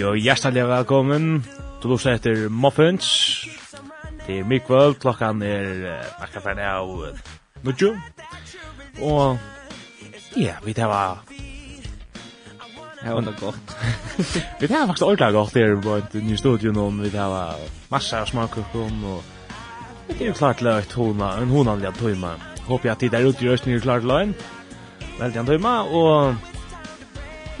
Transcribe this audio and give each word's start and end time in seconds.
Hei 0.00 0.06
og 0.08 0.16
hjertelig 0.16 0.62
velkommen. 0.64 1.24
Du 1.82 1.90
lurer 1.90 2.14
etter 2.14 2.46
Muffins. 2.48 3.08
Det 4.24 4.38
er 4.38 4.46
mye 4.48 4.62
kvöld, 4.64 4.94
klokkan 4.96 5.42
er 5.44 6.06
akka 6.24 6.40
ferdig 6.40 6.64
av 6.64 6.88
nudju. 7.66 7.90
Og 9.04 9.36
ja, 10.40 10.54
vi 10.64 10.72
tar 10.72 10.88
var... 10.88 11.20
Ja, 13.04 13.20
det 13.20 13.36
godt. 13.42 13.76
vi 14.62 14.70
tar 14.72 14.88
faktisk 14.88 15.04
ordentlig 15.04 15.32
godt 15.36 15.60
her 15.60 15.76
på 15.84 15.98
et 16.00 16.16
ny 16.30 16.40
studio 16.40 16.72
nå. 16.72 16.88
Vi 17.04 17.12
tar 17.12 17.28
var 17.34 17.60
masse 17.92 18.16
av 18.16 18.32
smakkukken 18.32 19.04
og 19.04 19.20
det 20.14 20.22
er 20.22 20.30
jo 20.32 20.38
klart 20.40 20.64
løyt 20.64 20.96
hona, 20.96 21.34
en 21.42 21.52
honanlig 21.52 21.92
tøyma. 22.00 22.38
Håper 22.70 22.88
jeg 22.88 22.96
at 22.96 23.04
de 23.04 23.12
der 23.18 23.28
ute 23.28 23.44
i 23.44 23.52
røsten 23.52 23.76
er 23.76 23.84
klart 23.84 24.08
løgn. 24.08 24.32
Veldig 25.20 25.44
an 25.44 25.52
tøyma 25.52 25.82
og... 25.84 26.48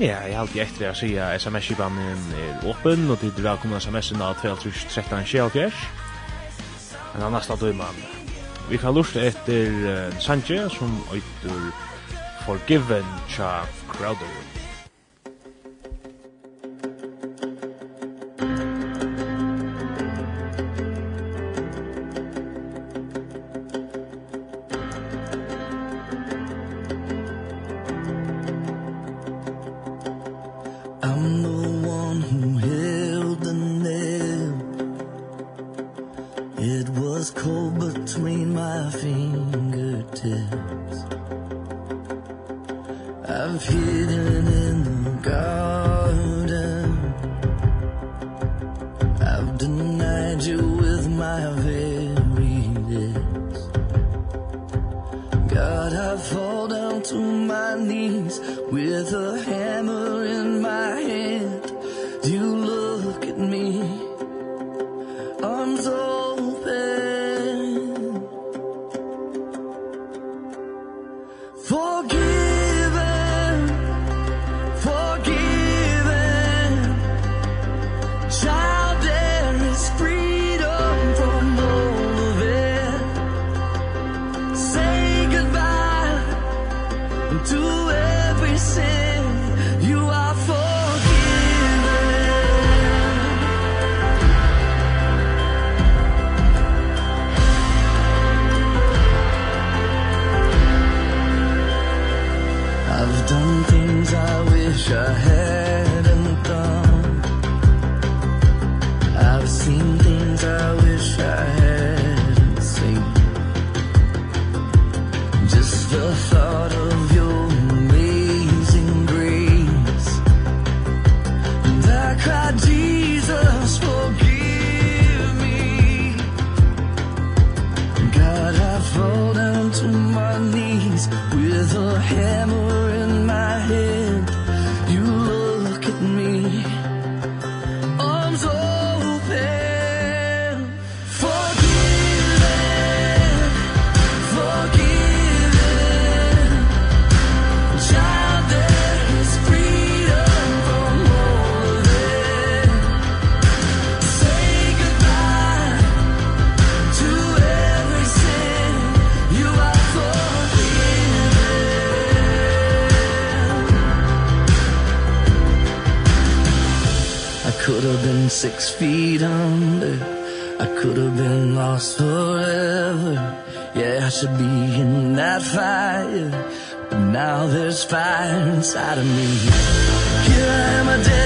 Ja, 0.00 0.22
jeg 0.24 0.32
har 0.32 0.46
alltid 0.46 0.62
etter 0.62 0.86
å 0.88 0.96
si 0.96 1.08
at 1.20 1.42
sms-kibanen 1.42 2.22
er 2.32 2.62
åpen, 2.70 3.02
og 3.12 3.18
tid 3.20 3.36
er 3.36 3.44
velkommen 3.50 3.82
sms-en 3.84 4.22
av 4.24 4.38
2313-24. 4.40 5.76
Men 7.10 7.24
annars 7.26 7.50
da 7.50 7.58
døy 7.60 7.74
man. 7.76 7.98
Vi 8.70 8.80
kan 8.80 8.96
lusta 8.96 9.20
etter 9.28 9.76
uh, 9.84 10.16
Sanje, 10.24 10.62
som 10.72 10.94
øyter 11.12 11.68
Forgiven 12.46 13.12
Cha 13.28 13.58
Crowder. 13.92 14.49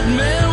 Mel 0.06 0.43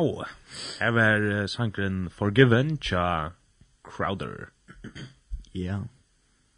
Wow. 0.00 0.24
Her 0.80 0.90
var 0.90 1.20
uh, 1.20 1.46
sangren 1.46 2.10
Forgiven 2.10 2.78
tja 2.78 3.32
Crowder. 3.84 4.48
Ja. 5.52 5.82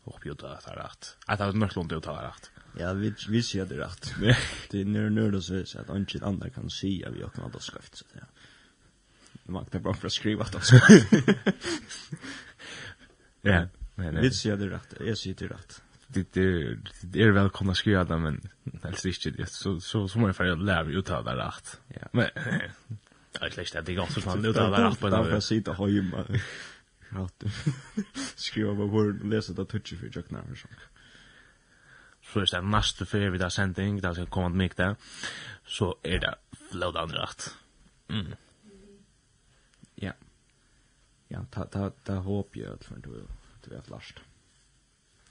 Håper 0.06 0.28
jo 0.28 0.36
det 0.38 0.52
er 0.54 0.78
rett. 0.78 1.12
Jeg 1.26 1.40
tar 1.40 1.58
mørkt 1.58 1.76
lånt 1.78 1.90
det 1.90 2.00
er 2.02 2.24
rett. 2.28 2.50
Ja, 2.78 2.92
vi, 2.96 3.12
vi 3.28 3.42
sier 3.44 3.66
det 3.68 3.80
rett. 3.82 4.12
det 4.70 4.80
er 4.80 4.88
nør 4.88 5.10
nør 5.10 5.38
og 5.40 5.44
så 5.44 5.60
er 5.60 5.84
at 5.84 5.92
ikke 5.98 6.24
andre 6.26 6.50
kan 6.54 6.70
si 6.70 7.00
at 7.06 7.16
vi 7.16 7.26
åkna 7.26 7.50
det 7.52 7.62
skrift. 7.66 8.02
Så, 8.02 8.08
ja. 8.16 8.26
Det 9.42 9.54
var 9.54 9.66
inte 9.66 9.82
for 9.82 10.06
å 10.06 10.12
skrive 10.12 10.46
at 10.46 10.54
det 10.54 10.62
skrift. 10.70 11.32
ja. 13.52 13.64
Vi 13.96 14.30
sier 14.34 14.60
det 14.60 14.70
rett. 14.70 15.00
Jeg 15.02 15.18
sier 15.18 15.40
det 15.42 15.50
rett 15.50 15.82
det 16.12 16.36
är 16.36 16.78
det 17.02 17.22
är 17.22 17.30
väl 17.30 17.50
skriva 17.74 18.04
det, 18.04 18.18
men 18.18 18.40
helst 18.82 19.04
inte 19.06 19.30
det 19.30 19.46
så 19.46 19.80
så 19.80 20.08
så 20.08 20.18
man 20.18 20.34
får 20.34 20.56
lära 20.56 20.84
ut 20.84 21.10
av 21.10 21.24
det 21.24 21.36
rätt. 21.36 21.80
Ja. 21.88 22.08
Men 22.12 22.28
Jag 23.32 23.40
vet 23.40 23.58
inte, 23.58 23.80
det 23.80 23.92
är 23.92 23.96
ganska 23.96 24.20
fan 24.20 24.44
ut 24.44 24.56
av 24.56 24.74
att 24.74 25.00
på 25.00 25.08
den 25.08 25.24
där 25.24 25.40
sidan 25.40 25.76
hemma. 25.76 26.24
Rätt. 27.08 27.44
Skriva 28.36 28.76
på 28.76 28.86
Word 28.86 29.20
och 29.20 29.26
läsa 29.26 29.52
det 29.52 29.64
touch 29.64 29.98
för 30.00 30.10
jag 30.14 30.28
knappt 30.28 30.58
så. 30.58 30.68
Så 32.22 32.40
är 32.40 32.60
det 32.60 32.68
nästa 32.68 33.04
för 33.04 33.30
vi 33.30 33.38
där 33.38 33.48
sändning, 33.48 34.00
där 34.00 34.14
ska 34.14 34.26
komma 34.26 34.48
mycket 34.48 34.76
där. 34.76 34.96
Så 35.66 35.96
är 36.02 36.18
det 36.18 36.34
flöd 36.70 36.96
andra 36.96 37.22
rätt. 37.22 37.54
Mm. 38.08 38.26
Ja. 39.94 40.12
Ja, 41.28 41.44
ta 41.50 41.64
ta 41.64 41.90
ta 41.90 42.14
hopp 42.14 42.56
jag 42.56 42.72
att 42.72 42.88
du 43.02 43.26
du 43.64 43.70
vet 43.74 43.90
last. 43.90 44.14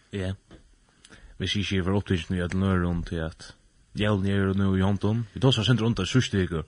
Ja. 0.10 0.36
Vi 1.38 1.48
ser 1.48 1.60
ju 1.60 1.84
för 1.84 1.92
optiskt 1.92 2.30
nu 2.30 2.44
att 2.44 2.54
nörra 2.54 2.78
runt 2.78 3.08
till 3.08 3.24
att 3.24 3.54
Jäln 3.94 4.26
är 4.26 4.54
nu 4.54 4.80
i 4.80 4.82
Anton. 4.82 5.26
Vi 5.34 5.42
tar 5.42 5.52
så 5.52 5.64
sent 5.64 5.82
runt 5.82 5.98
där 5.98 6.06
sjuste 6.06 6.38
veckan. 6.38 6.64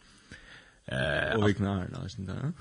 Eh, 0.86 1.36
och 1.36 1.48
vi 1.48 1.54
knar 1.54 1.88
då, 1.94 2.10
sen 2.10 2.26
där. 2.26 2.54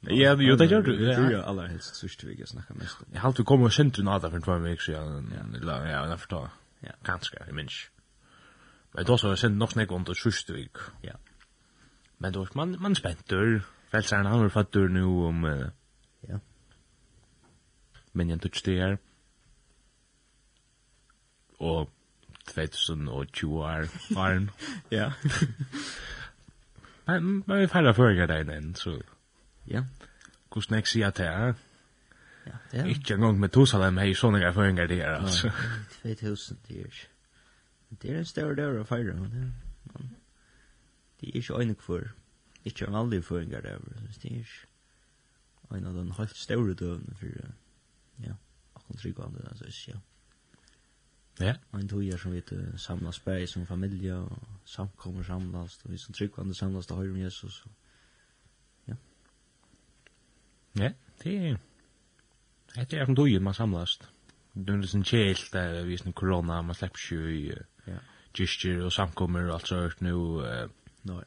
Ja, 0.00 0.36
jo, 0.38 0.56
det 0.56 0.64
gör 0.64 0.82
du. 0.82 1.04
Ja, 1.04 1.30
ja, 1.30 1.42
alla 1.42 1.66
helst 1.66 1.94
så 1.94 2.08
vi 2.22 2.36
kan 2.36 2.46
snacka 2.46 2.74
mest. 2.74 2.96
Jag 3.12 3.20
har 3.20 3.28
alltid 3.28 3.46
kommit 3.46 3.64
och 3.64 3.72
känt 3.72 3.98
en 3.98 4.08
annan 4.08 4.30
för 4.30 4.40
två 4.40 4.58
veckor 4.58 4.82
sedan. 4.82 5.34
Ja, 5.62 5.86
ja, 5.86 6.08
jag 6.08 6.18
förstår. 6.18 6.50
Ja, 6.80 6.92
kanske, 7.02 7.36
jag 7.46 7.54
minns. 7.54 7.90
Men 8.92 9.04
då 9.04 9.18
så 9.18 9.26
har 9.26 9.30
jag 9.30 9.38
känt 9.38 9.56
nog 9.56 9.72
snäck 9.72 9.90
under 9.90 10.14
sista 10.14 10.52
veckan. 10.52 10.82
Ja. 11.02 11.14
Men 12.18 12.32
då 12.32 12.46
man 12.52 12.76
man 12.80 12.94
spänter. 12.94 13.62
Fälsaren 13.90 14.26
han 14.26 14.40
har 14.40 14.48
fattur 14.48 14.88
nu 14.88 15.02
om 15.02 15.70
ja. 16.20 16.40
Men 18.12 18.28
jag 18.28 18.42
touch 18.42 18.62
det 18.64 18.80
här. 18.80 18.98
Och 21.58 21.90
2020 22.44 23.46
år 23.46 24.14
faren. 24.14 24.50
Ja. 24.88 25.12
Men, 27.06 27.44
men 27.46 27.60
vi 27.60 27.66
færre 27.66 27.94
fører 27.94 28.26
deg 28.26 28.46
den, 28.48 28.74
så... 28.74 28.98
Ja. 29.68 29.84
Hvordan 30.52 30.78
jeg 30.78 30.86
sier 30.86 31.10
til, 31.10 31.24
ja? 31.24 31.46
Ja, 32.46 32.56
det 32.72 32.80
er... 32.80 32.84
Ikke 32.92 33.14
engang 33.14 33.40
med 33.40 33.48
Tosalem 33.48 33.98
hei 33.98 34.12
sånne 34.16 34.40
jeg 34.42 34.54
fører 34.54 34.86
deg 34.86 35.00
her, 35.00 35.18
altså. 35.20 35.50
2000, 36.02 36.58
years. 36.70 37.06
Det 38.02 38.10
er 38.10 38.18
en 38.18 38.28
større 38.28 38.56
dør 38.58 38.80
å 38.82 38.86
feire, 38.88 39.16
men... 39.16 39.54
Det 41.20 41.30
er 41.30 41.40
ikke 41.40 41.60
øyne 41.60 41.76
for... 41.80 42.08
Ikke 42.64 42.88
en 42.88 42.96
aldri 42.96 43.20
føringer 43.22 43.60
der, 43.60 43.80
her, 43.80 44.08
det 44.22 44.30
er 44.30 44.40
ikke... 44.40 44.70
En 45.74 45.86
av 45.90 45.94
den 45.96 46.12
helt 46.18 46.36
større 46.36 46.74
døvene 46.74 47.16
for... 47.18 47.52
Ja, 48.22 48.36
akkurat 48.76 49.00
tryggvandet, 49.00 49.48
altså, 49.50 49.90
ja. 49.90 50.00
Ja. 51.40 51.54
Och 51.70 51.80
en 51.80 51.88
tog 51.88 52.20
som 52.20 52.32
vi 52.32 52.42
samlas 52.76 53.24
bär 53.24 53.46
som 53.46 53.66
familie, 53.66 54.14
og 54.14 54.38
samkommer 54.64 55.22
samlas 55.22 55.80
og 55.84 55.92
vi 55.92 55.98
som 55.98 56.14
tryggvande 56.14 56.54
samlas 56.54 56.86
til 56.86 56.96
høyre 56.96 57.12
med 57.12 57.24
Jesus. 57.24 57.64
Ja. 58.88 58.94
Ja, 60.78 60.92
det 61.24 61.36
er 61.46 61.56
Det 62.74 62.92
er 62.92 63.06
en 63.06 63.14
dojun 63.14 63.42
man 63.42 63.54
samlas. 63.54 64.00
Det 64.54 64.72
är 64.72 64.96
en 64.96 65.04
kjelt 65.04 65.52
där 65.52 65.84
vi 65.84 65.94
är 65.94 66.12
korona, 66.12 66.62
man 66.62 66.74
slipper 66.74 66.98
ikke 66.98 67.32
i 67.32 67.52
ja. 67.86 67.98
kyrkjer 68.34 68.84
og 68.84 68.92
samkommer 68.92 69.48
og 69.48 69.54
alt 69.54 69.68
så 69.68 69.76
hört 69.76 70.00
nu. 70.00 70.42
Nei. 71.02 71.24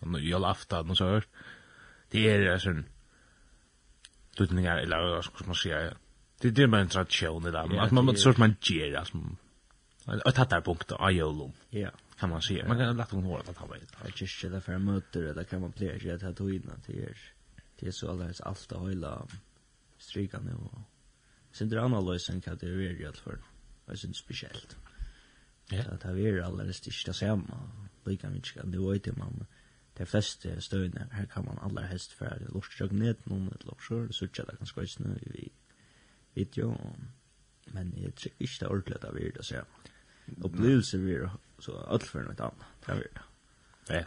Og 0.00 0.20
i 0.20 0.32
alla 0.32 0.50
aftan 0.50 0.90
och 0.90 0.96
så 0.96 1.04
hørt. 1.04 1.28
Det 2.12 2.30
er 2.30 2.54
är 2.54 2.58
sån 2.58 2.84
tutningar 4.36 4.78
eller 4.78 4.96
hva 4.96 5.22
skal 5.22 5.46
man 5.46 5.54
säga 5.54 5.94
Det 6.40 6.48
är 6.48 6.52
det 6.52 6.66
man 6.66 6.88
tradition 6.88 7.42
där. 7.42 7.78
Att 7.78 7.90
man 7.90 8.04
måste 8.04 8.34
man 8.38 8.56
ger 8.60 8.94
alltså. 8.94 9.18
Att 10.04 10.34
ta 10.34 10.44
där 10.44 10.60
punkt 10.60 10.92
av 10.92 11.12
jolum. 11.12 11.52
Ja. 11.70 11.90
Kan 12.18 12.30
man 12.30 12.42
säga. 12.42 12.68
Man 12.68 12.78
kan 12.78 12.96
lätta 12.96 13.16
hon 13.16 13.24
hålla 13.24 13.44
att 13.50 13.56
ha 13.56 13.66
vet. 13.66 13.92
Jag 14.02 14.12
just 14.20 14.38
skulle 14.38 14.60
för 14.60 14.78
möter 14.78 15.22
eller 15.22 15.44
kan 15.44 15.60
man 15.60 15.72
play 15.72 16.00
jag 16.04 16.24
att 16.24 16.36
ta 16.36 16.50
in 16.50 16.70
att 16.74 16.86
det 16.86 17.02
är 17.02 17.18
det 17.80 17.86
är 17.86 17.90
så 17.90 18.10
alldeles 18.10 18.40
allt 18.40 18.72
att 18.72 18.78
hålla 18.78 19.26
stryka 19.98 20.40
nu. 20.40 20.56
Sen 21.52 21.68
det 21.68 21.82
andra 21.82 22.00
lösen 22.00 22.40
kan 22.40 22.56
det 22.56 22.70
vara 22.70 22.82
ju 22.82 23.12
för. 23.12 23.38
Det 23.86 23.96
syns 23.96 24.16
speciellt. 24.16 24.76
Ja. 25.68 25.84
Så 25.84 26.08
det 26.08 26.14
vi 26.14 26.28
är 26.28 26.42
alldeles 26.42 26.80
det 26.80 27.08
är 27.08 27.12
samma. 27.12 27.70
Lika 28.04 28.30
mycket 28.30 28.72
det 28.72 28.78
vara 28.78 28.98
det 28.98 29.16
man 29.16 29.46
de 29.98 30.06
fleste 30.06 30.60
støyene, 30.60 31.08
her 31.12 31.26
kan 31.26 31.44
man 31.44 31.58
aller 31.62 31.86
helst 31.86 32.14
for 32.18 32.26
å 32.26 32.54
lukke 32.54 32.88
ned 32.92 33.20
noen 33.30 33.52
et 33.54 33.66
lukke 33.66 33.86
seg, 33.86 34.14
så 34.14 34.26
ikke 34.26 34.46
det 34.48 34.56
kan 34.58 34.70
skjøyne 34.70 35.18
vi 35.22 35.50
video, 36.34 36.76
men 37.72 37.94
jeg 37.96 38.14
tror 38.14 38.32
ikke 38.40 38.56
det 38.60 38.62
er 38.62 38.68
ordentlig 38.68 38.96
at 38.96 39.02
det 39.02 39.26
er 39.26 39.30
det, 39.36 39.44
så 39.44 39.54
jeg 39.54 39.64
opplevelser 40.44 40.98
vi 40.98 41.12
er 41.12 41.38
så 41.60 41.78
alt 41.86 42.06
for 42.08 42.24
noe 42.24 42.36
annet, 42.38 42.66
det 42.86 42.94
er 42.94 43.02
det. 43.02 43.24
Ja. 43.90 44.04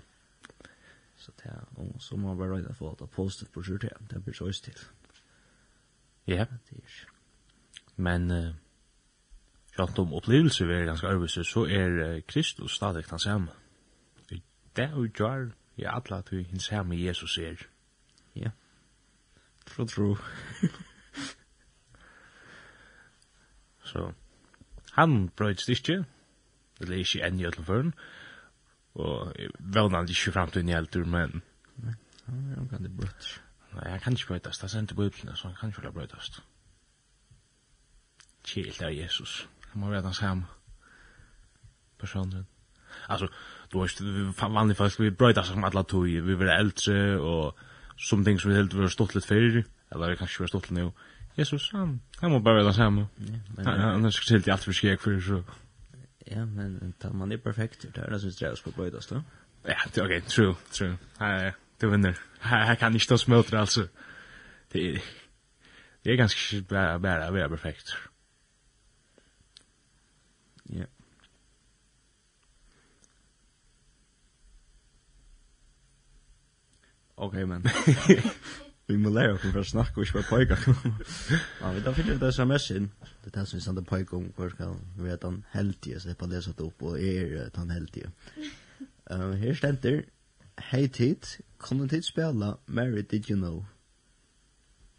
Så 1.17 1.31
det 1.41 1.51
er, 1.51 1.65
og 1.75 1.95
så 1.99 2.17
må 2.17 2.27
man 2.27 2.37
bare 2.37 2.55
røyde 2.55 2.73
for 2.77 2.91
at 2.91 2.99
det 2.99 3.07
er 3.07 3.15
positivt 3.15 3.51
på 3.53 3.63
sjukt, 3.63 3.85
det 4.11 4.23
blir 4.23 4.33
så 4.37 4.51
til. 4.51 4.79
Ja. 6.27 6.45
Det 6.69 6.77
er 6.77 7.05
Men, 7.95 8.31
uh, 8.31 8.53
selv 9.75 9.99
om 9.99 10.13
opplevelser 10.13 10.65
vi 10.65 10.73
er 10.73 10.85
ganske 10.85 11.07
arbeidser, 11.07 11.43
så 11.43 11.65
er 11.65 12.21
Kristus 12.27 12.75
stadig 12.75 13.09
den 13.09 13.19
samme. 13.19 13.47
Det 14.29 14.83
er 14.83 14.89
jo 14.89 15.07
gjør 15.17 15.51
i 15.77 15.83
alle 15.83 16.17
at 16.17 16.31
vi 16.31 16.43
hins 16.43 16.63
samme 16.63 17.05
Jesus 17.05 17.37
er. 17.37 17.67
Ja. 18.35 18.49
Tro, 19.65 19.85
tro. 19.85 20.15
Så 23.87 24.11
han 24.97 25.29
brøyts 25.29 25.69
ikke, 25.71 26.01
er 26.81 26.93
ikke 26.99 27.23
enn 27.25 27.39
i 27.39 27.47
ødelføren, 27.47 27.93
og 28.97 29.33
vevnande 29.59 30.13
ikke 30.13 30.33
framtiden 30.35 30.73
hjelter, 30.73 31.05
men... 31.05 31.41
Han 32.27 32.67
kan 32.69 32.83
det 32.83 32.91
brøyts. 32.97 33.37
Nei, 33.75 33.89
han 33.91 34.01
kan 34.03 34.17
ikke 34.17 34.33
brøytast, 34.33 34.59
sendt 34.59 34.73
sendte 34.73 34.95
bøyblene, 34.97 35.35
så 35.35 35.47
han 35.47 35.57
kan 35.59 35.69
ikke 35.69 35.93
brøytast. 35.95 36.41
Kjelt 38.47 38.81
av 38.83 38.95
Jesus, 38.95 39.39
han 39.71 39.81
må 39.81 39.91
være 39.91 40.05
den 40.07 40.17
samme 40.17 40.47
personen. 41.99 42.47
Altså, 43.09 43.27
du 43.73 43.79
vet, 43.81 44.01
vanlige 44.41 44.79
folk, 44.79 44.99
vi 44.99 45.11
brøytast 45.11 45.53
som 45.53 45.67
alle 45.67 45.83
tog, 45.83 46.07
vi 46.07 46.39
var 46.39 46.55
eldre, 46.57 47.19
og 47.19 47.59
som 47.97 48.23
ting 48.25 48.41
som 48.41 48.51
vi 48.51 48.57
helt 48.57 48.75
var 48.77 48.91
stått 48.91 49.15
litt 49.15 49.27
før, 49.27 49.61
eller 49.91 50.17
kanskje 50.17 50.39
vi 50.39 50.45
var 50.45 50.53
stått 50.55 50.71
litt 50.71 50.79
nå, 50.79 50.91
Jesus, 51.37 51.71
han, 51.71 52.01
han 52.21 52.31
må 52.31 52.39
bare 52.39 52.55
være 52.55 52.73
sammen. 52.73 53.05
Ja, 53.57 53.71
han 53.71 54.05
er 54.05 54.09
sikkert 54.09 54.31
helt 54.31 54.47
i 54.47 54.49
alt 54.49 54.63
for 54.63 54.73
skjeg 54.73 55.01
for 55.01 55.19
så. 55.21 55.41
Ja, 56.31 56.45
men 56.45 56.95
man 57.13 57.31
er 57.31 57.37
perfekt, 57.37 57.81
det 57.81 58.03
er 58.03 58.09
det 58.09 58.21
som 58.21 58.31
strever 58.31 58.61
på 58.63 58.71
bøydes, 58.71 59.05
da. 59.07 59.21
Ja, 59.67 59.77
det 59.95 59.97
er 59.97 60.03
ok, 60.05 60.27
true, 60.27 60.55
true. 60.71 60.97
Hei, 61.19 61.51
du 61.81 61.89
vinner. 61.89 62.13
Hei, 62.41 62.75
kan 62.75 62.95
ikke 62.95 63.07
ta 63.07 63.17
smøter, 63.17 63.59
altså. 63.59 63.87
Det 64.73 64.89
er, 64.89 64.99
det 66.03 66.13
er 66.13 66.17
ganske 66.17 66.61
bare, 66.61 66.99
bare, 66.99 67.29
å 67.29 67.33
være 67.33 67.49
perfekt. 67.49 67.93
Ja. 70.69 70.85
Ok, 77.17 77.33
men. 77.33 77.65
Vi 78.87 78.95
må 78.97 79.09
lære 79.11 79.33
oss 79.35 79.43
for 79.43 79.59
å 79.59 79.67
snakke 79.67 79.99
og 79.99 80.05
ikke 80.05 80.21
bare 80.21 80.29
pojka. 80.29 80.57
Ja, 81.61 81.71
vi 81.75 81.81
da 81.83 81.91
finner 81.95 82.19
det 82.21 82.29
sms 82.31 82.67
inn. 82.71 82.85
Det 83.23 83.33
er 83.33 83.39
det 83.39 83.47
som 83.49 83.57
vi 83.57 83.63
sender 83.65 83.83
pojka 83.83 84.15
om 84.15 84.29
hvor 84.35 84.51
skal 84.53 84.77
vi 84.95 85.09
er 85.11 85.17
den 85.19 85.41
heldige, 85.51 85.99
så 85.99 86.13
jeg 86.13 86.17
på 86.17 86.29
det 86.31 86.43
satt 86.45 86.61
opp, 86.63 86.83
og 86.87 86.95
er 86.95 87.49
den 87.55 87.73
heldige. 87.75 88.11
Uh, 89.11 89.33
her 89.41 89.57
stender, 89.59 90.05
Hei 90.57 90.87
tid, 90.87 91.27
kunne 91.57 91.87
tid 91.87 92.01
spela 92.01 92.55
Mary 92.65 93.01
Did 93.01 93.29
You 93.29 93.35
Know? 93.37 93.65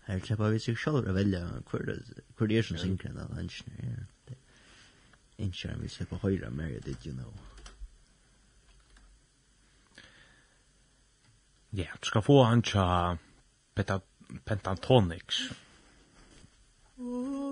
Her 0.07 0.21
klipper 0.23 0.53
vi 0.53 0.61
seg 0.63 0.77
selv 0.79 1.09
å 1.09 1.15
velge 1.17 1.41
hvor 1.69 1.83
det 1.83 2.59
er 2.59 2.69
som 2.69 2.79
synger 2.79 3.17
den 3.17 3.41
ønskene. 3.43 4.05
Ønskene 5.39 5.81
vi 5.81 5.91
slipper 5.91 6.21
høyre 6.23 6.51
Mary 6.51 6.79
Did 6.85 7.09
You 7.09 7.17
Know? 7.17 7.33
Ja, 11.73 11.91
du 12.01 12.07
skal 12.07 12.23
få 12.23 12.45
han 12.45 12.63
til 12.63 13.19
pentatonics. 14.45 15.53
Ooh. 17.01 17.48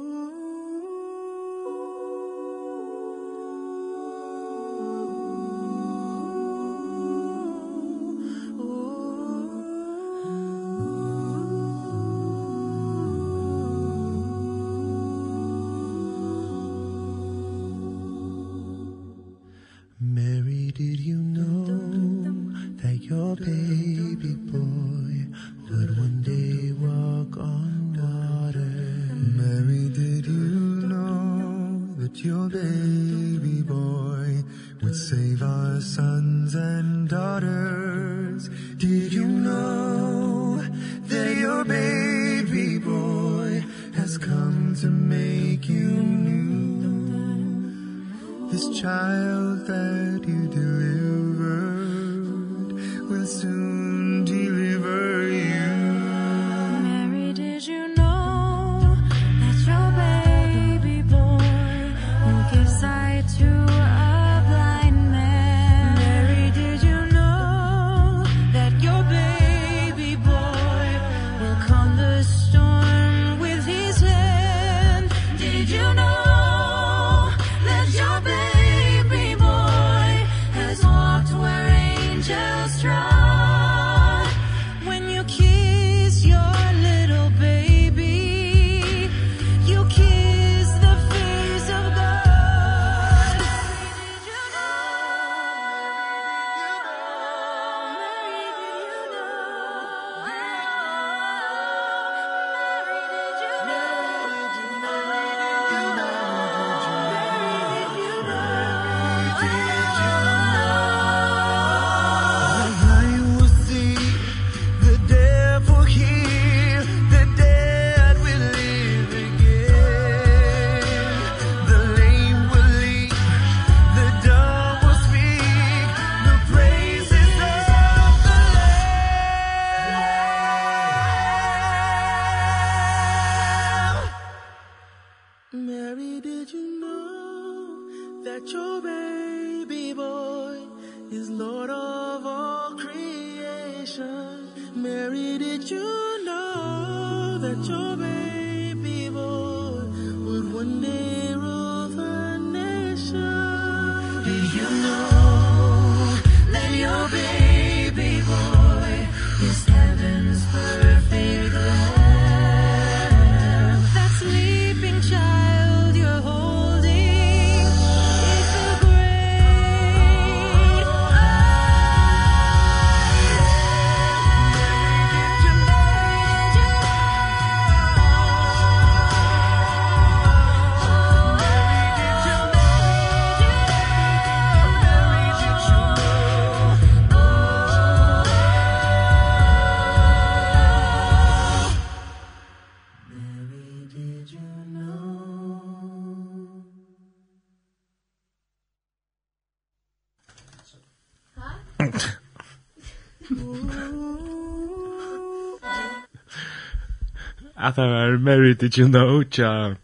at 207.66 207.78
I 207.78 207.86
were 207.86 208.18
married, 208.18 208.58
did 208.58 208.76
you 208.76 208.88
know, 208.88 209.22
tja, 209.24 209.76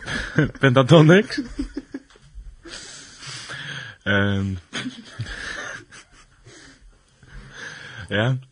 pentatonics? 0.60 1.40
um, 4.06 4.58
ja. 8.10 8.36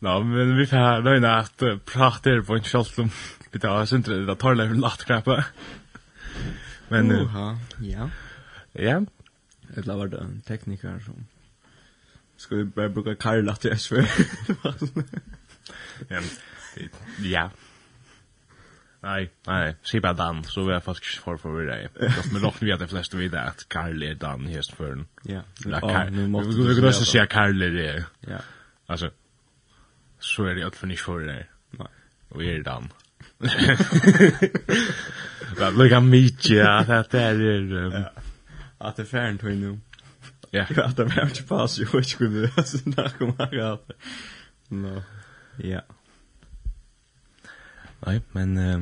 Nå, 0.00 0.22
men 0.24 0.56
vi 0.56 0.64
får 0.66 1.02
nøyne 1.04 1.28
at 1.28 1.62
prater 1.86 2.40
på 2.42 2.56
en 2.56 2.64
kjalt 2.64 2.98
om 3.02 3.10
vi 3.52 3.58
tar 3.60 3.84
sindre, 3.86 4.26
det 4.26 4.38
tar 4.40 4.56
løgna 4.56 4.80
lattkrepa. 4.80 5.42
Men, 6.88 7.10
ja. 7.12 7.56
Ja. 7.84 8.08
Ja. 8.72 8.96
Et 9.76 9.86
la 9.86 9.94
var 9.98 10.08
det 10.10 10.22
teknikar 10.48 10.98
som 11.04 11.26
Ska 12.40 12.56
vi 12.56 12.64
börja 12.64 12.88
bruka 12.88 13.14
Karla 13.14 13.56
till 13.56 13.78
SV? 13.78 13.94
ja. 17.22 17.50
Nej, 19.00 19.30
nej. 19.46 19.76
Se 19.82 20.00
bara 20.00 20.12
Dan, 20.12 20.44
så 20.44 20.64
vi 20.64 20.72
har 20.72 20.80
faktiskt 20.80 21.16
för 21.18 21.36
för 21.36 21.66
dig. 21.66 21.88
Fast 22.16 22.32
men 22.32 22.42
dock 22.42 22.62
vet 22.62 22.78
de 22.78 22.88
flesta 22.88 23.16
vet 23.16 23.34
att 23.34 23.68
Karl 23.68 24.02
är 24.02 24.14
Dan 24.14 24.46
häst 24.46 24.72
för 24.72 24.88
den. 24.88 25.06
Ja. 25.22 25.42
Vi 25.64 26.74
kan 26.74 26.84
också 26.84 27.04
säga 27.04 27.26
Karl 27.26 27.62
är 27.62 27.70
det. 27.70 28.04
Ja. 28.20 28.38
Alltså, 28.86 29.10
så 30.18 30.44
är 30.44 30.54
det 30.54 30.66
att 30.66 30.76
för 30.76 30.86
ni 30.86 30.96
för 30.96 31.20
det. 31.20 31.46
Nej. 31.70 31.88
Och 32.28 32.44
är 32.44 32.62
Dan. 32.62 32.88
Det 35.58 35.70
lukar 35.70 36.00
mycket 36.00 36.66
att 36.66 37.10
det 37.10 37.20
är... 37.20 38.12
Att 38.78 38.96
det 38.96 39.02
är 39.02 39.06
färdigt 39.06 39.42
nu. 39.42 39.78
Ja. 40.50 40.66
Jag 40.68 40.76
vet 40.76 40.86
inte 40.86 41.04
vem 41.04 41.28
det 41.28 41.48
pass 41.48 41.78
ju 41.78 41.86
och 41.98 42.06
skulle 42.06 42.40
det 42.40 42.64
så 42.64 42.76
där 42.76 43.08
kommer 43.08 43.54
jag 43.54 43.72
att. 43.72 43.90
No. 44.68 45.02
Ja. 45.58 45.82
Nej, 48.00 48.20
men 48.32 48.56
eh 48.56 48.80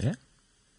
Ja. 0.00 0.14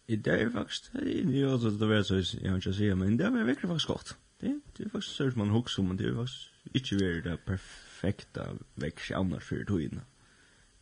I 0.06 0.16
dag 0.16 0.40
är 0.40 0.50
faktiskt 0.50 0.90
i 0.94 1.44
år 1.44 1.58
så 1.58 1.70
det 1.70 1.86
var 1.86 2.02
så 2.02 2.38
jag 2.42 2.52
vill 2.52 2.74
säga 2.74 2.96
men 2.96 3.16
det 3.16 3.30
var 3.30 3.44
verkligen 3.44 3.68
faktiskt 3.68 3.88
gott. 3.88 4.16
Det 4.40 4.60
det 4.76 4.84
är 4.84 4.88
faktiskt 4.88 5.16
så 5.16 5.30
man 5.34 5.50
hooks 5.50 5.78
om 5.78 5.96
det 5.96 6.04
är 6.04 6.14
faktiskt 6.14 6.50
inte 6.72 6.96
väl 6.96 7.22
det 7.22 7.36
perfekta 7.36 8.46
växt 8.74 9.10
annars 9.10 9.44
för 9.44 9.64
tiden. 9.64 10.00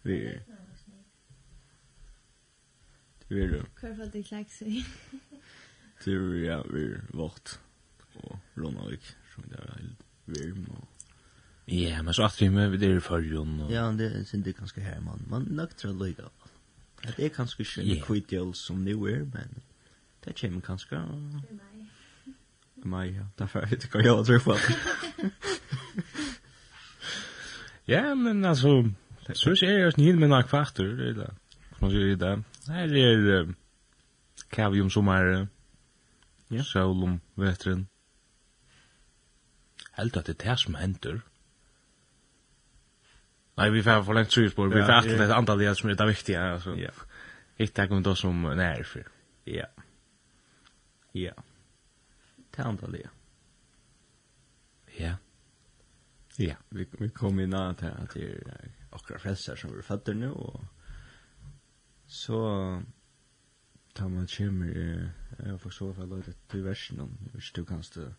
Vi 0.02 0.40
Det 3.28 3.42
är 3.42 3.48
det. 3.48 3.64
Kvar 3.74 3.94
för 3.94 4.06
det 4.12 4.22
klaxar. 4.22 4.84
Det 6.04 6.12
är 6.12 6.44
ja, 6.44 6.64
vi 6.72 6.96
vart 7.08 7.58
og 8.16 8.38
Ronavik, 8.56 9.16
som 9.34 9.44
det 9.48 9.58
er 9.58 9.78
helt 9.78 10.04
virm. 10.26 10.66
Og... 10.70 10.88
Ja, 11.68 12.02
men 12.02 12.14
så 12.14 12.24
at 12.24 12.40
vi 12.40 12.48
med 12.48 12.78
det 12.78 12.96
i 12.96 13.00
förrjun. 13.00 13.60
og... 13.60 13.70
Ja, 13.72 13.92
det 13.92 14.06
är 14.06 14.34
inte 14.34 14.52
ganska 14.52 14.80
här 14.80 15.00
man. 15.00 15.24
Man 15.28 15.42
nöktar 15.42 15.88
att 15.88 15.96
lyga. 15.96 16.24
Det 17.16 17.24
är 17.24 17.28
kanske 17.28 17.62
inte 17.62 17.80
yeah. 17.80 18.06
kvittjäl 18.06 18.54
som 18.54 18.84
nu 18.84 18.92
är, 18.92 19.24
men 19.24 19.62
det 20.24 20.40
kommer 20.40 20.60
kanske... 20.60 20.96
I 22.76 22.86
maj, 22.88 23.14
ja. 23.14 23.26
Därför 23.36 23.60
vet 23.60 23.84
jag 23.84 23.90
vad 23.92 24.04
jag 24.04 24.26
tror 24.26 24.38
på. 24.38 24.56
Ja, 27.86 28.14
men 28.14 28.44
altså... 28.44 28.92
Så 29.34 29.54
ser 29.56 29.78
jeg 29.78 29.86
oss 29.86 29.96
nid 29.96 30.16
med 30.16 30.28
några 30.28 30.42
kvarter, 30.42 30.84
det 30.84 31.08
är 31.08 31.12
det. 31.12 31.34
Man 31.80 31.90
säger 31.90 32.16
det. 32.16 32.42
Här 32.66 32.96
är... 32.96 33.54
Kavium 34.50 34.90
som 34.90 35.08
är... 35.08 35.48
Ja. 36.48 36.62
Sjölum, 36.62 37.20
vetren. 37.34 37.86
Helt 39.98 40.16
at 40.16 40.26
det 40.26 40.36
er 40.38 40.50
det 40.50 40.58
som 40.60 40.74
hender. 40.74 41.22
Nei, 43.54 43.68
vi 43.70 43.82
får 43.86 44.02
for 44.02 44.18
lengt 44.18 44.34
syrspår, 44.34 44.72
vi 44.72 44.82
får 44.82 44.96
alltid 44.96 45.20
et 45.20 45.34
antall 45.34 45.60
det 45.62 45.76
som 45.78 45.90
er 45.90 45.98
det 45.98 46.06
viktige, 46.10 46.38
altså. 46.38 46.74
Ja. 46.74 46.90
Ikke 47.58 47.82
det 47.82 47.88
kommer 47.88 48.02
det 48.02 48.16
som 48.18 48.40
nær 48.42 48.82
for. 48.82 49.10
Ja. 49.46 49.68
Ja. 51.14 51.32
Det 52.56 52.66
antall 52.66 52.92
det. 52.92 53.04
Ja. 54.98 55.14
Ja. 56.38 56.56
Vi, 56.70 56.86
vi 56.98 57.08
kom 57.14 57.38
inn 57.40 57.54
av 57.54 57.76
til 57.78 57.94
at 57.94 58.14
det 58.14 58.26
er 58.50 58.66
akkurat 58.90 59.22
frelser 59.22 59.58
som 59.58 59.70
vi 59.70 59.78
er 59.78 59.86
fatter 59.86 60.18
nå, 60.18 60.32
og 60.34 60.64
så 62.10 62.40
tar 63.94 64.10
man 64.10 64.26
kjemmer, 64.26 64.74
jeg 64.74 65.46
har 65.46 65.58
faktisk 65.62 65.86
overfor 65.86 66.10
løyde 66.10 66.34
til 66.50 66.64
versen 66.66 67.00
om, 67.06 67.14
hvis 67.32 67.52
du 67.54 67.62
kan 67.64 67.82
stå 67.82 68.10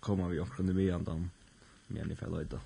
kommer 0.00 0.28
vi 0.28 0.40
också 0.40 0.62
med 0.62 0.94
andan 0.94 1.30
men 1.86 2.10
i 2.10 2.16
fall 2.16 2.46
då. 2.50 2.60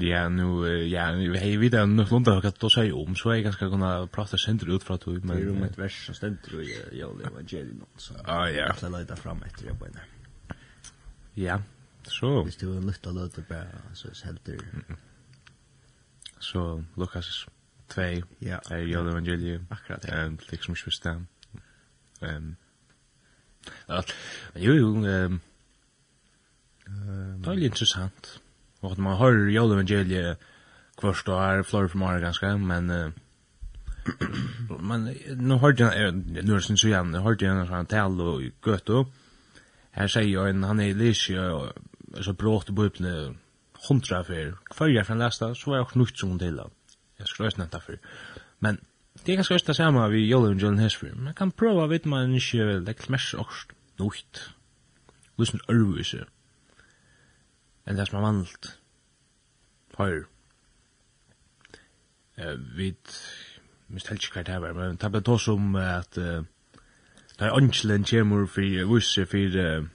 Ja, 0.00 0.28
nu 0.28 0.86
ja, 0.86 1.12
vi 1.12 1.56
vet 1.56 1.74
att 1.74 1.88
nok 1.88 2.10
lunda 2.10 2.34
hva 2.40 2.50
du 2.60 2.68
sier 2.70 2.92
om 2.94 3.16
så 3.16 3.32
jeg 3.32 3.44
ganske 3.44 3.68
kunna 3.70 4.06
prata 4.06 4.38
sender 4.38 4.74
ut 4.74 4.82
för 4.82 4.94
att 4.94 5.06
men 5.06 5.36
det 5.36 5.42
är 5.42 5.50
om 5.50 5.62
et 5.62 5.78
vers 5.78 6.06
som 6.06 6.14
stender 6.14 6.60
i 6.60 6.98
Joel 7.00 7.20
evangelium 7.26 7.84
så. 7.96 8.14
Ah 8.24 8.48
ja. 8.48 8.66
jeg 8.66 8.76
Så 8.76 8.88
lite 8.88 9.16
fram 9.16 9.42
etter 9.42 9.66
jeg 9.66 9.78
på. 9.78 9.86
Ja. 11.36 11.62
Så. 12.04 12.44
Hvis 12.44 12.56
du 12.56 12.76
en 12.76 12.86
lyfta 12.86 13.10
låt 13.10 13.34
på 13.34 13.64
så 13.94 14.08
är 14.08 14.24
helter. 14.24 14.58
Så 16.38 16.84
Lukas 16.96 17.46
2. 17.88 18.02
Ja. 18.40 18.58
er 18.70 18.78
Joel 18.78 19.08
evangelium. 19.08 19.66
Akkurat. 19.70 20.04
Ehm 20.04 20.38
liksom 20.50 20.74
schysst 20.74 21.06
Ehm 22.22 22.56
Ja. 23.86 24.02
Jo, 24.54 24.74
jo. 24.74 25.06
Ehm. 25.06 25.40
Det 27.42 27.54
litt 27.54 27.72
interessant. 27.72 28.40
Och 28.80 28.92
at 28.92 28.98
man 28.98 29.16
hör 29.16 29.32
ju 29.32 29.56
evangelie 29.72 30.36
kvart 30.98 31.28
och 31.28 31.42
är 31.42 31.62
flor 31.62 31.88
for 31.88 31.98
mange 31.98 32.20
ganska 32.20 32.56
men 32.56 32.86
men 34.80 35.04
nu 35.36 35.54
har 35.54 35.74
jag 35.78 36.14
nu 36.44 36.60
syns 36.60 36.80
så 36.80 36.88
igen. 36.88 37.10
Nu 37.10 37.18
har 37.18 37.36
jag 37.38 37.42
en 37.42 37.66
sån 37.66 37.86
tal 37.86 38.20
och 38.20 38.42
gött 38.42 38.88
och 38.88 39.08
här 39.90 40.08
säger 40.08 40.28
jag 40.28 40.50
en 40.50 40.64
han 40.64 40.80
är 40.80 40.94
lyssig 40.94 41.36
så 42.20 42.32
brått 42.32 42.76
på 42.76 42.82
upp 42.84 42.98
hundra 43.88 44.24
för 44.24 44.56
kvar 44.64 44.88
jag 44.88 45.06
från 45.06 45.18
nästa 45.18 45.54
så 45.54 45.70
var 45.70 45.76
jag 45.76 45.90
knukt 45.90 46.18
som 46.18 46.38
till. 46.38 46.60
Jag 47.16 47.28
skulle 47.28 47.48
inte 47.48 47.60
nämna. 47.60 47.98
Men 48.58 48.78
Det 49.26 49.32
er 49.32 49.36
ganske 49.36 49.54
det 49.54 49.76
samme 49.76 50.10
vi 50.10 50.26
gjør 50.26 50.48
med 50.48 50.60
Jalen 50.60 50.78
Hesford. 50.78 51.14
Man 51.14 51.34
kan 51.34 51.52
prøve 51.52 51.90
vet 51.90 52.06
man 52.06 52.34
ikke 52.34 52.66
vel, 52.66 52.86
det 52.86 52.88
er 52.98 53.10
mest 53.10 53.34
også 53.34 53.66
nøyt, 54.00 54.40
lysen 55.38 55.60
ørvise, 55.70 56.24
enn 57.86 58.00
det 58.00 58.08
som 58.08 58.18
er 58.18 58.24
vant. 58.26 58.70
Høyre. 59.98 60.24
Uh, 62.38 62.58
vi 62.76 62.88
mist 63.88 64.10
helst 64.10 64.26
ikke 64.26 64.40
hva 64.40 64.44
det 64.48 64.58
var, 64.64 64.74
men 64.74 64.98
det 64.98 65.12
ble 65.14 65.22
tås 65.22 65.46
om 65.52 65.76
at 65.78 66.18
uh, 66.18 66.42
det 67.38 67.46
er 67.46 67.58
ønskelen 67.60 68.08
kommer 68.08 68.46
for 68.50 68.90
visse 68.94 69.26
for 69.26 69.58
uh, 69.62 69.86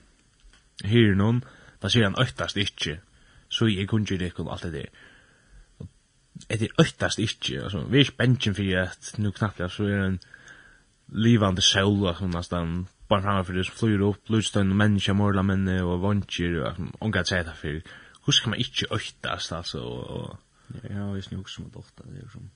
her 0.88 1.14
noen, 1.20 1.42
da 1.82 1.92
sier 1.92 2.08
han 2.08 2.16
øktast 2.22 2.56
ikke, 2.56 2.96
så 3.48 3.68
jeg 3.68 3.88
kunne 3.88 4.08
ikke 4.08 4.24
det 4.24 4.32
kunne 4.34 4.56
alt 4.56 4.62
det 4.62 4.72
der 4.72 5.07
det 6.46 6.62
är 6.62 6.68
öttast 6.78 7.18
inte 7.18 7.64
alltså 7.64 7.86
vi 7.90 8.00
är 8.00 8.04
spänchen 8.04 8.54
för 8.54 8.76
att 8.76 9.14
nu 9.16 9.32
knappt 9.32 9.72
så 9.72 9.84
är 9.84 9.98
en 9.98 10.18
livande 11.06 11.62
själ 11.62 12.06
alltså 12.06 12.26
nästan 12.26 12.86
bara 13.08 13.22
framför 13.22 13.52
för 13.52 13.58
det 13.58 13.64
som 13.64 13.74
flyr 13.74 14.00
upp 14.00 14.28
lutstön 14.28 14.76
människa 14.76 15.12
morla 15.12 15.42
men 15.42 15.68
och 15.68 16.00
vanchir 16.00 16.60
och 16.60 16.72
hon 16.98 17.12
kan 17.12 17.24
säga 17.24 17.52
för 17.52 17.82
hur 18.26 18.32
ska 18.32 18.50
man 18.50 18.58
inte 18.58 18.86
öttast 18.90 19.52
alltså 19.52 19.80
och 19.80 20.36
ja 20.90 21.12
visst 21.12 21.30
nog 21.30 21.50
som 21.50 21.70
dotter 21.70 22.04
det 22.12 22.18
är 22.18 22.28
som 22.28 22.50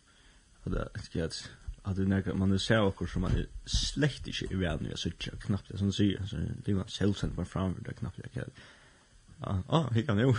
hade 0.64 0.88
skats 1.02 1.50
att 1.82 1.96
det 1.96 2.04
när 2.04 2.34
man 2.34 2.58
ser 2.58 2.80
också 2.80 3.06
som 3.06 3.22
man 3.22 3.46
slekt 3.64 4.26
inte 4.26 4.44
i 4.50 4.54
världen 4.54 4.86
jag 4.90 4.98
söker 4.98 5.36
knappt 5.36 5.68
det 5.68 5.78
som 5.78 5.92
säger 5.92 6.26
så 6.26 6.36
det 6.64 6.74
var 6.74 6.84
självsent 6.84 7.36
var 7.36 7.44
framför 7.44 7.82
det 7.84 7.94
knappt 7.94 8.18
jag 8.22 8.32
kan 8.32 8.50
ja 9.40 9.62
ah 9.68 9.88
hur 9.90 10.02
kan 10.02 10.16
nu 10.16 10.34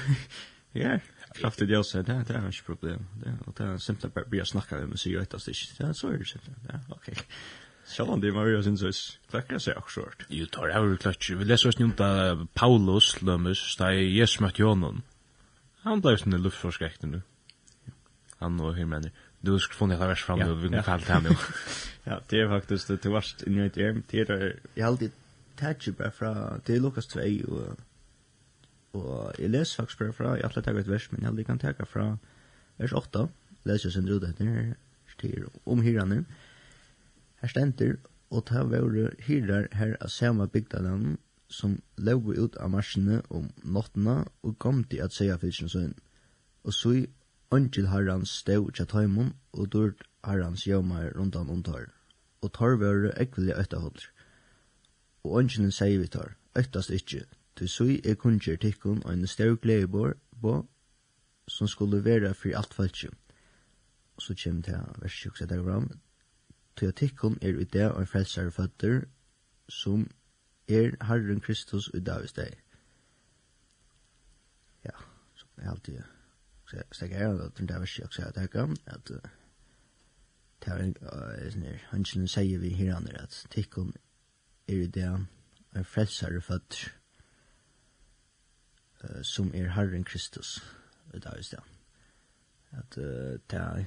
Ja, 0.73 0.99
kraftigt 1.33 1.69
jag 1.69 1.85
så 1.85 2.01
det 2.01 2.23
det 2.27 2.33
är 2.33 2.41
inget 2.41 2.65
problem. 2.65 3.05
Det 3.23 3.37
och 3.45 3.53
det 3.57 3.63
är 3.63 3.77
simpelt 3.77 4.17
att 4.17 4.27
börja 4.29 4.45
snacka 4.45 4.75
med 4.75 4.99
sig 4.99 5.15
rätt 5.15 5.33
att 5.33 5.45
det 5.45 5.93
så 5.93 6.07
är 6.07 6.17
det 6.17 6.25
simpelt. 6.25 6.57
Ja, 6.67 6.79
okej. 6.89 7.17
Sjálvan 7.85 8.21
det 8.21 8.31
var 8.31 8.45
ju 8.45 8.63
sin 8.63 8.77
så 8.77 8.91
klackar 9.29 9.59
sig 9.59 9.75
också 9.75 10.01
short. 10.01 10.25
Ju 10.29 10.45
tar 10.45 10.67
jag 10.67 10.89
ju 10.89 10.97
klackar. 10.97 11.35
Vi 11.35 11.45
läser 11.45 11.69
oss 11.69 11.79
nu 11.79 11.85
om 11.85 12.47
Paulus 12.53 13.21
Lömmes 13.21 13.57
sta 13.57 13.93
i 13.93 14.17
Jesus 14.17 14.39
Mattionen. 14.39 15.01
Han 15.79 16.01
blev 16.01 16.17
sin 16.17 16.43
luftforskräckte 16.43 17.07
nu. 17.07 17.21
Han 18.37 18.59
och 18.59 18.75
hur 18.75 18.85
men 18.85 19.09
du 19.41 19.59
ska 19.59 19.73
få 19.73 19.85
ner 19.85 19.97
vers 19.97 20.23
fram 20.23 20.39
nu 20.39 20.53
vi 20.53 20.69
kan 20.69 20.83
kalla 20.83 21.03
han 21.07 21.23
nu. 21.23 21.29
Ja, 22.03 22.21
det 22.29 22.39
är 22.39 22.47
faktiskt 22.47 22.87
det 22.87 23.05
värst 23.05 23.43
i 23.43 23.49
nytt 23.49 23.77
är 23.77 24.03
det 24.25 24.55
jag 24.73 24.87
alltid 24.87 25.11
touch 25.55 25.89
bara 25.97 26.11
från 26.11 26.61
det 26.65 26.79
Lukas 26.79 27.07
2 27.07 27.19
och 27.47 27.77
Og 28.93 29.33
jeg 29.39 29.49
leser 29.49 29.81
faktisk 29.81 29.99
bare 29.99 30.13
fra, 30.13 30.33
jeg 30.37 30.45
har 30.45 30.53
tatt 30.53 30.67
et 30.69 30.89
vers, 30.89 31.11
men 31.11 31.25
jeg 31.25 31.45
kan 31.45 31.59
takke 31.59 31.85
fra 31.89 32.17
vers 32.77 32.93
8, 32.93 33.27
leser 33.65 33.89
jeg 33.89 33.93
sin 33.97 34.09
rute 34.09 34.29
etter, 34.29 34.75
til 35.19 35.47
om 35.65 35.81
hyrene. 35.81 36.23
Her 37.41 37.49
stender, 37.49 37.97
og 38.33 38.45
ta 38.49 38.63
våre 38.65 39.11
hyrer 39.27 39.67
her 39.77 39.95
av 40.01 40.09
samme 40.09 40.47
bygdalen, 40.49 41.17
som 41.49 41.75
levde 41.97 42.37
ut 42.41 42.55
av 42.57 42.71
marsjene 42.73 43.21
om 43.29 43.49
nottene, 43.63 44.23
og 44.41 44.57
kom 44.59 44.83
til 44.89 45.03
at 45.05 45.13
seia 45.13 45.37
fylsen 45.41 45.69
sønn. 45.69 45.93
Og 46.65 46.73
så 46.73 46.93
i 46.97 47.03
Angel 47.53 47.91
Harrans 47.91 48.31
stod 48.41 48.73
tja 48.73 48.85
taimon, 48.89 49.33
og 49.53 49.69
dørt 49.75 50.01
Harrans 50.25 50.65
jømar 50.67 51.11
rundan 51.17 51.51
omtar. 51.53 51.91
Og 52.41 52.53
tar 52.57 52.79
våre 52.81 53.13
ekvelig 53.21 53.53
øttahodler. 53.57 54.09
Og 55.23 55.39
Angelen 55.39 55.71
sier 55.71 56.01
vi 56.01 56.09
tar, 56.11 56.33
øttast 56.57 56.91
ikkje, 56.91 57.25
Tu 57.55 57.67
sui 57.67 58.01
er 58.03 58.15
kunngjør 58.15 58.55
tikkun 58.55 59.03
og 59.05 59.13
en 59.13 59.27
større 59.27 59.57
gleibor 59.57 60.13
bo, 60.41 60.67
som 61.47 61.67
skulle 61.67 62.05
være 62.05 62.33
for 62.33 62.57
alt 62.57 62.73
falskje. 62.73 63.09
Og 64.15 64.21
så 64.21 64.33
kjem 64.33 64.61
til 64.63 64.79
vers 65.01 65.19
6 65.23 65.41
etter 65.41 65.63
fram. 65.63 65.89
Tu 66.75 66.87
at 66.87 66.95
tikkun 66.95 67.37
er 67.41 67.59
i 67.59 67.63
det 67.63 67.91
og 67.91 68.01
en 68.01 68.07
frelsare 68.07 68.51
føtter, 68.51 69.05
som 69.69 70.07
er 70.67 70.95
Herren 71.05 71.39
Kristus 71.39 71.91
i 71.93 71.99
dag 71.99 72.29
steg. 72.29 72.57
Ja, 74.85 74.97
så 75.35 75.45
er 75.57 75.69
alltid 75.69 76.01
stekker 76.91 77.19
jeg 77.19 77.29
av 77.29 77.51
den 77.57 77.67
der 77.69 77.79
vers 77.79 77.95
6 77.95 78.19
diagram, 78.35 78.75
at 78.85 79.11
det 80.63 80.71
er 80.71 80.81
en 80.81 80.95
sånn 81.51 81.67
her, 81.67 81.79
hansjen 81.91 82.27
sier 82.31 82.61
vi 82.61 82.73
her 82.77 82.95
andre 82.95 83.25
at 83.25 83.35
tikkun 83.53 83.93
er 84.67 84.85
i 84.85 84.87
det 84.87 85.09
og 85.11 85.79
en 85.79 85.87
frelsare 85.87 86.41
føtter, 86.41 86.93
som 89.23 89.51
er 89.55 89.73
Herren 89.75 90.03
Kristus 90.03 90.57
i 91.13 91.19
dag 91.19 91.39
i 91.39 91.43
stedet. 91.43 91.63
At 92.71 92.97
uh, 92.97 93.03
det 93.51 93.59
er 93.59 93.83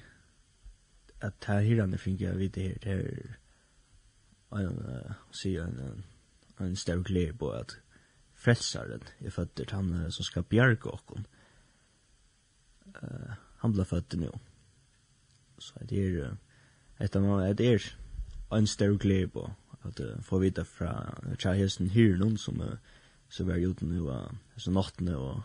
at 1.21 1.33
det 1.41 1.49
her 1.49 1.61
hirrande 1.61 1.99
finner 1.99 2.29
jeg 2.29 2.39
vidt 2.39 2.57
her, 2.57 2.75
det 2.83 2.93
er 2.93 4.59
en, 4.59 4.79
uh, 4.79 5.15
sier 5.33 5.65
en, 5.65 5.81
en 5.81 6.05
en 6.61 6.77
større 6.77 7.03
glede 7.03 7.33
på 7.33 7.51
at 7.51 7.79
frelsaren 8.35 9.03
er 9.21 9.31
født 9.31 9.71
han 9.71 9.93
uh, 9.93 10.11
som 10.11 10.25
skal 10.25 10.43
bjerge 10.43 10.93
okken. 10.93 11.27
Uh, 13.03 13.35
han 13.59 13.73
ble 13.73 13.85
født 13.85 14.17
nå. 14.21 14.31
Så 15.59 15.75
det 15.89 16.01
er 16.07 16.31
uh, 16.31 16.37
etter 17.01 17.21
man 17.21 17.57
det 17.57 17.67
er 17.73 17.93
en 18.57 18.67
større 18.67 18.99
glede 18.99 19.29
på 19.29 19.51
at 19.85 20.01
uh, 20.01 20.23
få 20.23 20.39
vite 20.39 20.65
fra 20.65 21.21
kjærhesten 21.39 21.91
Hyrlund 21.91 22.39
som 22.39 22.61
uh, 22.61 22.77
så 23.37 23.45
var 23.45 23.53
jag 23.53 23.63
ute 23.63 23.85
nu 23.85 24.01
uh, 24.01 24.31
så 24.57 24.71
natten 24.71 25.15
och 25.15 25.43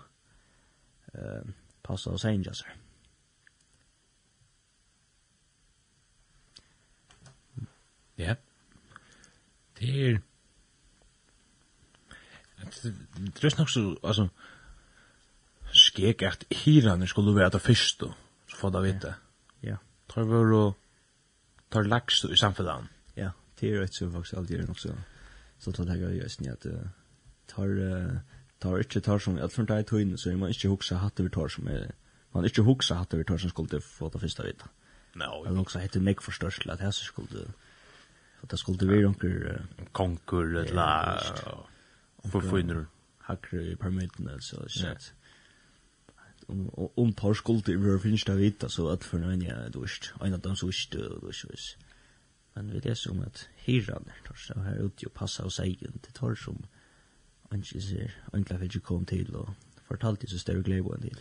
eh 1.14 1.44
passa 1.82 2.10
oss 2.10 2.24
hänga 2.24 2.54
så. 2.54 2.66
Ja. 8.16 8.36
Det 9.80 10.08
är 10.08 10.22
Det 13.32 13.44
är 13.44 13.58
nog 13.58 13.70
så 13.70 14.00
alltså 14.04 14.30
skek 15.74 16.22
att 16.22 16.44
hyran 16.50 17.08
skulle 17.08 17.32
vara 17.32 17.50
det 17.50 17.60
första 17.60 18.14
så 18.48 18.58
får 18.58 18.72
det 18.72 18.82
veta. 18.82 19.16
Ja. 19.60 19.78
Tror 20.08 20.24
vi 20.24 20.52
då 20.52 20.76
tar 21.70 21.84
lax 21.84 22.26
i 22.26 22.38
samfällan. 22.38 22.88
Ja, 23.14 23.32
det 23.60 23.72
är 23.72 23.80
rätt 23.80 23.94
så 23.94 24.12
faktiskt 24.12 24.34
alltid 24.34 24.60
är 24.60 24.68
nog 24.68 24.80
så 24.80 24.96
så 25.60 25.72
tar 25.72 25.86
det 25.86 25.98
jag 25.98 26.16
just 26.16 26.40
ni 26.40 26.50
att 26.50 26.66
tar 27.48 28.22
tar 28.62 28.78
ikke 28.78 29.02
tar 29.02 29.18
som 29.18 29.40
alt 29.42 29.54
for 29.54 29.66
deg 29.66 29.88
tøyne, 29.90 30.18
så 30.18 30.36
man 30.38 30.54
ikke 30.54 30.70
husker 30.70 31.02
hatt 31.02 31.18
det 31.18 31.26
vi 31.26 31.34
tar 31.34 31.50
som 31.50 31.68
er, 31.68 31.92
man 32.34 32.46
ikke 32.46 32.62
husker 32.62 32.96
hatt 32.96 33.12
det 33.12 33.20
vi 33.20 33.24
tar 33.24 33.42
som 33.42 33.50
skulle 33.50 33.82
få 33.82 34.10
det 34.14 34.22
første 34.22 34.46
vita. 34.46 34.70
No, 35.16 35.44
det 35.44 35.52
er 35.52 35.56
nok 35.56 35.72
så 35.72 35.82
heter 35.82 36.04
meg 36.04 36.22
forstørst 36.24 36.70
at 36.70 36.80
det 36.80 36.94
skulle 36.94 37.48
at 38.44 38.52
det 38.52 38.60
skulle 38.60 38.88
være 38.88 39.12
noen 39.12 39.90
konkur 39.94 40.56
eller 40.62 41.66
for 42.32 42.46
funner 42.46 42.86
hakker 43.28 43.74
i 43.74 43.76
permitten 43.76 44.30
så 44.42 44.64
shit. 44.70 45.14
om 46.48 46.70
om 46.98 47.14
tar 47.14 47.34
skulle 47.34 47.78
vi 47.78 48.00
finnes 48.00 48.24
det 48.24 48.38
vita 48.38 48.70
så 48.70 48.88
at 48.94 49.04
for 49.04 49.20
nei 49.20 49.38
ja 49.46 49.68
du 49.68 49.80
dusht 49.82 50.14
en 50.22 50.34
av 50.34 50.42
dem 50.42 50.56
så 50.56 50.70
ikke 50.70 51.10
dusht 51.22 51.78
men 52.56 52.72
vi 52.74 52.82
leser 52.84 53.12
om 53.12 53.22
at 53.22 53.50
hyran 53.66 54.10
tar 54.28 54.38
seg 54.38 54.64
her 54.64 54.84
ute 54.86 55.08
og 55.08 55.14
passa 55.14 55.44
og 55.44 55.52
seg 55.52 55.78
til 55.80 56.14
tar 56.14 56.36
som 56.36 56.64
ikke 57.60 57.82
ser, 57.82 58.12
ønskelig 58.34 58.60
vil 58.60 58.66
ikke 58.66 58.80
komme 58.80 59.06
til, 59.06 59.36
og 59.36 59.54
fortalte 59.88 60.30
så 60.30 60.40
større 60.40 60.64
glede 60.64 60.84
på 60.84 60.90
en 60.96 61.02
til. 61.02 61.20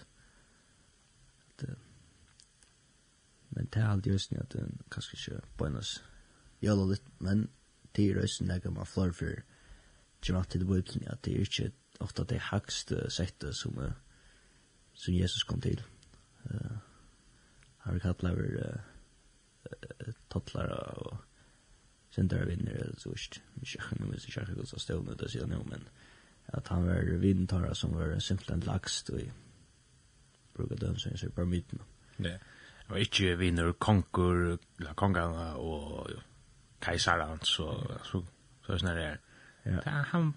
At, 1.58 1.64
men 3.50 3.66
det 3.66 3.82
er 3.82 3.88
alltid 3.88 4.12
høsten 4.12 4.36
at 4.36 4.52
den 4.52 4.80
kanskje 4.90 5.16
ikke 5.18 5.40
bøynes 5.58 6.04
gjøre 6.62 6.90
litt, 6.92 7.08
men 7.18 7.48
det 7.96 8.10
er 8.10 8.20
høsten 8.20 8.50
jeg 8.50 8.72
man 8.72 8.86
flår 8.86 9.12
for 9.12 9.42
kommer 10.26 10.44
til 10.44 10.66
bøyden, 10.66 11.08
at 11.08 11.24
det 11.24 11.34
er 11.34 11.40
ikke 11.40 11.72
ofte 12.00 12.24
det 12.24 12.40
hakste 12.50 13.10
settet 13.10 13.56
som, 13.56 13.78
som 14.94 15.14
Jesus 15.14 15.42
kom 15.42 15.60
til. 15.60 15.82
Uh, 16.44 16.76
har 17.78 17.92
vi 17.92 17.98
kallt 17.98 18.22
laver 18.22 18.60
uh, 18.60 18.80
uh, 19.72 20.12
tottlar 20.30 20.68
og 20.68 21.16
sendere 22.10 22.46
vinner, 22.46 22.72
eller 22.72 23.00
så 23.00 23.08
ikke, 23.08 23.40
ikke, 23.62 23.80
ikke, 23.80 23.96
ikke, 23.96 24.00
jeg 24.04 24.16
ikke, 24.16 24.40
ikke, 24.40 24.40
ikke, 24.40 24.40
ikke, 24.40 24.60
ikke, 24.60 25.00
ikke, 25.00 25.56
ikke, 25.56 25.74
ikke, 25.74 25.90
at 26.52 26.68
han 26.68 26.86
var 26.86 27.18
videntara 27.22 27.74
som 27.74 27.94
var 27.94 28.18
simpelthen 28.18 28.60
lagst 28.66 29.10
og 29.10 29.20
brukar 30.56 30.76
døm 30.76 30.98
som 30.98 31.12
jeg 31.12 31.18
sier 31.18 31.34
bare 31.36 31.46
myten. 31.46 31.80
Ja, 32.18 32.36
og 32.88 33.00
ikke 33.00 33.36
vinner 33.38 33.72
konkur, 33.72 34.58
kongana 34.98 35.54
og 35.56 36.10
kaisaran, 36.82 37.42
så 37.44 37.72
så 38.04 38.24
så 38.66 38.78
sånn 38.78 38.92
er 38.92 39.00
det. 39.00 39.10
Ja. 39.64 40.02
Han 40.12 40.34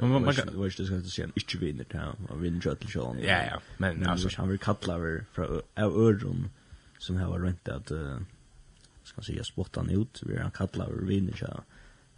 Man 0.00 0.22
man 0.22 0.34
kan 0.34 0.62
visst 0.62 0.78
det 0.78 0.86
ska 0.86 0.96
inte 0.96 1.10
se 1.10 1.22
en 1.22 1.32
inte 1.36 1.58
vinner 1.58 1.84
han, 1.92 2.26
han, 2.28 2.42
vinner 2.42 2.60
ju 2.60 2.74
till 2.74 2.88
Sean. 2.88 3.18
Ja 3.18 3.44
ja, 3.44 3.60
men 3.78 4.06
han, 4.06 4.18
han 4.36 4.48
vill 4.48 4.58
kalla 4.58 4.94
över 4.94 5.24
från 5.32 5.62
Örron 5.76 6.50
som 6.98 7.16
har 7.16 7.38
rent 7.38 7.68
att 7.68 7.86
ska 9.04 9.16
man 9.16 9.24
säga 9.24 9.42
han, 9.74 9.90
ut, 9.90 10.22
vi 10.26 10.38
han 10.38 10.50
kalla 10.50 10.84
över 10.84 11.02
vinner 11.02 11.36
så 11.36 11.64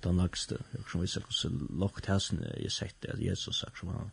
den 0.02 0.16
lagste, 0.16 0.58
Jeg 0.72 0.84
kan 0.90 1.02
vise 1.02 1.20
hvordan 1.20 1.68
lagt 1.80 2.06
hæsen 2.06 2.44
jeg 2.56 2.72
sett 2.72 3.04
at 3.08 3.20
Jesus 3.22 3.60
sagt 3.60 3.78
som 3.78 3.88
han 3.88 4.10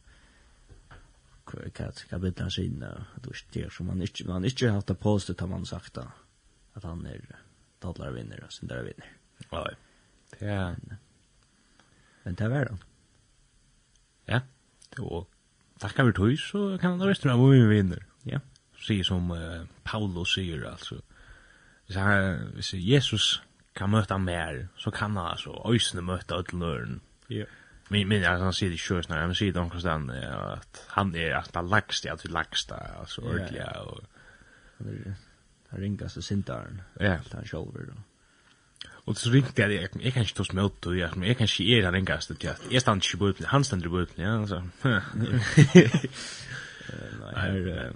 hva 1.47 2.17
vet 2.19 2.39
han 2.39 2.51
sin 2.51 2.83
du 3.23 3.29
styr, 3.33 3.69
som 3.71 3.87
han 3.89 4.01
ikke, 4.01 4.25
han 4.31 4.45
ikke 4.45 4.67
har 4.67 4.81
hatt 4.81 4.89
det 4.91 4.99
påstått 4.99 5.39
har 5.39 5.47
man 5.47 5.65
sagt 5.65 5.95
da, 5.95 6.09
at 6.75 6.83
han 6.83 7.05
er 7.07 7.21
tattler 7.81 8.11
vinner 8.11 8.43
og 8.43 8.51
syndere 8.51 8.83
vinner. 8.89 9.13
Ja, 9.51 9.63
det 10.33 10.41
er 10.41 10.75
Men 12.23 12.35
det 12.35 12.45
er 12.45 12.69
han 12.69 12.83
Ja, 14.27 14.39
Og 14.99 15.27
takk 15.79 15.91
tackar 15.91 16.05
vi 16.05 16.13
tog 16.13 16.39
så 16.39 16.77
kan 16.81 16.91
han 16.91 16.99
da 16.99 17.07
resten 17.07 17.31
hvor 17.31 17.53
vi 17.53 17.67
vinner. 17.67 18.03
Ja, 18.25 18.39
sier 18.81 19.03
som 19.03 19.31
uh, 19.31 19.65
Paulus 19.85 20.33
sier 20.33 20.65
altså. 20.67 20.99
Hvis, 21.85 21.95
han, 21.95 22.51
hvis 22.53 22.73
Jesus 22.73 23.41
kan 23.77 23.91
möta 23.91 24.17
mer 24.17 24.67
så 24.77 24.91
kan 24.91 25.17
han 25.17 25.27
alltså 25.27 25.73
ösna 25.75 26.01
möta 26.01 26.35
ödlörn. 26.35 26.99
Ja. 27.27 27.45
Men 27.87 28.07
men 28.07 28.25
alltså 28.25 28.43
han 28.43 28.53
ser 28.53 28.69
det 28.69 28.77
sjös 28.77 29.09
när 29.09 29.17
han 29.17 29.35
ser 29.35 29.45
det 29.45 29.51
där 29.51 30.53
att 30.53 30.85
han 30.87 31.15
är 31.15 31.31
att 31.31 31.55
han 31.55 31.69
laxst 31.69 32.05
att 32.05 32.25
vi 32.25 32.29
laxst 32.29 32.71
alltså 32.71 33.21
ordliga 33.21 33.81
och 33.81 34.01
han 35.69 35.79
ringar 35.79 36.07
så 36.07 36.21
sintaren. 36.21 36.81
Ja, 36.99 37.17
han 37.33 37.45
shoulder 37.45 37.85
då. 37.87 37.93
Och 38.89 39.17
så 39.17 39.29
ringte 39.29 39.61
jag 39.61 39.73
jag 39.73 39.89
jag 39.93 40.17
inte 40.17 40.33
ta 40.33 40.43
smält 40.43 40.81
då 40.81 40.95
jag 40.95 41.17
men 41.17 41.27
jag 41.27 41.41
inte 41.41 41.63
är 41.63 41.81
den 41.81 41.93
ringas 41.93 42.27
till 42.27 42.49
att 42.49 42.61
Jag 42.69 42.81
stannar 42.81 42.95
inte 42.95 43.17
bult 43.17 43.43
han 43.43 43.63
stannar 43.63 43.83
på 43.83 43.89
bult 43.89 44.11
ja 44.15 44.39
alltså. 44.39 44.63
Nej, 44.81 45.01
här 47.35 47.93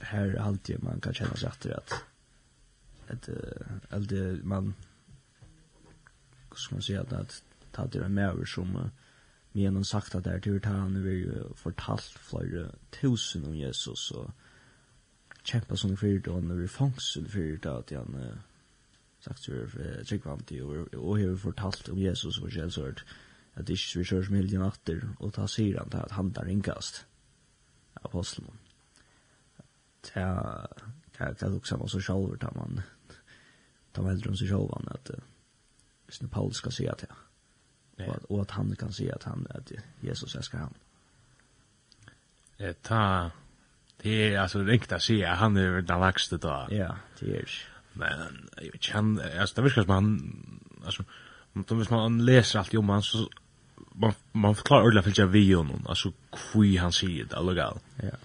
här 0.00 0.36
alltid 0.40 0.82
man 0.82 1.00
kan 1.00 1.14
känna 1.14 1.36
sig 1.36 1.48
att 1.48 2.04
att 3.10 3.28
att 3.90 4.44
man 4.44 4.74
skal 6.54 6.74
man 6.74 6.82
si, 6.82 6.94
at 6.94 7.12
att 7.12 7.42
ta 7.72 7.86
det 7.86 8.08
med 8.08 8.28
över 8.28 8.44
som 8.44 8.90
vi 9.52 9.64
har 9.64 9.82
sagt 9.82 10.14
at 10.14 10.24
det 10.24 10.30
är 10.30 10.40
tur 10.40 10.60
han 10.64 10.92
nu 10.92 11.10
jo 11.10 11.54
fortalt 11.54 12.18
flere 12.18 12.70
tusen 12.90 13.44
om 13.44 13.54
Jesus 13.54 14.10
og 14.10 14.30
kämpa 15.44 15.76
som 15.76 15.96
för 15.96 16.28
og 16.28 16.34
han 16.34 16.48
när 16.48 16.54
vi 16.54 16.68
fångsel 16.68 17.28
för 17.28 17.58
det 17.62 17.78
att 17.78 17.90
han 17.90 18.40
sagt 19.20 19.42
så 19.42 19.52
för 19.68 20.04
tryggvanti 20.04 20.60
och 20.60 20.94
og 20.94 21.18
har 21.18 21.36
fortalt 21.36 21.88
om 21.88 21.98
Jesus 21.98 22.38
og 22.38 22.50
källsort 22.50 23.04
at 23.54 23.66
det 23.66 23.76
ikke 23.76 23.98
vi 23.98 24.04
kjører 24.04 24.26
som 24.26 24.36
hele 24.38 24.58
natter, 24.62 25.02
og 25.20 25.32
ta 25.34 25.46
sier 25.50 25.78
han 25.78 25.90
til 25.90 26.04
at 26.04 26.12
han 26.16 26.32
där 26.32 26.48
inkast 26.48 27.06
aposteln. 28.04 28.58
Ja, 30.16 30.66
det 31.18 31.42
är 31.42 31.56
också 31.56 31.74
samma 31.74 31.88
så 31.88 32.00
självt 32.00 32.44
att 32.44 32.54
man 32.54 32.80
de 34.00 34.10
äldre 34.10 34.30
om 34.30 34.36
seg 34.36 34.48
själva 34.48 34.80
at 34.94 35.10
uh, 35.10 36.28
Paulus 36.30 36.56
ska 36.56 36.70
säga 36.70 36.94
till 36.94 37.12
och 38.06 38.16
att, 38.16 38.24
och 38.24 38.42
att 38.42 38.50
han 38.50 38.76
kan 38.76 38.92
säga 38.92 39.14
att 39.14 39.22
han 39.22 39.46
att 39.50 39.72
Jesus 40.00 40.34
älskar 40.34 40.58
han. 40.58 40.74
Eh 42.58 42.72
ta 42.82 43.30
det 44.02 44.34
är 44.34 44.38
alltså 44.38 44.62
riktigt 44.62 44.92
att 44.92 45.02
säga 45.02 45.34
han 45.34 45.56
är 45.56 45.82
den 45.82 46.00
lagste 46.00 46.36
då. 46.36 46.66
Ja, 46.70 46.96
det 47.20 47.36
är. 47.36 47.50
Men 47.92 48.48
jag 48.56 48.72
vet 48.72 48.86
han 48.92 49.20
alltså 49.40 49.54
det 49.54 49.62
verkar 49.62 49.82
som 49.82 49.90
han 49.90 50.34
alltså 50.84 51.04
om 51.52 51.64
man 51.68 51.86
man 51.90 52.24
läser 52.24 52.58
allt 52.58 52.74
om 52.74 52.88
han 52.88 53.02
så 53.02 53.28
man 53.92 54.12
man 54.32 54.54
förklarar 54.54 54.82
ordentligt 54.82 55.16
för 55.16 55.22
jag 55.22 55.28
vi 55.28 55.52
honom 55.52 55.86
alltså 55.86 56.12
hur 56.52 56.78
han 56.78 56.92
säger 56.92 57.24
det 57.24 57.36
alltså. 57.36 57.80
Ja. 58.02 58.16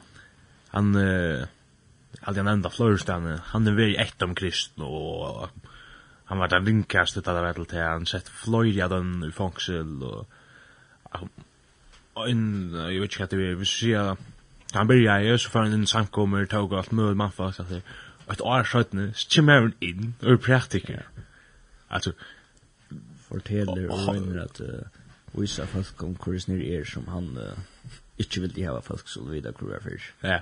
Han 0.67 0.95
eh 0.95 1.47
hade 2.25 2.39
jag 2.39 2.47
enda 2.47 2.69
Florestan 2.69 3.39
han 3.43 3.67
är 3.67 3.71
väldigt 3.71 3.99
ett 3.99 4.21
om 4.21 4.35
kristen 4.35 4.83
och 4.83 5.49
han 6.25 6.38
var 6.38 6.47
den 6.47 6.65
rinkaste 6.65 7.21
det 7.21 7.41
var 7.41 7.65
till 7.65 7.79
han 7.79 8.05
sett 8.05 8.29
Florida 8.29 8.88
den 8.88 9.23
i 9.23 9.31
fängsel 9.31 10.03
och 12.13 12.29
en, 12.29 12.73
jag 12.73 13.01
vet 13.01 13.11
inte 13.11 13.23
att 13.23 13.29
det 13.29 13.35
är 13.35 13.55
vi 13.55 13.65
ser 13.65 14.17
han 14.73 14.88
börjar 14.88 15.19
ju 15.19 15.38
så 15.38 15.49
för 15.49 15.63
en 15.63 15.88
samkommer 15.88 16.45
tog 16.45 16.73
allt 16.73 16.91
möjligt 16.91 17.17
man 17.17 17.31
fast 17.31 17.59
att 17.59 17.71
ett 18.31 18.41
år 18.41 18.63
sjutton 18.63 19.13
skimmer 19.13 19.71
in 19.79 20.13
och 20.21 20.41
praktiker 20.41 21.05
alltså 21.88 22.11
og 23.29 23.38
och 23.38 24.15
vinner 24.15 24.61
uh, 24.61 24.81
visa 25.31 25.65
folk 25.65 26.03
om 26.03 26.15
hvor 26.15 26.33
ner 26.47 26.61
er 26.61 26.83
som 26.85 27.07
han 27.07 27.38
uh, 27.38 27.57
inte 28.17 28.41
vill 28.41 28.65
hava 28.65 28.81
folk 28.81 29.07
så 29.07 29.19
hvor 29.19 29.75
er 29.75 29.79
fyrir. 29.83 30.13
ja 30.23 30.39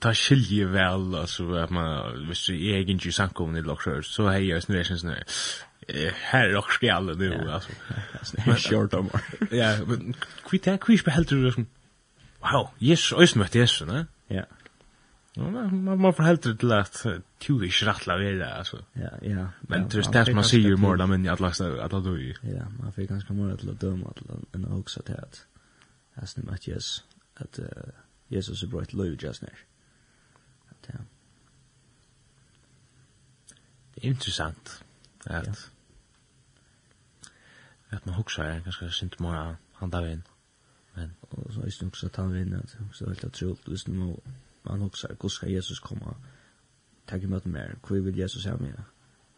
ta 0.00 0.12
skilje 0.14 0.68
vel 0.70 1.14
altså 1.18 1.48
at 1.58 1.70
man 1.70 2.28
visst 2.28 2.48
är 2.48 2.76
egen 2.78 2.98
ju 2.98 3.12
sankomne 3.12 3.58
i 3.58 3.62
lockshare 3.62 4.02
så 4.02 4.28
hej 4.28 4.48
jag 4.48 4.62
snurrar 4.62 4.96
snurrar 4.96 5.24
här 6.14 6.56
och 6.56 6.72
skall 6.72 7.16
nu 7.18 7.50
alltså 7.50 7.70
men 8.46 8.56
short 8.56 8.94
om 8.94 9.10
ja 9.50 9.78
men 9.86 10.14
kvitt 10.50 10.66
här 10.66 10.76
kvitt 10.76 11.04
behåller 11.04 11.44
du 11.44 11.52
som 11.52 11.66
wow 12.40 12.68
yes 12.78 13.12
ösn 13.12 13.38
mötte 13.38 13.58
yes 13.58 13.82
ne? 13.82 14.06
Ja. 14.26 14.44
Man 15.36 16.00
man 16.00 16.14
förhåller 16.14 16.42
det 16.42 16.56
till 16.56 16.72
att 16.72 17.06
du 17.46 17.64
är 17.64 17.70
schrattla 17.70 18.18
väl 18.18 18.42
alltså 18.42 18.84
ja 18.92 19.10
ja. 19.22 19.46
Men 19.60 19.88
det 19.88 19.98
är 19.98 20.24
det 20.24 20.34
man 20.34 20.44
ser 20.44 20.58
ju 20.58 20.76
mer 20.76 21.06
men 21.06 21.24
jag 21.24 21.40
lagt 21.40 21.60
att 21.60 21.90
då 21.90 22.18
ju 22.18 22.34
ja 22.42 22.68
man 22.78 22.92
fick 22.92 23.08
ganska 23.08 23.32
mer 23.32 23.52
att 23.52 23.80
döma 23.80 24.06
att 24.06 24.54
en 24.54 24.72
också 24.72 25.00
att 25.00 25.46
att 26.14 26.36
snurrar 26.36 26.68
yes 26.68 27.04
att 27.34 27.58
Jesus 28.28 28.62
är 28.62 28.66
bra 28.66 28.82
ett 28.82 28.92
löv 28.92 29.16
just 29.20 29.42
när 29.42 29.52
interessant 34.02 34.84
at 35.26 35.46
ja. 35.46 35.52
at 37.90 38.06
man 38.06 38.14
hugsar 38.14 38.44
er 38.44 38.60
ganske 38.60 38.90
sint 38.90 39.20
mor 39.20 39.34
av 39.34 39.56
handa 39.80 40.00
vin 40.02 40.22
men 40.96 41.14
og 41.30 41.52
så 41.52 41.60
er 41.60 41.70
det 41.70 41.88
også 41.88 42.08
ta 42.08 42.26
vin 42.26 42.54
at 42.54 42.76
så 42.92 43.08
helt 43.08 43.24
at 43.24 43.32
trult 43.32 43.68
hvis 43.68 43.88
man 43.88 44.16
man 44.64 44.80
hugsar 44.80 45.14
hvordan 45.14 45.30
skal 45.30 45.52
Jesus 45.52 45.80
komme 45.80 46.14
takk 47.06 47.22
imot 47.22 47.46
mer 47.46 47.74
hvor 47.86 48.00
vil 48.00 48.18
Jesus 48.18 48.44
ha 48.44 48.56
meg 48.56 48.80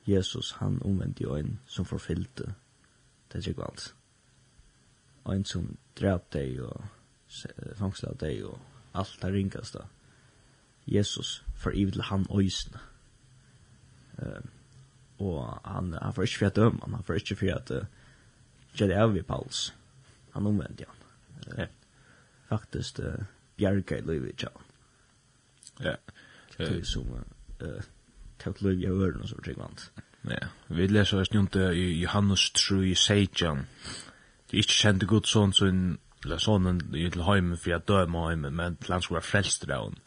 Jesus 0.07 0.53
han 0.61 0.83
omvendt 0.83 1.21
jo 1.21 1.37
en 1.37 1.61
som 1.67 1.85
forfyllte 1.85 2.55
det 3.33 3.41
er 3.47 3.49
ikke 3.49 3.65
alt 3.65 3.95
øyn 5.29 5.45
som 5.45 5.77
drep 6.01 6.33
deg 6.33 6.61
og 6.63 6.85
fangsla 7.77 8.13
deg 8.21 8.45
og 8.45 8.59
alt 8.95 9.19
det 9.23 9.33
ringast 9.33 9.77
Jesus 10.87 11.45
for 11.57 11.71
i 11.71 11.85
til 11.91 12.03
han 12.03 12.27
øysene 12.31 12.94
Uh, 14.25 14.41
og 15.25 15.61
han, 15.65 15.93
han 16.03 16.15
får 16.15 16.23
ikke 16.23 16.39
for 16.39 16.47
at 16.47 16.57
døme 16.57 16.81
han, 16.83 16.95
han 16.95 17.07
får 17.07 17.21
ikke 17.21 17.37
for 17.37 17.55
at 17.55 17.71
uh, 17.71 17.87
gjøre 18.75 19.01
av 19.05 19.17
i 19.17 19.23
Pauls. 19.23 19.67
Han 20.35 20.47
omvendte 20.51 20.89
han. 20.89 21.03
Uh, 21.47 21.59
ja. 21.61 21.67
Faktisk 22.49 22.99
uh, 23.05 23.27
bjerga 23.57 23.99
i 23.99 24.07
livet 24.07 24.43
i 24.43 24.49
han. 24.49 24.71
Ja. 25.85 25.95
Okay. 26.55 26.83
Som 26.87 27.11
uh, 27.63 27.83
tok 28.39 28.63
Løyvi 28.63 28.87
av 28.87 29.01
øren 29.03 29.23
og 29.23 29.29
så 29.29 29.39
trygg 29.43 29.59
vant. 29.59 29.89
Ja, 30.25 30.49
vi 30.73 30.87
leser 30.89 31.21
oss 31.21 31.33
njönta 31.35 31.73
i 31.77 32.01
Johannes 32.01 32.51
3, 32.57 32.95
16. 32.95 33.67
Det 34.49 34.57
er 34.57 34.63
ikke 34.63 34.79
kjente 34.79 35.07
god 35.07 35.29
sånn 35.29 35.53
som 35.53 35.83
eller 36.25 36.41
sånn 36.41 36.81
i 36.97 37.05
til 37.13 37.27
heimen 37.27 37.59
for 37.61 37.75
jeg 37.75 37.85
døde 37.89 38.09
med 38.09 38.31
heimen, 38.31 38.57
men 38.57 38.77
til 38.81 38.95
han 38.95 39.03
skulle 39.05 39.21
være 39.21 39.29
frelst 39.29 39.67
av 39.69 39.91
henne. 39.91 40.01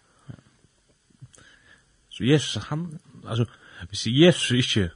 Så 2.09 2.25
Jesus, 2.25 2.63
han, 2.71 2.87
altså, 3.27 3.45
Hvis 3.87 4.07
Jesus 4.07 4.51
ikke 4.51 4.89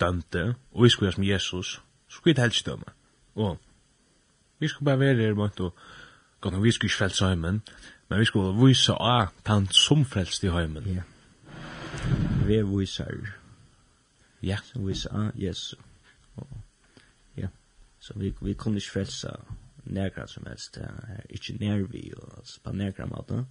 dante, 0.00 0.54
og 0.72 0.84
vi 0.84 0.88
skulle 0.88 1.06
gjøre 1.06 1.12
som 1.12 1.24
Jesus, 1.24 1.82
så 2.08 2.16
skulle 2.16 2.34
vi 2.34 2.40
helst 2.40 2.66
dømme. 2.66 2.84
Og 3.34 3.58
vi 4.58 4.68
skulle 4.68 4.84
bare 4.86 4.98
være 4.98 5.14
her, 5.14 5.34
måtte, 5.34 5.60
og 5.60 5.76
gott, 6.40 6.62
vi 6.62 6.70
skulle 6.70 6.88
ikke 6.88 6.96
frelse 6.96 7.26
heimen, 7.26 7.62
men 8.08 8.20
vi 8.20 8.24
skulle 8.24 8.66
vise 8.66 8.92
av 8.92 9.26
han 9.46 9.66
som 9.66 10.04
frelst 10.04 10.44
i 10.44 10.48
heimen. 10.48 10.86
Ja. 10.86 11.02
Vi 12.46 12.54
er 12.54 12.78
viser. 12.78 13.26
Ja. 14.42 14.58
Så 14.64 14.78
vise 14.78 15.12
av 15.12 15.30
Jesus. 15.34 15.78
Og, 16.36 16.48
ja. 17.36 17.48
Så 18.00 18.12
vi, 18.16 18.34
vi 18.40 18.54
kunne 18.54 18.76
ikke 18.76 18.90
frelse 18.90 19.28
negra 19.84 20.26
som 20.26 20.46
helst, 20.46 20.78
ikke 21.30 21.56
nervi, 21.60 22.12
og 22.16 22.44
på 22.64 22.72
negra 22.72 23.06
måte. 23.06 23.44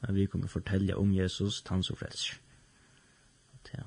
men 0.00 0.14
vi 0.14 0.26
kunne 0.26 0.48
fortelle 0.48 0.96
om 0.96 1.14
Jesus, 1.14 1.64
han 1.68 1.82
som 1.82 1.96
frelst 1.96 2.40
ja. 3.74 3.82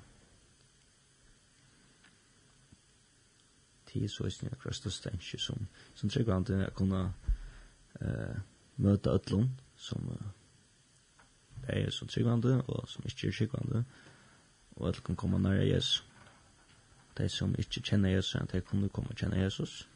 Det 3.93 4.03
er 4.03 4.07
så 4.07 4.25
ikke 4.25 4.49
akkurat 4.51 4.75
største 4.75 5.11
enskje 5.13 5.39
som, 5.39 5.67
som 5.95 6.09
trykker 6.09 6.33
han 6.33 6.45
til 6.45 6.63
å 6.65 6.71
kunne 6.73 7.01
uh, 8.01 8.37
møte 8.81 9.13
ødlån 9.13 9.51
som 9.77 10.07
uh, 10.09 10.31
er 11.67 11.89
som 11.89 12.07
tryggvande 12.07 12.57
og 12.67 12.89
som 12.89 13.05
ikke 13.05 13.27
er 13.27 13.37
tryggvande 13.37 13.83
og 14.75 14.87
at 14.87 15.03
kan 15.03 15.15
komme 15.15 15.39
nær 15.39 15.61
Jesus. 15.61 16.05
De 17.17 17.29
som 17.29 17.55
ikke 17.59 17.81
kjenner 17.81 18.09
Jesus, 18.09 18.35
at 18.35 18.51
de 18.51 18.61
kunne 18.61 18.89
komme 18.89 19.09
og 19.09 19.15
kjenne 19.15 19.37
Jesus. 19.37 19.89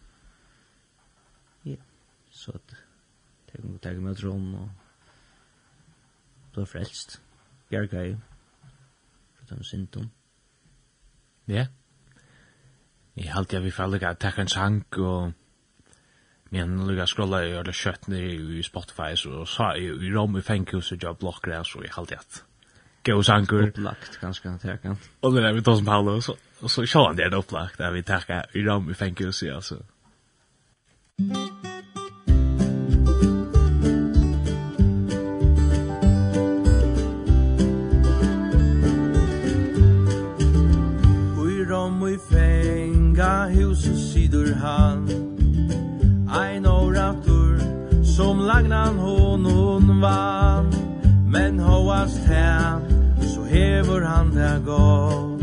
Ja, 1.66 1.76
så 2.30 2.52
at 2.52 2.76
de 3.52 3.62
kunne 3.62 3.78
ta 3.78 3.94
med 3.94 4.16
tråden 4.16 4.54
og 4.56 4.70
bli 6.54 6.66
frelst. 6.66 7.22
Bjerg 7.70 7.94
er 7.94 8.04
jo 8.04 8.18
den 9.50 9.64
synden. 9.64 10.12
Ja. 11.48 11.68
Jeg 13.18 13.34
halte 13.34 13.58
jeg 13.58 13.64
vi 13.64 13.74
får 13.74 13.92
lukka 13.94 14.14
takk 14.14 14.40
en 14.40 14.52
sang 14.52 14.84
og 14.98 15.34
men 16.52 16.78
lukka 16.88 17.08
skrolla 17.10 17.42
i 17.44 17.56
alle 17.60 17.74
kjøtt 17.76 18.08
ned 18.12 18.54
i 18.60 18.64
Spotify 18.64 19.16
så 19.20 19.44
sa 19.50 19.74
jeg 19.76 19.98
i 20.00 20.12
rom 20.14 20.38
i 20.38 20.44
fengkjus 20.46 20.94
og 20.96 21.04
jeg 21.04 21.20
blokker 21.20 21.64
så 21.68 21.84
jeg 21.84 21.96
halte 21.96 22.20
at 22.20 22.44
gau 23.08 23.24
sangur. 23.24 23.68
Opplagt 23.68 24.20
ganske 24.22 24.50
han 24.50 24.60
tekka. 24.60 24.96
Og 25.22 25.36
det 25.36 25.44
er 25.44 25.56
vi 25.56 25.64
tog 25.64 25.80
som 25.80 25.88
Paolo 25.88 26.20
så, 26.22 26.36
og 26.62 26.72
så 26.72 26.86
sjå 26.86 27.08
han 27.08 27.20
det 27.20 27.28
er 27.28 27.40
opplagt 27.40 27.82
at 27.82 27.94
vi 27.96 28.04
takka 28.04 28.44
i 28.54 28.68
rom 28.68 28.92
i 28.92 29.00
fengkjus 29.00 29.44
altså. 29.52 29.82
Mm. 31.20 31.67
huset 43.50 43.98
sidur 43.98 44.54
han 44.54 45.10
Ein 46.30 46.66
oratur 46.66 47.60
som 48.04 48.40
lagnan 48.40 48.98
honon 49.00 50.02
vann. 50.02 50.72
Men 51.26 51.60
hoast 51.60 52.26
her 52.26 52.80
så 53.22 53.44
hever 53.44 54.06
han 54.06 54.32
det 54.32 54.62
gav 54.66 55.40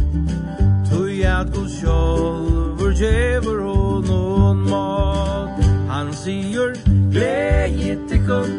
Tui 0.90 1.23
at 1.23 1.53
god 1.55 1.69
sjolver 1.69 2.93
djever 2.93 3.62
honon 3.62 4.71
mat. 4.71 5.64
Han 5.88 6.12
sier 6.12 6.75
gleget 7.11 8.12
ikon 8.12 8.53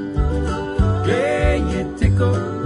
Gleget 1.05 2.01
ikon 2.01 2.64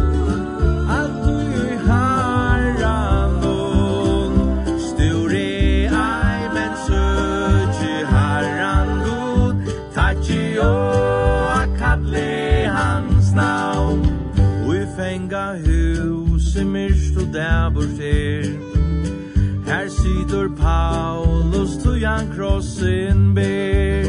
situr 20.10 20.50
Paulus 20.56 21.78
tui 21.84 22.04
han 22.04 22.28
krossin 22.34 23.34
ber. 23.36 24.06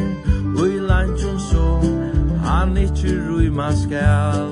Ui 0.63 0.81
landjon 0.81 1.39
som 1.39 1.85
han 2.45 2.77
ikkje 2.77 3.13
ruima 3.29 3.71
skal. 3.77 4.51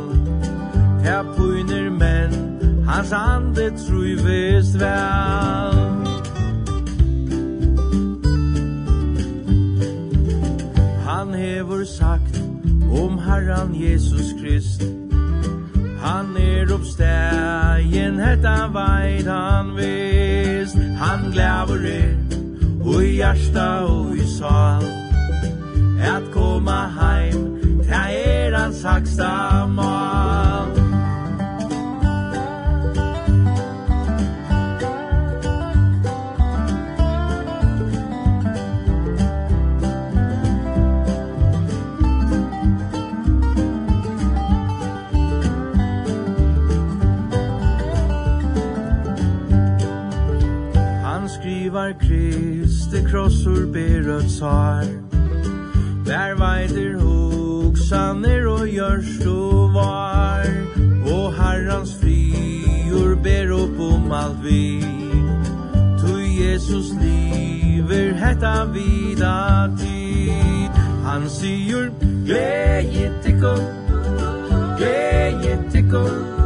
Her 1.04 1.24
puiner 1.37 1.90
men 1.90 2.84
hans 2.87 3.12
ande 3.12 3.70
trui 3.80 4.14
vist 4.14 4.80
vel. 4.80 5.80
Han 11.08 11.34
hevur 11.34 11.84
sagt 11.84 12.42
om 12.90 13.18
Herran 13.18 13.74
Jesus 13.74 14.32
Krist 14.40 14.97
Han 16.00 16.37
er 16.37 16.74
oppstegen, 16.74 18.20
hetta 18.22 18.68
veit 18.74 19.26
han 19.26 19.74
vist 19.76 20.78
Han 20.98 21.30
glæver 21.32 21.87
er, 21.90 22.16
og 22.80 23.04
i 23.04 23.14
hjärsta 23.18 23.68
og 23.90 24.16
i 24.16 24.26
sal. 24.38 24.84
At 25.98 26.30
koma 26.32 26.80
heim, 26.98 27.48
ta 27.88 28.06
er 28.11 28.56
hans 28.58 28.82
haksta 28.82 29.66
mal. 29.66 30.77
Tar 51.88 51.98
krist, 51.98 52.90
det 52.92 53.07
krossor 53.11 53.72
ber 53.72 54.12
og 54.12 54.22
Vær 56.05 56.35
veider 56.37 56.98
hoksaner 57.01 58.46
og 58.46 58.68
gjørst 58.68 59.27
og 59.27 59.74
var. 59.74 60.44
Og 61.07 61.33
herrans 61.33 61.96
frior 61.96 63.16
ber 63.24 63.53
opp 63.57 63.81
om 63.81 64.12
alt 64.12 64.44
vi. 64.44 64.85
Tu 66.01 66.12
Jesus 66.42 66.92
liver 67.01 68.12
hetta 68.14 68.64
vida 68.64 69.72
tid. 69.79 70.70
Han 71.09 71.29
sier, 71.29 71.88
gled 72.27 72.92
gittikon, 72.92 73.64
gled 74.77 75.40
gittikon 75.40 76.38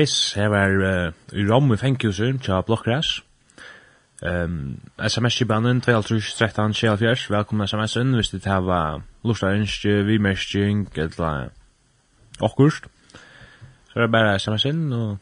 yes, 0.00 0.32
her 0.32 0.48
var 0.48 0.68
uh, 0.68 1.12
i 1.32 1.44
Rom 1.50 1.72
i 1.72 1.76
fenghuset 1.76 2.40
tja 2.42 2.60
Blokkras. 2.60 3.20
Um, 4.22 4.80
SMS-kibanen 4.98 5.82
2313-24, 5.84 7.32
velkommen 7.32 7.68
SMS-en 7.68 8.14
hvis 8.14 8.28
det 8.28 8.44
her 8.44 8.60
var 8.64 9.02
lustarinsk, 9.24 9.84
vimerskjeng, 9.84 10.88
eller 10.96 11.48
okkurst. 12.40 12.84
Så 13.88 13.98
er 13.98 14.00
det 14.00 14.12
bare 14.12 14.38
SMS-en, 14.38 14.92
og 14.92 15.18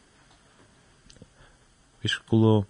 vi 2.01 2.07
skulle 2.07 2.63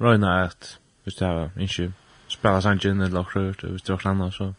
røyna 0.00 0.44
at 0.44 0.78
hvis 1.04 1.14
det 1.14 1.26
her 1.26 1.34
var 1.34 1.50
ikke 1.56 1.92
spela 2.28 2.60
sangen 2.60 3.00
eller 3.00 3.20
okkurst, 3.20 3.62
hvis 3.62 3.82
det 3.82 3.92
var 3.92 3.96
klanna, 3.96 4.30
så 4.30 4.52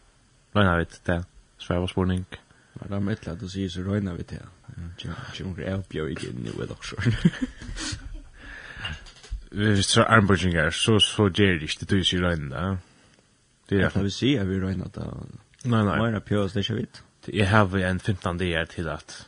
røyna 0.55 0.77
vi 0.77 0.85
til 0.85 1.01
det, 1.07 1.23
sværa 1.57 1.87
spurning. 1.87 2.25
Var 2.75 2.95
det 2.95 3.03
mitt 3.03 3.27
at 3.27 3.41
du 3.41 3.49
sier 3.49 3.69
så 3.69 3.81
røyna 3.85 4.13
vi 4.13 4.23
til 4.23 4.37
det? 4.37 4.49
Tjongur 4.97 5.63
er 5.65 5.83
bjør 5.89 6.11
ikke 6.13 6.31
inn 6.31 6.47
i 6.47 6.53
ved 6.57 6.71
offshore. 6.73 7.13
Hvis 9.51 9.87
det 9.91 10.01
er 10.01 10.11
armbøkninger, 10.15 10.69
så 10.69 10.99
så 11.03 11.27
gjør 11.29 11.57
det 11.59 11.67
ikke, 11.67 11.79
det 11.79 11.87
tog 11.89 12.03
ikke 12.05 12.21
røyne. 12.25 12.77
Det 13.69 13.81
er 13.81 13.89
det 13.89 14.03
vi 14.03 14.13
sier, 14.15 14.45
vi 14.47 14.59
røyne 14.61 14.87
at 14.87 15.01
Nei, 15.61 15.83
nei. 15.85 15.97
Mera 15.99 16.19
pjøs, 16.25 16.53
det 16.55 16.63
er 16.63 16.65
ikke 16.65 16.79
vidt. 16.79 17.03
Jeg 17.29 17.49
har 17.49 17.75
en 17.77 17.99
15 17.99 18.39
dager 18.39 18.65
til 18.65 18.87
at 18.89 19.27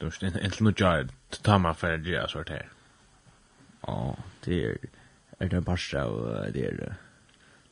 du 0.00 0.06
vet, 0.06 0.22
en 0.22 0.50
til 0.50 0.66
noe 0.66 0.74
jar, 0.78 1.08
du 1.08 1.38
tar 1.42 1.58
meg 1.58 1.74
for 1.80 1.96
å 1.96 1.98
gjøre 1.98 2.28
sånt 2.30 2.52
her. 2.54 2.68
Ja, 3.88 3.96
det 4.44 4.60
er 4.68 4.76
er 5.40 5.48
det 5.48 5.58
en 5.58 5.64
parst 5.64 5.92
det 6.54 6.64
er 6.66 6.94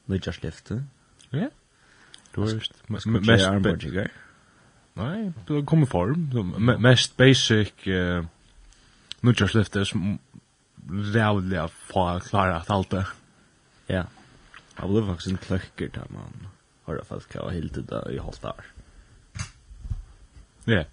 nødjarslyftet. 0.06 0.84
Ja. 1.32 1.48
Du 2.34 2.40
har 2.40 2.54
mest 2.88 3.06
mest 3.06 3.44
armbøkninger. 3.44 4.06
Nej, 4.94 5.32
har 5.46 5.64
kommer 5.66 5.86
form. 5.86 6.82
Mest 6.82 7.16
basic 7.16 7.72
uh, 7.86 8.24
nudgerslifter 9.20 9.84
som 9.84 10.18
rævliga 10.90 11.68
få 11.68 12.20
klara 12.20 12.56
att 12.56 12.70
allt 12.70 12.90
det. 12.90 13.06
Ja. 13.86 14.04
Jag 14.76 14.90
blev 14.90 15.06
faktiskt 15.06 15.30
en 15.30 15.36
klöcker 15.36 15.88
där 15.88 16.06
man 16.08 16.46
har 16.84 16.94
det 16.94 17.04
fast 17.04 17.28
kvar 17.28 17.50
helt 17.50 17.88
där 17.88 18.10
i 18.10 18.18
halvt 18.18 18.42
där. 18.42 18.64
Ja. 20.64 20.84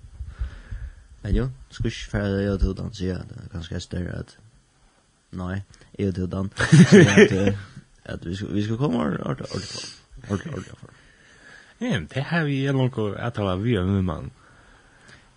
Men 1.21 1.35
jo, 1.35 1.49
skal 1.69 1.85
ikke 1.85 2.09
för 2.11 2.19
det 2.19 2.59
til 2.59 2.59
trodde 2.59 2.81
sier 2.93 3.15
säger 3.15 3.23
det 3.23 3.49
kanske 3.51 3.75
är 3.75 3.79
större 3.79 4.19
att 4.19 4.37
Nej, 5.31 5.63
jag 5.99 6.15
trodde 6.15 6.37
han 6.37 6.49
at 8.03 8.25
vi 8.25 8.35
skal 8.35 8.53
vi 8.53 8.63
ordentlig 8.63 8.77
komma 8.77 8.97
Ordentlig 8.97 9.25
Ordentligt. 9.25 10.01
Ordentligt. 10.29 10.98
Ja, 11.81 11.99
det 12.13 12.21
har 12.21 12.43
vi 12.43 12.67
en 12.67 12.77
lång 12.77 13.15
att 13.17 13.35
tala 13.35 13.55
vi 13.55 13.75
en 13.75 13.95
ny 13.95 14.01
man. 14.01 14.31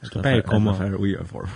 Jag 0.01 0.07
ska 0.11 0.23
bara 0.23 0.43
komma 0.43 0.73
här 0.73 0.95
och 0.95 1.09
göra 1.09 1.25
för. 1.25 1.49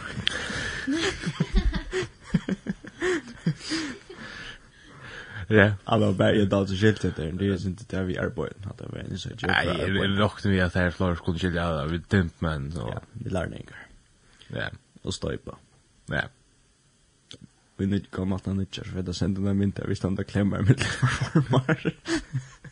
Ja, 5.49 5.73
alla 5.85 6.13
bara 6.13 6.35
jag 6.35 6.49
då 6.49 6.67
så 6.67 6.75
skilt 6.75 7.03
det 7.03 7.17
där. 7.17 7.33
Det 7.33 7.47
är 7.47 7.67
inte 7.67 7.97
där 7.97 8.05
vi 8.05 8.17
är 8.17 8.31
på 8.31 8.45
att 8.45 8.79
det 8.79 9.15
är 9.15 9.17
så 9.17 9.29
jag. 9.29 9.51
Nej, 9.51 9.91
det 9.91 10.07
rockte 10.07 10.49
vi 10.49 10.61
att 10.61 10.75
här 10.75 10.91
flor 10.91 11.15
skulle 11.15 11.39
skilja 11.39 11.85
vi 11.85 11.99
dumt 11.99 12.31
men 12.39 12.73
så 12.73 13.03
vi 13.13 13.31
lärningar. 13.31 13.87
Ja, 14.49 14.69
och 15.03 15.15
stöpa. 15.15 15.57
Ja. 16.07 16.23
Vi 17.77 17.87
nu 17.87 18.01
kommer 18.01 18.37
att 18.37 18.47
han 18.47 18.61
inte 18.61 18.85
så 18.85 18.97
vi 18.97 19.03
då 19.03 19.13
sänder 19.13 19.43
den 19.43 19.59
vinter 19.59 19.87
vi 19.89 19.97
stannar 19.97 20.23
klämmar 20.23 20.61
med 20.61 20.81
formar. 20.81 21.95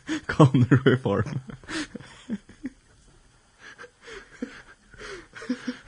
kommer 0.25 0.93
i 0.93 0.97
form. 0.97 1.39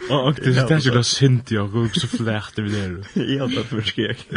Och 0.10 0.34
det 0.34 0.58
är 0.58 0.74
inte 0.74 0.82
så 0.82 1.04
synd 1.04 1.42
jag 1.48 1.72
går 1.72 1.88
så 1.88 2.08
flärtar 2.08 2.64
vi 2.64 2.70
det. 2.70 3.24
Jag 3.34 3.48
hade 3.48 3.64
förskräckt. 3.64 4.34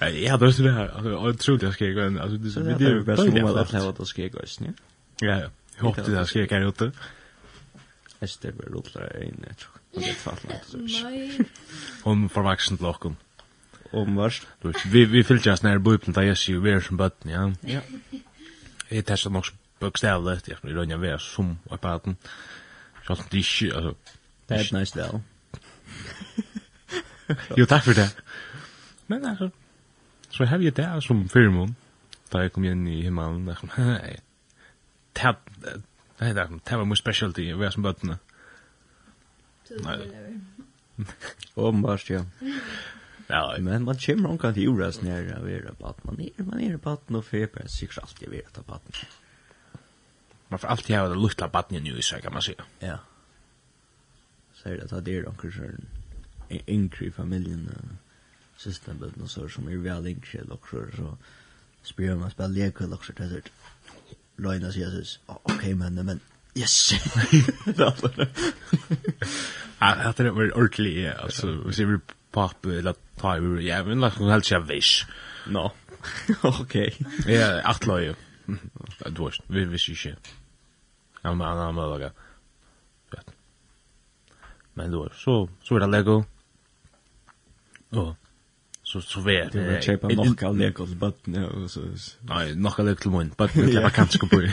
Jag 0.00 0.30
hade 0.30 0.48
också 0.48 0.62
det 0.62 0.72
här, 0.72 0.88
alltså 0.88 1.10
jag 1.10 1.38
trodde 1.38 1.74
jag 1.78 1.94
gå 1.94 2.00
en 2.00 2.20
alltså 2.20 2.36
det 2.36 2.50
så 2.50 2.60
vi 2.60 2.74
det 2.74 2.90
är 2.90 3.00
bäst 3.00 3.22
om 3.22 3.44
alla 3.44 3.60
att 3.60 3.72
leva 3.72 3.88
att 3.88 4.08
skrek 4.08 4.34
oss 4.34 4.60
nu. 4.60 4.74
Ja 5.20 5.40
ja. 5.40 5.50
Jag 5.76 5.84
hoppas 5.84 6.06
det 6.06 6.26
ska 6.26 6.38
här 6.38 6.68
ute. 6.68 6.92
Ester 8.20 8.52
var 8.52 8.64
rullar 8.64 9.22
in 9.22 9.44
där 9.46 9.54
tror 9.54 9.72
jag. 9.92 10.02
Det 10.02 10.14
fattade 10.14 10.54
inte. 10.54 11.02
Nej. 11.04 11.38
Hon 12.02 12.28
förvaxen 12.28 12.76
blockum 12.76 13.16
om 13.90 14.16
vars. 14.16 14.46
Vi 14.86 15.04
vi 15.04 15.24
fyllde 15.24 15.52
oss 15.52 15.62
när 15.62 15.78
nær 15.78 16.12
där 16.12 16.22
jag 16.22 16.38
ser 16.38 16.58
vi 16.58 16.70
er 16.70 16.80
som 16.80 16.96
bøtten, 16.96 17.30
ja. 17.30 17.52
Ja 17.60 17.80
jeg 18.90 19.06
testet 19.06 19.32
nok 19.32 19.50
bokstavlet, 19.80 20.48
jeg 20.48 20.56
kan 20.60 20.76
rønne 20.76 21.00
være 21.00 21.18
som 21.20 21.58
iPaden, 21.74 22.16
selv 23.06 23.18
om 23.18 23.28
det 23.32 23.38
ikke, 23.44 23.74
altså... 23.74 23.94
Det 24.48 24.56
er 24.56 24.60
et 24.60 24.72
nice 24.72 24.98
del. 24.98 25.20
jo, 27.58 27.66
takk 27.68 27.84
for 27.84 27.92
det. 27.92 28.08
Men 29.08 29.26
altså, 29.26 29.50
så 30.30 30.44
har 30.44 30.58
vi 30.58 30.70
det 30.70 31.02
som 31.04 31.28
firmon, 31.28 31.76
da 32.32 32.38
jeg 32.38 32.52
kom 32.52 32.64
inn 32.64 32.86
i 32.88 33.02
himmelen, 33.02 33.44
da 33.44 33.52
jeg 33.52 33.60
kom, 33.60 33.70
hei, 33.76 34.16
det 35.16 35.24
er 35.24 36.48
det 36.48 36.78
var 36.78 36.84
mye 36.84 36.96
specialty, 36.96 37.50
vi 37.52 37.64
er 37.64 37.70
som 37.70 37.84
bøttene. 37.84 38.18
Nei. 39.84 39.98
Åbenbart, 41.56 42.10
ja. 42.10 42.24
Ja, 43.28 43.56
men 43.58 43.84
man 43.84 43.98
kommer 43.98 44.28
omkring 44.28 44.54
til 44.54 44.62
jordas 44.62 45.02
när 45.02 45.20
jag 45.20 45.50
er 45.50 45.72
på 45.80 45.86
att 45.86 46.04
man 46.04 46.20
er, 46.20 46.42
man 46.44 46.60
er 46.60 46.76
på 46.76 46.90
att 46.90 47.10
man 47.10 47.22
är 47.32 47.46
på 47.46 47.60
att 47.62 47.78
man 47.78 47.82
är 47.82 47.82
på 47.82 48.00
att 48.00 48.56
man 48.56 48.64
på 48.64 48.74
att 48.74 48.88
man 48.88 49.04
Man 50.48 50.58
får 50.58 50.68
alltid 50.68 50.96
ha 50.96 51.08
det 51.08 51.14
lukta 51.14 51.48
badnen 51.48 51.82
nu 51.82 51.98
i 51.98 52.02
sig, 52.02 52.22
kan 52.22 52.32
man 52.32 52.42
säga. 52.42 52.64
Ja. 52.78 52.98
Så 54.54 54.68
er 54.68 54.76
det 54.76 54.92
at 54.92 55.04
det 55.04 55.16
är 55.16 55.22
någon 55.22 55.52
sån 55.52 55.86
yngre 56.68 57.06
i 57.06 57.10
familien, 57.10 57.66
familjen, 57.66 57.98
systemet 58.56 59.12
og 59.22 59.30
så, 59.30 59.48
som 59.48 59.68
er 59.68 59.76
vel 59.76 60.06
yngre 60.06 60.42
och 60.50 60.68
så, 60.70 60.86
så 60.96 61.16
spyr 61.82 62.14
man 62.14 62.30
spiller 62.30 62.48
lekväll 62.48 62.92
och 62.92 63.04
så, 63.04 63.12
det 63.12 63.24
är 63.24 63.42
Lojna 64.36 64.72
sier 64.72 64.86
Jesus, 64.86 65.20
ok, 65.26 65.64
men, 65.64 65.94
men, 65.94 66.20
yes! 66.54 66.92
Det 67.64 67.82
är 69.78 71.10
altså, 71.10 71.46
alltså, 71.46 71.62
vi 71.66 71.72
ser 71.72 72.00
pop 72.30 72.66
eller 72.66 72.94
tar 73.16 73.60
ja 73.60 73.84
men 73.84 74.00
la 74.00 74.10
hon 74.18 74.30
helt 74.30 74.70
vish. 74.70 75.06
No. 75.46 75.70
okay 76.60 76.90
Ja, 77.26 77.60
att 77.64 77.86
loja. 77.86 78.14
Du 79.06 79.24
vet, 79.24 79.34
vi 79.46 79.64
visste 79.64 79.92
ju. 79.92 80.14
Ja, 81.22 81.34
men 81.34 81.46
han 81.46 81.76
har 81.76 81.88
lagat. 81.88 82.14
Men 84.74 84.90
då 84.90 85.08
så 85.14 85.48
så 85.62 85.76
är 85.76 85.80
det 85.80 85.86
Lego. 85.86 86.24
Och 87.90 88.14
så 88.82 89.00
så 89.00 89.20
vet 89.20 89.52
det. 89.52 89.72
Jag 89.72 89.82
köper 89.82 90.08
nog 90.08 90.44
all 90.44 90.56
Lego 90.56 90.86
till 90.86 90.96
button 90.96 91.44
och 91.44 91.70
så. 91.70 91.80
Nej, 92.20 92.54
nog 92.54 92.80
all 92.80 92.96
till 92.96 93.10
mun, 93.10 93.32
but 93.36 93.54
det 93.54 93.82
var 93.82 93.90
kanske 93.90 94.18
på. 94.18 94.40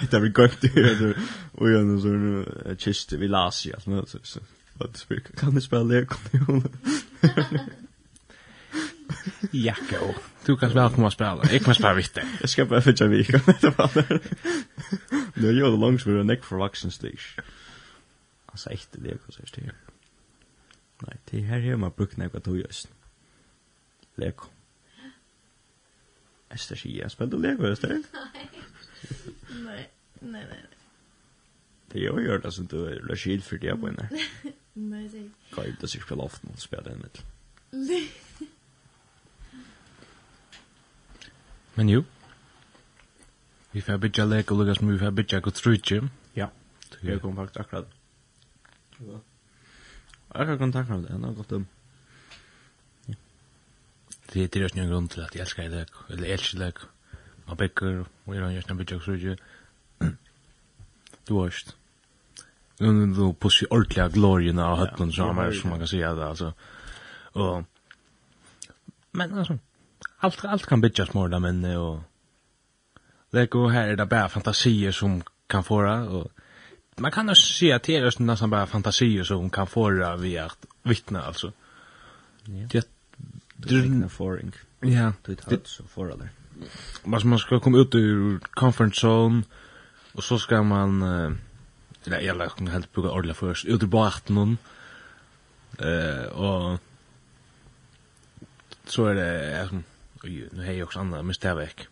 Det 0.00 0.12
har 0.12 0.20
vi 0.20 0.28
gått 0.28 0.60
till 0.60 1.14
och 1.52 1.70
jag 1.70 1.86
nu 1.86 2.00
så 2.00 2.74
kist 2.76 3.12
vi 3.12 3.28
läser 3.28 3.68
ju 3.68 3.96
alltså 3.98 4.18
så. 4.22 4.40
Vad 4.78 4.92
det 4.92 4.98
spyr 4.98 5.20
kan 5.20 5.54
du 5.54 5.60
spela 5.60 5.82
lek 5.82 6.12
om 6.48 6.62
Jacko, 9.52 10.14
du 10.46 10.56
kan 10.56 10.70
spela 10.70 10.90
komma 10.90 11.10
spela. 11.10 11.44
Jag 11.52 11.62
kan 11.62 11.74
spela 11.74 11.94
vitt. 11.94 12.18
Jag 12.40 12.50
ska 12.50 12.64
bara 12.64 12.80
fetcha 12.82 13.06
vik. 13.06 13.30
Det 15.34 15.48
är 15.48 15.52
det 15.52 15.76
långs 15.76 16.04
för 16.04 16.18
en 16.18 16.26
neck 16.26 16.44
for 16.44 16.66
action 16.66 16.90
stage. 16.90 17.36
Alltså 18.46 18.70
echt 18.70 18.88
det 18.92 19.10
är 19.10 19.18
så 19.28 19.42
här. 19.60 19.74
Nej, 20.98 21.16
det 21.30 21.40
här 21.40 21.58
är 21.58 21.76
man 21.76 21.92
brukar 21.96 22.22
något 22.22 22.44
tog 22.44 22.56
just. 22.56 22.88
Lek. 24.14 24.34
Är 26.50 26.56
sier, 26.56 27.02
jeg 27.02 27.10
spiller 27.10 27.30
spelar 27.30 27.38
lek 27.38 27.58
just 27.60 27.82
Nei, 29.48 29.86
nei, 30.20 30.44
nei. 30.44 30.62
Det 31.92 32.00
er 32.00 32.04
jo 32.04 32.20
gjør 32.20 32.42
det 32.44 32.52
som 32.52 32.66
du 32.66 32.76
er 32.84 33.16
skil 33.16 33.42
for 33.42 33.56
det 33.56 33.76
på 33.80 33.86
henne. 33.86 34.08
Nej, 34.78 35.08
det 35.08 35.18
är... 35.18 35.30
Kaj, 35.54 35.76
det 35.80 35.94
är 35.94 36.00
spela 36.00 36.22
ofta 36.22 36.48
och 36.52 36.58
spela 36.58 36.82
den 36.82 36.98
med. 36.98 37.18
Men 41.74 41.88
jo. 41.88 42.04
Vi 43.70 43.82
får 43.82 43.98
bytja 43.98 44.24
lek 44.24 44.50
och 44.50 44.58
lukas, 44.58 44.80
men 44.80 44.92
vi 44.92 44.98
får 44.98 45.10
bytja 45.10 45.40
gå 45.40 45.50
trutje. 45.50 46.08
Ja, 46.32 46.50
det 47.00 47.12
är 47.12 47.18
kompakt 47.18 47.56
akkurat. 47.56 47.88
Ja. 48.98 49.20
Jag 50.34 50.46
kan 50.46 50.58
kontakta 50.58 50.96
med 50.96 51.02
det, 51.02 51.18
det 51.18 51.28
är 51.28 51.32
gott 51.32 51.52
om. 51.52 51.66
Det 54.32 54.40
är 54.40 54.48
deras 54.48 54.74
nya 54.74 54.86
grund 54.86 55.10
till 55.10 55.22
att 55.22 55.34
jag 55.34 55.42
älskar 55.42 55.68
lek, 55.68 55.90
eller 56.08 56.28
älskar 56.28 56.58
lek. 56.58 56.74
Man 57.44 57.56
bäcker, 57.56 58.04
och 58.24 58.36
jag 58.36 58.42
har 58.42 58.48
en 58.48 58.54
gärna 58.54 58.74
bytja 58.74 58.96
gå 58.96 59.02
trutje. 59.02 59.36
Du 61.24 61.34
har 61.34 61.44
just 61.44 61.76
nu 62.78 63.14
då 63.14 63.32
på 63.32 63.50
sig 63.50 63.68
ordentliga 63.70 64.08
glorierna 64.08 64.70
och 64.72 64.78
hötten 64.78 65.12
så 65.12 65.32
här 65.32 65.52
som 65.52 65.70
man 65.70 65.78
kan 65.78 65.88
säga 65.88 66.14
det 66.14 66.28
alltså. 66.28 66.52
Och 67.32 67.64
men 69.10 69.38
alltså 69.38 69.58
allt 70.18 70.44
allt 70.44 70.66
kan 70.66 70.80
bitchas 70.80 71.14
mer 71.14 71.28
där 71.28 71.38
men 71.38 71.64
och 71.76 72.00
det 73.30 73.50
går 73.50 73.70
här 73.70 73.88
är 73.88 73.96
det 73.96 74.06
bara 74.06 74.28
fantasier 74.28 74.92
som 74.92 75.22
kan 75.46 75.64
fåra 75.64 76.08
och 76.08 76.32
man 76.96 77.12
kan 77.12 77.30
också 77.30 77.52
se 77.52 77.72
att 77.72 77.82
det 77.82 77.96
är 77.96 78.22
nästan 78.22 78.50
bara 78.50 78.66
fantasier 78.66 79.24
som 79.24 79.50
kan 79.50 79.66
fåra 79.66 80.16
via 80.16 80.44
att 80.46 80.66
vittna 80.82 81.22
alltså. 81.22 81.52
Ja. 82.44 82.66
Det 82.72 82.88
drunna 83.56 84.08
foring. 84.08 84.52
Ja. 84.80 85.12
Det 85.24 85.44
har 85.44 85.60
så 85.64 85.84
för 85.84 86.10
alla. 86.10 86.28
Man 87.04 87.38
ska 87.38 87.60
komma 87.60 87.78
ut 87.78 87.94
ur 87.94 88.38
comfort 88.38 89.04
zone 89.04 89.42
och 90.12 90.24
så 90.24 90.38
ska 90.38 90.62
man 90.62 91.02
uh, 91.02 91.32
det 92.04 92.14
er 92.14 92.20
jeg 92.20 92.50
kunne 92.56 92.70
helt 92.70 92.92
bruke 92.92 93.10
ordentlig 93.10 93.36
først, 93.36 93.68
ut 93.68 93.82
i 93.82 93.86
båten 93.86 94.34
noen, 94.34 94.58
uh, 95.82 96.26
og 96.32 96.78
så 98.88 99.10
er 99.10 99.14
det, 99.18 99.30
jeg 99.52 99.68
sånn, 99.68 99.84
nu 100.24 100.62
har 100.64 100.72
jeg 100.72 100.86
også 100.86 101.00
andre, 101.00 101.22
men 101.22 101.36
det 101.42 101.56
vekk. 101.58 101.86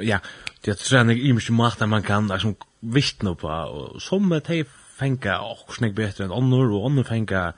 Ja, 0.00 0.20
det 0.64 0.72
er 0.72 0.78
sånn, 0.80 1.12
jeg 1.12 1.26
er 1.28 1.36
mye 1.36 1.56
mat 1.58 1.82
man 1.88 2.06
kan, 2.06 2.30
jeg 2.32 2.44
sånn, 2.46 2.56
vittne 2.80 3.34
på, 3.36 3.50
og 3.50 4.00
som 4.00 4.32
er 4.32 4.40
det 4.46 4.64
fengar 5.00 5.38
och 5.38 5.74
snägg 5.74 5.94
bättre 5.94 6.24
än 6.24 6.32
annor 6.32 6.72
och 6.72 6.86
annor 6.86 7.04
fengar 7.04 7.52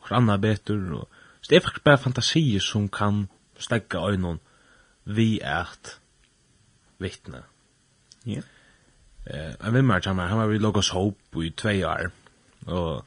och 0.00 0.12
annor 0.12 0.38
bättre 0.38 0.94
och 0.94 1.08
så 1.40 1.48
det 1.48 1.56
är 1.56 1.60
faktiskt 1.60 1.84
bara 1.84 1.98
fantasier 1.98 2.60
som 2.60 2.88
kan 2.88 3.28
stäcka 3.58 3.98
øynene, 3.98 4.38
vi 5.04 5.40
är 5.40 5.66
vittne. 6.98 7.42
Ja. 8.24 8.42
Eh, 9.26 9.54
en 9.60 9.74
vimmar 9.74 10.00
tjammar, 10.00 10.28
han 10.28 10.38
var 10.38 10.50
vid 10.50 10.60
Logos 10.60 10.90
Hope 10.90 11.44
i 11.44 11.50
tvei 11.50 11.82
år. 11.86 12.10
Og 12.66 13.04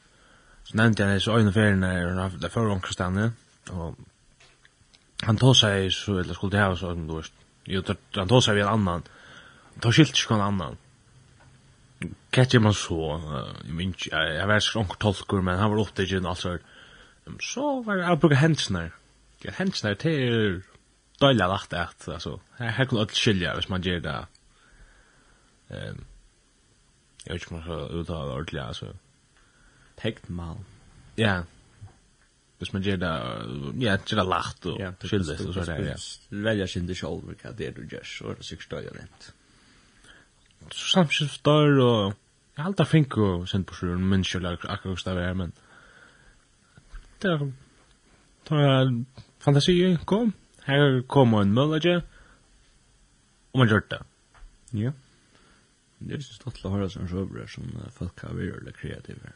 så 0.65 0.77
nevnte 0.77 1.03
jeg 1.03 1.11
hans 1.11 1.27
øyne 1.27 1.53
ferien 1.53 1.79
når 1.79 2.37
det 2.41 2.51
var 2.55 2.71
omkring 2.71 3.33
og 3.71 3.97
han 5.23 5.37
tog 5.37 5.55
seg, 5.57 5.89
så, 5.93 6.19
eller 6.21 6.37
skulle 6.37 6.53
det 6.53 6.61
ha 6.61 6.75
så, 6.77 6.93
du 6.93 7.15
vet, 7.15 7.31
jo, 7.71 7.81
han 8.17 8.29
tog 8.29 8.43
seg 8.43 8.57
vid 8.57 8.65
en 8.65 8.73
annan, 8.75 9.05
han 9.73 9.83
tog 9.83 9.95
skilt 9.95 10.17
ikke 10.17 10.37
en 10.37 10.45
annan. 10.45 10.77
Kett 12.35 12.53
man 12.61 12.75
så, 12.75 12.99
jeg 13.63 13.73
minns, 13.73 14.07
jeg 14.11 14.47
var 14.47 14.61
ikke 14.61 14.83
onker 14.83 15.01
tolkur, 15.01 15.41
men 15.41 15.57
han 15.57 15.71
var 15.71 15.81
opptatt 15.85 16.11
i 16.11 16.19
altså, 16.19 16.57
så 17.41 17.81
var 17.85 18.03
jeg 18.03 18.21
bruker 18.21 18.41
hensner, 18.43 18.91
hensner 19.57 19.95
til 19.97 20.61
døyla 21.21 21.47
lagt 21.49 21.73
at, 21.73 22.07
altså, 22.11 22.37
her 22.59 22.85
kunne 22.85 23.05
alt 23.05 23.15
skilja 23.15 23.55
hvis 23.55 23.71
man 23.71 23.85
gjør 23.85 24.03
det, 24.05 24.17
Ehm 25.69 26.05
jag 27.25 27.33
vet 27.33 27.41
inte 27.41 27.53
om 27.53 27.59
man 27.59 27.63
ska 27.63 27.95
uttala 27.95 28.25
det 28.25 28.31
ordentligt 28.31 28.61
alltså. 28.61 28.93
Pektmal. 29.95 30.57
Ja. 31.15 31.43
Hvis 32.57 32.73
man 32.73 32.81
gjør 32.81 32.97
det, 32.97 33.13
ja, 33.83 33.95
gjør 33.97 34.19
det 34.21 34.25
lagt 34.29 34.65
og 34.69 35.07
skyldes 35.09 35.41
og 35.43 35.57
sånn, 35.57 35.87
ja. 35.89 35.95
Velger 36.29 36.69
sin 36.69 36.85
det 36.87 36.97
selv 36.99 37.25
hva 37.41 37.51
det 37.57 37.71
du 37.75 37.81
gjør, 37.83 38.05
så 38.07 38.29
er 38.31 38.37
det 38.39 38.45
sikkert 38.47 38.67
støy 38.67 38.85
og 38.91 38.99
rent. 38.99 39.27
Samtidig 40.71 41.29
støy 41.33 41.81
og... 41.83 42.13
Jeg 42.55 42.63
har 42.63 42.69
alltid 42.69 42.87
fink 42.87 43.17
og 43.19 43.47
sendt 43.51 43.67
på 43.67 43.75
sjøen, 43.75 44.05
men 44.07 44.23
ikke 44.23 44.53
akkurat 44.71 45.01
støy 45.01 45.19
her, 45.19 45.33
men... 45.33 45.51
Det 47.21 47.31
er... 47.31 47.47
Det 48.45 48.61
er 48.61 48.93
fantasi, 49.43 49.79
kom. 50.05 50.33
Her 50.65 51.01
kom 51.09 51.33
en 51.33 51.51
møllage, 51.53 51.97
og 53.53 53.59
man 53.59 53.67
gjør 53.67 53.83
det. 53.91 53.99
Ja. 54.73 54.93
Det 55.99 56.17
er 56.17 56.23
så 56.23 56.35
stått 56.35 56.59
til 56.59 56.69
å 56.69 56.73
høre 56.75 56.89
som 56.91 57.07
sjøbrer 57.09 57.47
som 57.49 57.69
folk 57.95 58.19
har 58.25 58.35
vært 58.35 58.59
eller 58.59 58.75
kreative. 58.75 59.31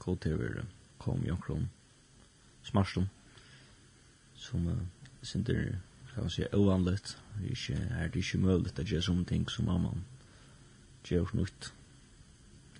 Kultiver, 0.00 0.62
kom 1.02 1.24
i 1.24 1.30
omkron, 1.30 1.68
Smarstum. 2.64 3.08
som 4.36 4.66
uh, 4.66 4.76
synder, 5.22 5.78
kan 6.14 6.26
man 6.26 6.30
si, 6.30 6.44
ovanligt. 6.52 7.16
Ikke, 7.44 7.74
er 7.74 8.08
det 8.08 8.16
ikke 8.16 8.38
mulig 8.38 8.70
at 8.70 8.76
det 8.76 8.92
er 8.92 9.04
sånne 9.04 9.24
ting 9.24 9.48
som 9.50 9.66
mamman 9.68 10.04
gjør 11.06 11.28
snutt. 11.30 11.72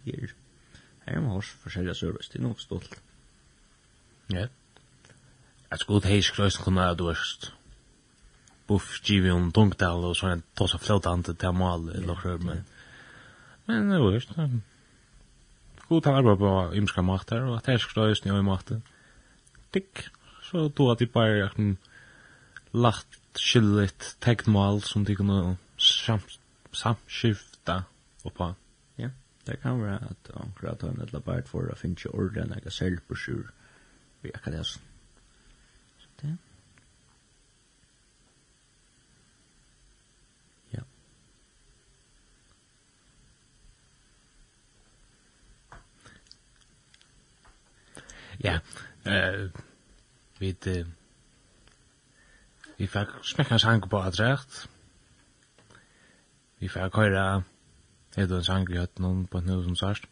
Her, 0.05 0.33
her 1.07 1.21
man 1.21 1.31
har 1.37 1.51
forskjellige 1.65 1.95
service, 1.95 2.31
det 2.33 2.41
er 2.41 2.47
nok 2.49 2.61
stolt. 2.61 2.99
Ja. 4.33 4.47
Et 5.73 5.87
godt 5.87 6.07
heis 6.07 6.31
krøys 6.31 6.59
kunne 6.63 6.87
jeg 6.87 6.99
dørst. 6.99 7.53
Buff, 8.67 8.97
givi 9.05 9.31
om 9.31 9.53
dunkdal 9.55 10.05
og 10.09 10.17
sånn, 10.19 10.43
tosa 10.59 10.79
flotante 10.83 11.35
til 11.35 11.55
mal, 11.55 11.91
eller 11.95 12.25
hør, 12.25 12.41
men... 12.43 12.65
Ja. 12.65 12.76
Men 13.67 13.89
det 13.89 13.99
var 13.99 14.13
just 14.13 14.35
det. 14.35 14.61
God 15.89 16.07
han 16.07 16.25
bara 16.25 16.37
på 16.37 16.75
ymska 16.75 17.03
makter 17.03 17.43
och 17.43 17.57
att 17.57 17.67
här 17.67 17.79
ska 17.79 18.09
just 18.09 18.25
nu 18.25 18.39
i 18.39 18.43
makten. 18.43 18.83
Tick. 19.71 19.99
Så 20.43 20.69
då 20.69 20.91
att 20.91 20.99
det 20.99 21.13
bara 21.13 21.47
att 21.47 21.57
lagt 22.71 23.39
skilligt 23.39 24.17
tegnmål 24.21 24.83
som 24.83 25.05
de 25.05 25.17
kunde 25.17 25.57
samskifta 26.73 27.85
oppa. 28.23 28.55
Ja, 28.97 29.11
det 29.45 29.57
kan 29.57 29.81
vara 29.81 29.97
att 29.97 30.31
omkring 30.31 30.71
att 30.71 30.83
han 30.83 31.01
ett 31.01 31.13
labart 31.13 31.49
för 31.49 31.73
att 31.73 31.79
finna 31.79 32.11
orden 32.13 32.53
eller 32.53 32.71
sälpåsjur 32.71 33.51
i 34.23 34.35
akadesen. 34.35 34.83
ja, 48.45 48.59
eh, 49.05 49.49
vi 50.39 50.53
vi 52.77 52.87
fikk 52.87 53.15
smekka 53.25 53.57
en 53.57 53.63
sang 53.63 53.87
på 53.91 54.01
adrekt. 54.05 54.67
Vi 56.61 56.69
fikk 56.69 56.99
høyra, 57.01 57.43
er 58.17 58.27
du 58.27 58.37
en 58.37 58.45
sang 58.45 58.67
vi 58.69 58.77
hatt 58.77 59.01
noen 59.01 59.25
på 59.33 59.41
nu 59.41 59.63
som 59.65 59.77
sørst? 59.77 60.11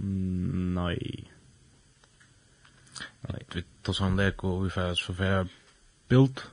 Nei. 0.00 0.96
Nei, 3.28 3.42
vi 3.52 3.64
tog 3.84 3.96
sånn 3.96 4.16
lek 4.20 4.44
og 4.48 4.64
vi 4.64 4.72
fikk 4.76 4.96
så 5.02 5.16
fikk 5.18 5.58
Build 6.08 6.46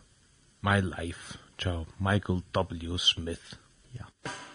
My 0.68 0.82
Life, 0.84 1.40
til 1.58 1.88
Michael 2.00 2.44
W. 2.54 2.98
Smith. 2.98 3.56
Ja. 3.96 4.04
Yeah. 4.26 4.47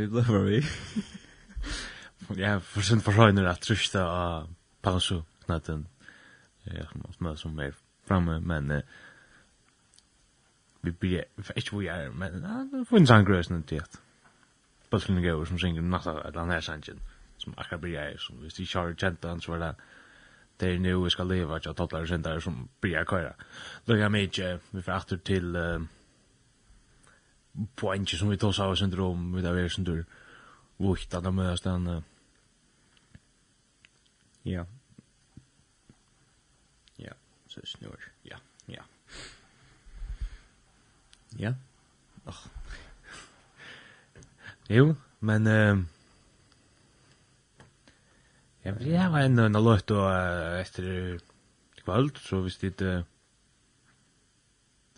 vi 0.00 0.06
blev 0.06 0.46
vi. 0.46 0.62
Ja, 2.36 2.58
for 2.58 2.80
sin 2.80 3.00
förhöjner 3.00 3.44
at 3.48 3.60
trusta 3.60 4.02
av 4.04 4.48
pausu 4.82 5.22
knatten. 5.44 5.86
Ja, 6.64 6.84
som 7.12 7.26
er 7.26 7.34
som 7.34 7.58
er 7.58 7.72
framme 8.08 8.40
men 8.40 8.82
vi 10.82 10.90
blir 10.90 11.22
for 11.38 11.52
ikke 11.56 11.70
hvor 11.70 11.82
jeg 11.82 12.04
er, 12.04 12.10
men 12.10 12.86
för 12.86 12.96
en 12.96 13.06
sang 13.06 13.26
sangrös 13.26 13.46
til 13.66 13.76
at 13.76 14.00
Puzzlen 14.90 15.22
går 15.22 15.44
som 15.44 15.58
synger 15.58 15.82
natta 15.82 16.10
et 16.10 16.26
eller 16.26 16.40
annet 16.40 16.64
sangen 16.64 17.00
som 17.38 17.54
akkurat 17.56 17.80
blir 17.80 17.92
jeg, 17.92 18.18
som 18.20 18.36
hvis 18.36 18.54
de 18.54 18.66
kjører 18.66 18.94
kjent 18.94 19.20
gentan 19.20 19.40
så 19.40 19.56
där 19.56 19.66
det 19.66 19.74
det 20.60 20.74
er 20.74 20.78
nu 20.78 21.04
vi 21.04 21.10
skal 21.10 21.26
leva 21.26 21.56
att 21.56 21.64
jag 21.66 21.76
talar 21.76 22.06
sen 22.06 22.22
där 22.22 22.40
som 22.40 22.68
blir 22.80 22.92
jeg 22.92 23.06
köra. 23.08 23.32
Då 23.84 23.96
jag 23.96 24.12
mig 24.12 24.30
vi 24.70 24.82
får 24.82 24.92
åter 24.92 25.16
till 25.16 25.56
poenget 27.74 28.18
som 28.18 28.30
vi 28.30 28.36
tar 28.36 28.52
så 28.52 28.68
här 28.68 28.74
syndrom 28.74 29.30
med 29.30 29.44
det 29.44 29.70
som 29.70 29.84
du 29.84 30.04
vuxta 30.76 31.20
de 31.20 31.34
möts 31.34 31.62
den 31.62 32.02
ja. 34.42 34.66
Ja 36.96 37.12
så 37.46 37.60
snur 37.64 38.12
ja 38.22 38.36
ja. 38.66 38.82
Ja. 41.38 41.54
Ach 42.24 42.46
jo 44.68 44.94
men 45.20 45.46
Uh, 45.46 45.84
Ja, 48.62 48.72
vi 48.72 48.96
har 48.96 49.20
en 49.20 49.38
en 49.38 49.52
låt 49.52 49.86
då 49.86 50.08
etter 50.60 51.18
kvöld 51.84 52.16
så 52.16 52.40
hvis 52.40 52.58
det 52.58 52.82
Uh, 52.82 53.02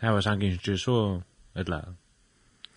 her 0.00 0.10
var 0.10 0.20
sangen 0.20 0.52
ikke 0.52 0.78
så 0.78 1.22
eller 1.54 1.70
lag 1.70 1.94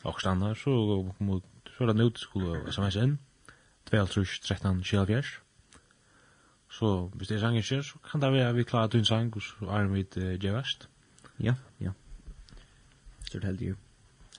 och 0.06 0.22
stannar 0.22 0.56
så 0.56 1.14
mot 1.18 1.44
så 1.78 1.86
där 1.86 1.94
nu 1.94 2.12
skulle 2.16 2.70
SMS 2.70 2.96
in 2.96 3.18
1213 3.86 4.84
Shelviers. 4.84 5.42
Så 6.70 7.08
hvis 7.14 7.28
det 7.28 7.36
er 7.36 7.40
sanger 7.40 7.62
skjer, 7.62 7.82
så 7.82 8.00
kan 8.12 8.22
det 8.22 8.32
være 8.34 8.56
vi 8.56 8.64
klarer 8.64 8.88
til 8.88 9.00
en 9.00 9.06
sang, 9.06 9.36
og 9.36 9.42
så 9.42 9.66
er 9.66 9.88
vi 9.88 10.04
til 10.04 10.40
Gjevast. 10.40 10.90
Ja, 11.40 11.54
ja. 11.80 11.92
Så 13.30 13.40
det 13.40 13.44
heldig 13.44 13.70
jo. 13.70 13.76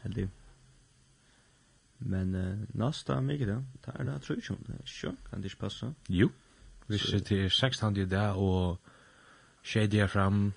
Heldig. 0.03 0.29
Men 1.99 2.35
uh, 2.35 2.79
næsta 2.79 3.21
mye 3.21 3.47
da, 3.47 3.57
det 3.87 4.23
tror 4.23 4.37
jag 4.37 4.59
inte 4.59 4.79
Sjå, 4.85 5.15
kan 5.31 5.39
det 5.39 5.45
ikke 5.45 5.61
passe? 5.61 5.95
Jo. 6.09 6.31
Hvis 6.87 7.03
det 7.03 7.45
er 7.45 7.49
16 7.49 7.97
i 7.97 8.05
dag, 8.05 8.37
og 8.37 8.79
skjer 9.63 9.87
det 9.87 10.11
fram, 10.11 10.53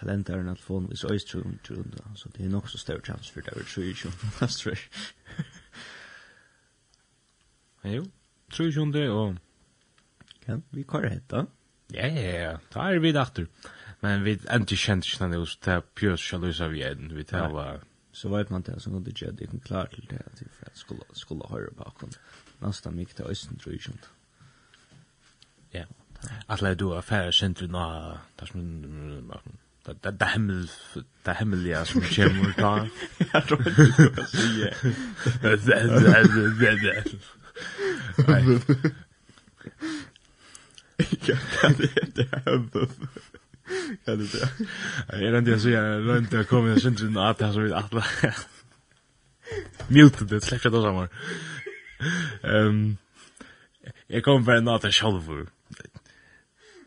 kalenderen 0.00 0.48
at 0.48 0.60
få 0.60 0.80
hvis 0.80 1.04
øystrøm 1.04 1.46
um, 1.46 1.58
til 1.64 1.78
unda, 1.78 2.02
så 2.14 2.28
det 2.36 2.44
er 2.44 2.48
nok 2.48 2.68
så 2.68 2.78
større 2.78 3.00
chans 3.00 3.30
for 3.30 3.40
det 3.40 3.56
er 3.56 3.64
23. 3.64 4.12
Astrid. 4.40 4.76
Ja, 7.84 7.90
jo. 7.90 8.06
23. 8.52 9.10
og... 9.10 9.36
Ja, 10.48 10.56
vi 10.70 10.82
kører 10.82 11.08
hetta. 11.08 11.44
Ja, 11.94 12.06
ja, 12.06 12.50
ja. 12.50 12.56
Da 12.74 12.80
er 12.80 12.98
vi 12.98 13.12
dachter. 13.12 13.46
Men 14.00 14.24
vi 14.24 14.38
endte 14.54 14.76
kjent 14.76 15.06
ikke 15.06 15.24
denne 15.24 15.38
hos 15.42 15.56
det 15.56 15.84
pjøs 15.98 16.20
sjalusa 16.20 16.68
vi 16.68 16.82
er 16.82 16.94
Vi 16.94 17.24
tar 17.24 17.52
var... 17.52 17.84
Så 18.12 18.28
vet 18.28 18.50
man 18.50 18.62
det, 18.62 18.82
så 18.82 18.90
kunne 18.90 19.04
det 19.04 19.08
ikke 19.08 19.26
at 19.26 19.40
jeg 19.40 19.48
kunne 19.48 19.60
klare 19.60 19.86
til 19.94 20.06
det, 20.10 20.18
at 20.18 20.40
jeg 20.42 20.70
skulle, 20.74 21.02
skulle 21.12 21.48
høre 21.50 21.74
bakom. 21.76 22.10
Nesten 22.60 22.96
mye 22.96 23.04
til 23.04 23.24
Øysten, 23.28 23.58
tror 23.58 23.70
jeg 23.70 23.74
ikke. 23.74 23.98
Ja. 25.74 25.84
at 26.22 26.32
Atle 26.48 26.74
du 26.74 26.90
er 26.90 27.00
færre 27.00 27.32
sentrum 27.32 27.74
av... 27.74 28.18
Det 28.40 28.48
som 28.48 28.60
det 29.88 30.10
det 30.10 30.10
det 30.10 30.26
himmel 30.26 30.68
det 31.22 31.34
himmeliga 31.34 31.84
som 31.84 32.00
kommer 32.00 32.52
ta. 32.52 32.88
Jag 33.32 33.46
tror 33.46 33.68
inte 33.68 33.80
jag 33.80 33.92
ska 33.92 34.26
säga. 34.26 34.74
Nej. 38.26 38.60
Jag 41.26 41.38
kan 41.60 41.74
det 42.14 42.44
hämta. 42.46 42.78
Ja, 44.04 44.16
det 44.16 44.32
det. 44.32 44.50
Jag 45.08 45.22
är 45.22 45.38
inte 45.38 45.60
så 45.60 45.68
jag 45.68 45.84
är 45.84 46.18
inte 46.18 46.44
kommer 46.44 46.68
jag 46.68 46.82
syns 46.82 47.02
inte 47.02 47.22
att 47.22 47.40
jag 47.40 47.54
så 47.54 47.60
vill 47.60 47.74
att 47.74 47.92
Mute 49.88 50.24
det 50.24 50.40
släpper 50.40 50.70
det 50.70 50.82
samma. 50.82 51.08
Ehm 52.42 52.96
Jag 54.06 54.24
kommer 54.24 54.40
bara 54.40 54.74
att 54.74 54.84
jag 54.84 54.94
själv. 54.94 55.20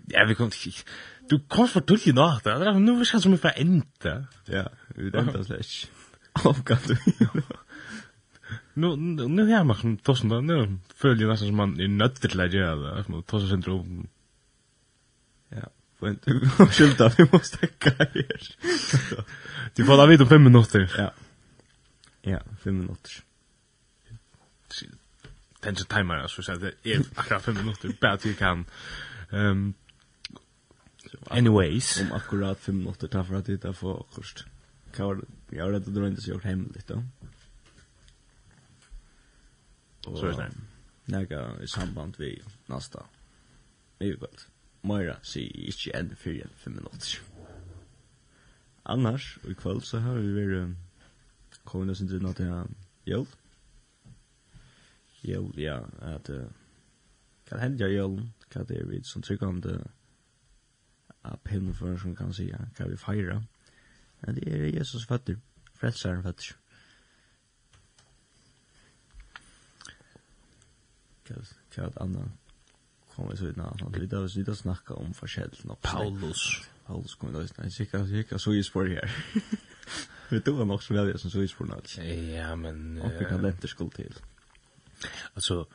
Ja, 0.08 0.26
vi 0.28 0.36
kommer 0.36 0.48
inte 0.48 0.58
Du 1.32 1.38
kom 1.40 1.64
kan 1.64 1.68
fortulle 1.72 2.12
nå, 2.12 2.26
det 2.44 2.52
er 2.52 2.80
nu 2.80 2.98
vi 3.00 3.06
skal 3.08 3.22
som 3.24 3.32
vi 3.32 3.38
får 3.40 3.54
enda. 3.62 4.16
Ja, 4.52 4.66
vi 4.96 5.12
ente 5.16 5.44
slash. 5.48 5.88
Avgav 6.44 6.88
du. 6.88 6.98
Nu 8.74 8.96
nu 9.28 9.48
här 9.48 9.64
man 9.64 9.98
tossen 9.98 10.30
då 10.30 10.42
nu 10.42 10.80
följer 10.96 11.28
nästan 11.28 11.48
som 11.48 11.56
man 11.56 11.80
är 11.80 11.88
nödd 11.88 12.16
till 12.16 12.40
att 12.40 12.54
göra 12.54 12.96
det. 12.96 13.06
Man 13.08 13.24
tossen 13.24 13.50
syndrom. 13.50 14.08
Ja, 15.50 15.70
får 16.00 16.10
inte 16.10 16.32
skylta 16.72 17.12
vi 17.18 17.28
måste 17.32 17.58
täcka 17.58 17.90
här. 18.00 18.56
Du 19.76 19.86
får 19.86 19.98
da 19.98 20.06
vid 20.06 20.22
om 20.22 20.28
fem 20.28 20.44
minutter. 20.44 20.92
Ja. 20.98 21.12
Ja, 22.22 22.40
fem 22.64 22.78
minutter. 22.78 23.12
Tension 25.62 25.86
timer 25.88 26.28
så 26.28 26.44
så 26.44 26.56
det 26.56 26.74
är 26.84 27.00
akkurat 27.16 27.44
fem 27.44 27.56
minutter 27.56 27.94
bara 28.02 28.18
till 28.18 28.36
kan. 28.36 28.66
Ehm 29.30 29.74
Anyways. 31.28 32.02
Om 32.02 32.12
akkurat 32.12 32.60
fem 32.60 32.78
minutter 32.78 33.08
tar 33.08 33.24
för 33.24 33.36
att 33.36 33.46
titta 33.46 33.74
på 33.74 34.06
kurst. 34.16 34.46
Kan 34.96 35.06
vara 35.06 35.20
jag 35.50 35.66
har 35.66 35.72
rätt 35.72 35.88
att 35.88 35.94
dra 35.94 36.08
inte 36.08 36.22
så 36.22 36.30
gjort 36.30 36.44
hemligt 36.44 36.88
då. 36.88 37.04
Och, 40.08 40.18
så 40.18 40.26
är 40.26 40.32
det. 40.32 40.52
Några 41.06 41.64
i 41.64 41.68
samband 41.68 42.16
vi 42.18 42.42
nästa. 42.66 43.06
Det 43.98 44.10
är. 44.10 44.18
Moira 44.82 45.20
sier 45.22 45.68
ikke 45.70 45.94
enn 45.94 46.16
fyrir 46.18 46.48
enn 46.48 46.56
fem 46.58 46.74
minutter. 46.74 47.20
Annars, 48.84 49.38
i 49.46 49.54
kvöld 49.54 49.86
så 49.86 50.00
har 50.02 50.18
vi 50.18 50.32
vært 50.34 51.60
kommet 51.70 51.94
oss 51.94 52.02
inn 52.02 52.10
til 52.10 52.24
natt 52.24 52.42
jul 53.06 53.28
jul 55.22 55.52
ja, 55.62 55.84
at 56.02 56.30
uh, 56.34 56.48
kan 57.46 57.62
hende 57.62 57.86
jul 57.86 57.94
jól, 57.94 58.16
hva 58.50 58.64
det 58.66 58.80
er 58.80 58.88
vi 58.90 59.04
som 59.06 59.22
tryggande 59.22 59.78
av 61.22 61.38
pinnen 61.38 61.74
för 61.74 61.98
som 61.98 62.16
kan 62.16 62.34
säga 62.34 62.70
kan 62.78 62.90
vi 62.90 62.98
fira. 62.98 63.44
Men 64.20 64.36
det 64.36 64.54
är 64.54 64.66
Jesus 64.66 65.08
fötter, 65.08 65.40
frälsaren 65.74 66.24
fötter. 66.24 66.56
Kan 71.28 71.46
kan 71.76 71.92
annan 71.96 72.32
kommer 73.16 73.36
så 73.36 73.50
innan 73.50 73.78
han 73.82 73.92
vill 73.92 74.10
då 74.10 74.30
sitta 74.30 74.56
snacka 74.56 74.94
om 74.94 75.14
förskäll 75.14 75.52
och 75.68 75.82
Paulus. 75.82 76.62
Paulus 76.86 77.16
kommer 77.16 77.34
då 77.34 77.42
inte 77.42 77.72
säkert 77.72 78.10
säkert 78.10 78.42
så 78.42 78.54
i 78.54 78.64
spår 78.64 78.86
här. 78.86 79.16
Vi 80.30 80.42
tog 80.42 80.58
han 80.58 80.72
också 80.72 80.94
så 80.94 81.06
väl 81.06 81.20
som 81.20 81.32
så 81.32 81.42
i 81.42 81.48
spår 81.48 81.66
nåt. 81.66 81.98
Ja, 82.38 82.56
men 82.56 83.02
och 83.02 83.12
vi 83.20 83.26
kan 83.26 83.42
lätt 83.42 83.70
skuld 83.70 83.94
till. 83.94 84.16
Alltså 85.34 85.68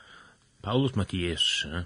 Paulus 0.63 0.95
Mattias, 0.95 1.65
eh? 1.67 1.83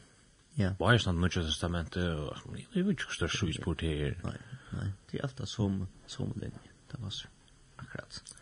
Ja. 0.61 0.75
Var 0.79 0.93
är 0.93 0.99
sånt 0.99 1.21
Nya 1.21 1.29
testamentet 1.29 2.05
och 2.05 2.37
det 2.53 2.81
är 2.81 2.85
ju 2.85 2.91
inte 2.91 3.03
störst 3.09 3.39
så 3.39 3.47
her. 3.47 3.63
här. 3.81 4.21
Nej, 4.25 4.39
nej. 4.71 4.93
Det 5.11 5.19
är 5.19 5.23
alltid 5.23 5.49
som 5.49 5.89
som 6.07 6.33
linje. 6.37 6.71
Det 6.91 6.99
var 6.99 7.11
så. 7.11 7.29
Akkurat. 7.77 8.37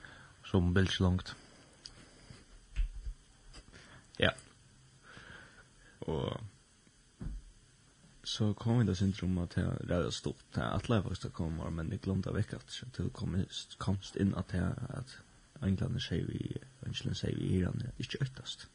Som 0.44 0.74
bild 0.74 1.00
langt. 1.00 1.34
Ja. 4.16 4.30
Og 6.00 6.40
så 8.24 8.52
kom 8.54 8.78
vi 8.78 8.84
da 8.84 8.94
sin 8.94 9.12
trum 9.12 9.38
att 9.38 9.56
jag 9.56 9.90
rädda 9.90 10.10
stort. 10.10 10.44
Jag 10.54 10.64
alla 10.64 10.96
jeg 10.96 11.04
faktisk 11.04 11.32
kom, 11.32 11.60
men 11.70 11.90
jeg 11.90 12.00
glemte 12.00 12.34
vekk 12.34 12.52
at 12.52 12.70
så 12.70 12.86
till 12.96 13.10
kom 13.10 13.44
komst 13.78 14.16
in 14.16 14.34
att 14.34 14.52
jag 14.52 14.72
att 14.88 15.18
England 15.62 16.00
sier 16.00 16.26
vi 16.26 16.56
England 16.86 17.16
sier 17.16 17.36
vi 17.36 17.44
i 17.44 17.64
här 17.64 17.92
ikke 17.98 18.18
øktast. 18.20 18.68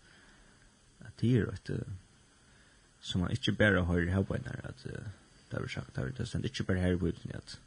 At 1.00 1.18
det 1.22 1.38
er 1.38 1.54
ett 1.54 1.70
som 3.04 3.22
man 3.22 3.32
ikke 3.32 3.52
bare 3.60 3.84
har 3.86 4.10
her 4.10 4.24
på 4.24 4.38
her, 4.40 4.62
at 4.64 4.84
det 4.84 5.04
har 5.52 5.68
sagt, 5.68 5.96
det 5.96 6.18
har 6.18 6.26
stendt 6.26 6.46
ikke 6.46 6.64
bare 6.64 6.80
her 6.80 6.98
på 6.98 7.12
enn 7.12 7.36
at 7.36 7.60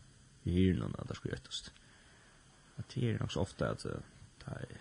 vi 0.44 0.54
hyrer 0.54 0.78
noen 0.80 0.94
at 0.98 1.08
det 1.08 1.16
skal 1.18 1.34
gjøttast. 1.34 1.72
At 2.78 2.94
det 2.94 3.10
er 3.10 3.18
nok 3.20 3.32
så 3.32 3.42
ofte 3.44 3.68
at 3.68 3.84
det 3.84 3.98
er 4.46 4.78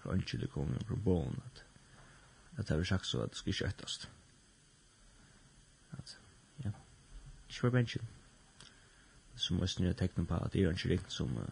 fra 0.00 0.14
ønskjelig 0.14 0.48
kommer 0.54 0.80
fra 0.88 0.96
bån 1.04 1.36
at 1.44 1.64
at 2.56 2.68
det 2.68 2.76
har 2.76 2.84
sagt 2.84 3.06
så 3.06 3.22
at 3.22 3.30
det 3.30 3.38
skal 3.38 3.52
gjøttast. 3.52 4.10
At, 5.98 6.18
ja, 6.64 6.70
ikke 7.48 7.62
bare 7.62 7.70
bensjen. 7.70 8.08
Som 9.36 9.60
også 9.60 9.82
nye 9.82 9.92
tekner 9.92 10.24
på 10.24 10.34
at 10.34 10.52
det 10.52 10.62
er 10.62 10.72
ikke 10.72 10.88
riktig 10.88 11.12
som 11.12 11.36
uh, 11.36 11.44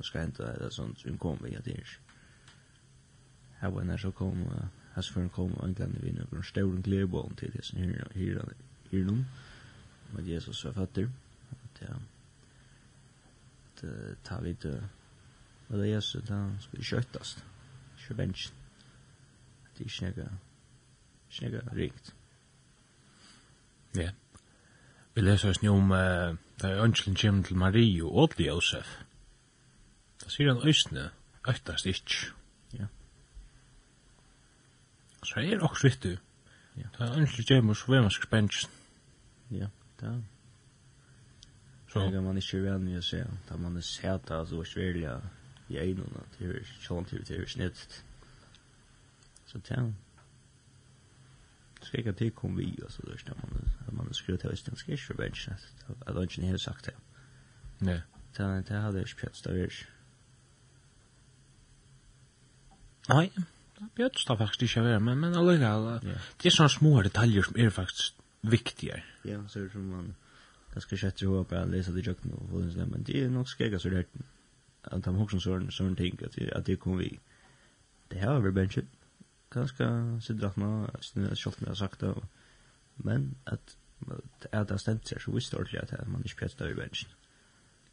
skal 0.00 0.20
hente 0.20 0.42
det 0.60 0.72
sånt, 0.72 1.06
vi 1.06 1.54
at 1.54 1.64
det 1.64 1.72
er 1.72 1.78
ikke. 1.78 1.98
Her 3.60 3.68
var 3.68 3.80
en 3.80 3.90
her 3.90 3.96
så 3.96 4.10
kom 4.10 4.42
uh, 4.42 4.66
hans 4.94 5.10
for 5.10 5.28
kom 5.28 5.54
og 5.58 5.76
kan 5.76 5.96
vi 6.02 6.12
nå 6.14 6.26
grunn 6.30 6.46
stor 6.46 6.82
glebon 6.82 7.36
til 7.36 7.52
det 7.52 7.64
som 7.66 7.78
her 7.78 8.10
her 8.14 8.42
her 8.90 9.04
nå 9.04 9.16
med 10.14 10.28
Jesus 10.28 10.64
var 10.64 10.72
fatter 10.72 11.08
at 11.52 11.80
ja 11.82 11.94
det 13.80 14.16
tar 14.24 14.42
vi 14.42 14.52
det 14.62 14.82
og 15.68 15.78
det 15.78 15.90
Jesus 15.90 16.24
da 16.28 16.40
skal 16.60 16.78
vi 16.78 16.84
skjøttast 16.84 17.44
skjøvench 18.04 18.52
det 19.78 19.86
er 19.86 19.90
snega 19.90 20.28
snega 21.30 21.64
rikt 21.74 22.14
ja. 23.96 24.10
Vi 25.14 25.22
leser 25.22 25.50
oss 25.50 25.62
nå 25.62 25.74
om 25.74 25.90
da 26.62 26.70
ønskelen 26.84 27.16
kommer 27.16 27.42
til 27.42 27.56
Marie 27.56 28.04
og 28.04 28.30
til 28.36 28.46
Josef 28.46 28.96
da 30.22 30.30
sier 30.30 30.52
han 30.52 30.68
østene 30.68 31.10
øktast 31.48 31.86
ikke 31.86 32.43
Så 35.24 35.40
er 35.40 35.50
det 35.50 35.62
også 35.62 35.88
viktig. 35.88 36.18
Ja. 36.76 36.88
Det 36.98 37.08
er 37.08 37.18
ønskelig 37.20 37.46
gjemmer 37.46 37.74
så 37.74 37.92
vil 37.92 38.02
man 38.02 38.10
skal 38.10 38.26
spennelsen. 38.26 38.70
Ja, 39.50 39.66
det 40.00 40.08
er. 40.08 40.20
Så. 41.92 42.00
Det 42.00 42.22
man 42.22 42.36
ikke 42.36 42.62
venn 42.62 42.88
i 42.90 42.96
å 42.98 43.02
se. 43.06 43.20
Da 43.48 43.56
man 43.56 43.76
er 43.76 43.84
seta, 43.86 44.40
så 44.46 44.60
er 44.60 44.66
svelja 44.66 45.12
i 45.70 45.78
egnene. 45.78 46.24
Det 46.38 46.48
er 46.50 46.72
sånn 46.82 47.06
til 47.06 47.22
det 47.22 47.38
er 47.38 47.46
snitt. 47.46 48.00
Så 49.46 49.60
det 49.68 49.78
er. 49.78 49.92
Skal 51.84 52.00
ikke 52.00 52.16
til 52.18 52.30
kom 52.34 52.56
vi, 52.58 52.70
altså, 52.82 53.02
det 53.06 53.20
er 53.28 53.34
man, 53.42 53.66
man 53.92 54.14
skriver 54.14 54.38
til 54.40 54.50
Øystein, 54.50 54.76
skal 54.76 54.94
ikke 54.94 55.18
være 55.18 55.28
bensin, 55.28 55.52
at 56.06 56.14
han 56.14 56.22
ikke 56.22 56.46
har 56.46 56.56
sagt 56.56 56.86
det. 56.86 56.94
Nei. 57.80 58.00
Det 58.36 58.44
er, 58.44 58.60
det 58.60 58.80
hadde 58.82 58.98
jeg 58.98 59.06
ikke 59.06 59.20
pjøtt, 59.20 59.44
det 59.44 59.52
er 59.52 59.64
ikke. 59.64 59.86
Nei, 63.08 63.30
bjöds 63.96 64.26
det 64.28 64.36
faktisk 64.38 64.66
ikke 64.66 64.82
å 64.82 64.88
være, 64.88 65.00
men, 65.06 65.20
men 65.22 65.38
allega, 65.38 65.72
yeah. 66.04 66.28
det 66.40 66.50
er 66.50 66.54
sånne 66.56 66.74
små 66.74 66.92
detaljer 67.06 67.48
som 67.48 67.58
er 67.58 67.72
faktisk 67.74 68.20
viktige. 68.44 69.00
Ja, 69.24 69.40
så 69.48 69.60
er 69.60 69.68
det 69.68 69.74
som 69.74 69.88
man 69.90 70.12
ganske 70.74 70.98
kjøtter 71.00 71.30
hva 71.30 71.62
å 71.62 71.68
lese 71.70 71.94
det 71.94 72.06
jøkken 72.06 72.34
og 72.36 72.48
få 72.50 72.64
det 72.64 72.88
men 72.90 73.06
det 73.06 73.22
er 73.22 73.32
nok 73.32 73.50
skjegg, 73.50 73.78
så 73.80 73.92
det 73.92 74.04
er 74.04 74.24
at 74.84 75.04
de 75.04 75.14
hoksen 75.16 75.40
sånne, 75.40 75.72
sånne 75.72 75.96
ting, 75.96 76.18
at, 76.22 76.36
at 76.52 76.66
det 76.66 76.76
kommer 76.80 77.00
vi. 77.00 77.14
Det 78.12 78.20
her 78.20 78.36
er 78.36 78.52
bensin, 78.52 78.90
ganske 79.54 79.86
sidratna, 80.26 80.90
kjølt 81.32 81.62
med 81.64 81.78
sakta, 81.78 82.12
men 83.06 83.32
at 83.46 83.78
at 84.52 84.68
det 84.68 84.80
stendt 84.80 85.08
seg 85.08 85.22
så 85.22 85.32
visst 85.32 85.54
ordentlig 85.56 85.80
at 85.80 86.08
man 86.10 86.24
ikke 86.26 86.42
pjøtter 86.42 86.72
i 86.72 86.76
bensin. 86.76 87.12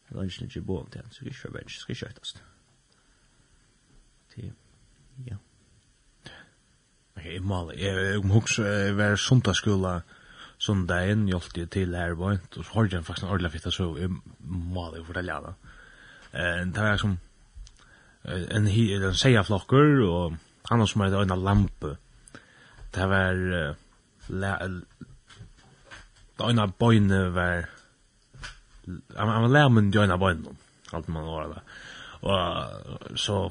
Det 0.09 0.17
er 0.19 0.43
ikke 0.43 0.61
bo 0.67 0.81
om 0.81 0.89
det, 0.91 1.05
så 1.09 1.23
det 1.23 1.31
er 1.31 1.35
ikke 1.37 1.53
bensin, 1.55 1.79
skal 1.79 1.95
ikke 1.95 2.05
kjøttast. 2.05 2.43
Det, 4.35 4.51
ja. 5.27 5.37
Jeg 7.19 7.41
mal, 7.43 7.71
jeg 7.77 8.21
huks, 8.31 8.59
jeg 8.59 8.95
var 8.97 9.15
sundagsskola 9.19 9.99
sundagen, 10.61 11.25
hjolt 11.29 11.57
jeg 11.57 11.69
til 11.73 11.95
her 11.97 12.15
bort, 12.15 12.57
og 12.57 12.65
så 12.65 12.73
har 12.73 12.87
jeg 12.91 13.03
faktisk 13.05 13.25
en 13.25 13.33
ordentlig 13.33 13.51
fitta, 13.51 13.71
så 13.73 13.89
jeg 13.97 14.09
mal 14.45 14.95
jeg 14.95 15.05
fortelle 15.05 15.35
henne. 15.35 15.53
Det 16.73 16.83
var 16.85 16.97
som 17.01 17.17
en, 18.25 18.67
en 18.67 19.13
seierflokker, 19.13 20.03
og 20.05 20.37
han 20.69 20.87
som 20.87 21.01
hadde 21.01 21.23
en 21.25 21.43
lampe. 21.43 21.95
Det 22.95 23.09
var 23.09 23.75
øyne 26.41 26.67
bøyne 26.79 27.33
var 27.33 27.69
han 29.17 29.43
var 29.43 29.47
lærmen 29.47 29.93
i 29.93 29.97
øyne 29.97 30.17
bøyne, 30.19 30.55
alt 30.93 31.09
man 31.09 31.25
var 31.25 31.47
det. 31.47 31.61
Og 32.21 33.17
så 33.17 33.49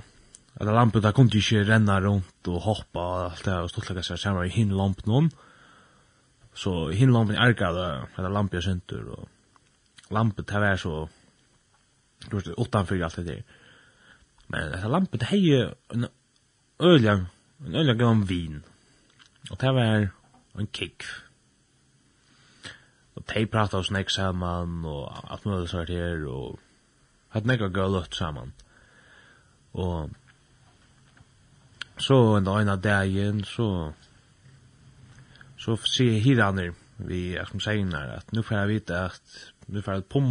eller 0.60 0.76
lampen 0.76 1.02
der 1.02 1.12
kunne 1.16 1.32
ikke 1.32 1.64
renna 1.64 1.96
rundt 2.04 2.48
og 2.52 2.60
hoppa 2.60 3.00
og 3.00 3.22
alt 3.30 3.44
det, 3.46 3.54
og 3.54 3.70
stortlegga 3.72 4.02
seg 4.04 4.18
sammen 4.20 4.44
i 4.44 4.52
hin 4.52 4.74
lampen 4.76 5.30
Så 6.54 6.90
hin 6.92 7.12
lampen 7.12 7.36
erga 7.36 7.72
det, 7.72 8.08
eller 8.18 8.28
lampen 8.28 8.58
er 8.58 8.66
syntur, 8.66 9.08
og 9.16 9.28
lampen 10.10 10.44
det 10.44 10.60
var 10.60 10.76
så, 10.76 11.08
du 12.30 12.36
vet, 12.36 12.52
utanfyr 12.58 13.04
alt 13.04 13.16
det 13.16 13.26
der. 13.26 13.42
Men 14.48 14.72
dette 14.72 14.88
lampen 14.88 15.20
det 15.20 15.30
hei 15.30 15.64
en 15.94 16.06
øylang, 16.82 17.26
en 17.66 17.74
øylang 17.74 17.98
gav 17.98 18.28
vin, 18.28 18.62
og 19.50 19.60
det 19.60 19.74
var 19.74 20.10
en 20.58 20.66
kikk. 20.72 21.04
Og 23.16 23.24
de 23.34 23.46
prata 23.46 23.78
oss 23.78 23.90
nek 23.90 24.10
saman, 24.10 24.84
og 24.84 25.08
alt 25.30 25.46
mulig 25.46 25.68
sånt 25.68 25.88
her, 25.88 26.26
og 26.28 26.58
hatt 27.30 27.46
nek 27.46 27.62
og 27.62 27.72
gøy 27.72 27.88
løtt 27.94 28.14
saman. 28.14 28.52
Og 29.72 30.10
Så 32.00 32.16
en 32.36 32.44
dag 32.44 32.62
en 32.62 32.72
av 32.72 32.80
dagen, 32.80 33.44
så 33.44 33.92
så 35.60 35.76
sier 35.84 36.22
hidaner 36.24 36.72
vi 36.96 37.34
jeg 37.34 37.48
som 37.48 37.60
sier 37.60 37.88
her, 37.92 38.14
at 38.20 38.32
nu 38.32 38.42
får 38.44 38.56
jeg 38.56 38.70
vite 38.70 39.00
at 39.10 39.34
nu 39.68 39.80
får 39.82 39.92
jeg 39.92 40.04
et 40.04 40.12
pom 40.12 40.30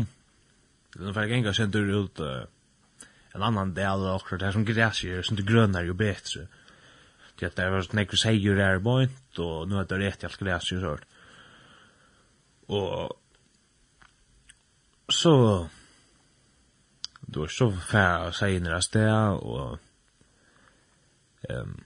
nu 0.99 1.11
får 1.13 1.26
jeg 1.26 1.39
enga 1.39 1.53
sendur 1.53 1.91
ut 1.93 2.22
uh, 2.26 2.45
en 3.36 3.45
annan 3.45 3.76
del 3.78 4.05
av 4.09 4.17
akkurat 4.20 4.47
er 4.47 4.55
som 4.55 4.65
græsjer 4.65 5.26
som 5.26 5.38
det 5.38 5.45
grønner 5.49 5.86
jo 5.86 5.97
betre 5.97 6.47
til 7.38 7.47
at 7.47 7.57
det 7.57 7.70
var 7.72 7.86
sånn 7.86 8.01
ekkur 8.03 8.22
seier 8.22 8.61
er 8.65 8.82
bort 8.84 9.41
og 9.41 9.70
nu 9.70 9.78
er 9.80 9.89
det 9.89 10.01
rett 10.01 10.26
i 10.26 10.30
alt 10.30 10.41
græsjer 10.41 10.82
sånn 10.86 11.05
og 12.70 13.17
så 15.09 15.36
då 17.30 17.45
så 17.49 17.70
fær 17.91 18.34
senere 18.34 18.82
sted 18.82 19.45
og 19.45 19.78
Ehm 21.49 21.83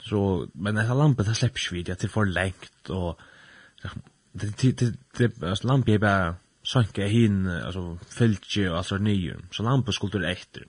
så 0.00 0.48
men 0.54 0.74
den 0.74 0.86
här 0.86 0.94
lampan 0.94 1.26
där 1.26 1.34
släpps 1.34 1.72
vi 1.72 1.82
det 1.82 1.94
till 1.94 2.10
för 2.10 2.26
längt 2.26 2.90
och 2.90 3.20
det 4.32 4.56
det 4.60 4.72
det, 5.16 5.28
det 5.38 5.48
alltså 5.48 5.66
lampan 5.66 5.94
är 5.94 5.98
bara 5.98 6.34
sanka 6.62 7.06
hin 7.06 7.46
alltså 7.46 7.98
fältje 8.08 8.70
och 8.70 8.76
alltså 8.76 8.96
nyer 8.96 9.38
så 9.50 9.62
lampan 9.62 9.92
skulle 9.92 10.18
det 10.18 10.32
efter. 10.32 10.66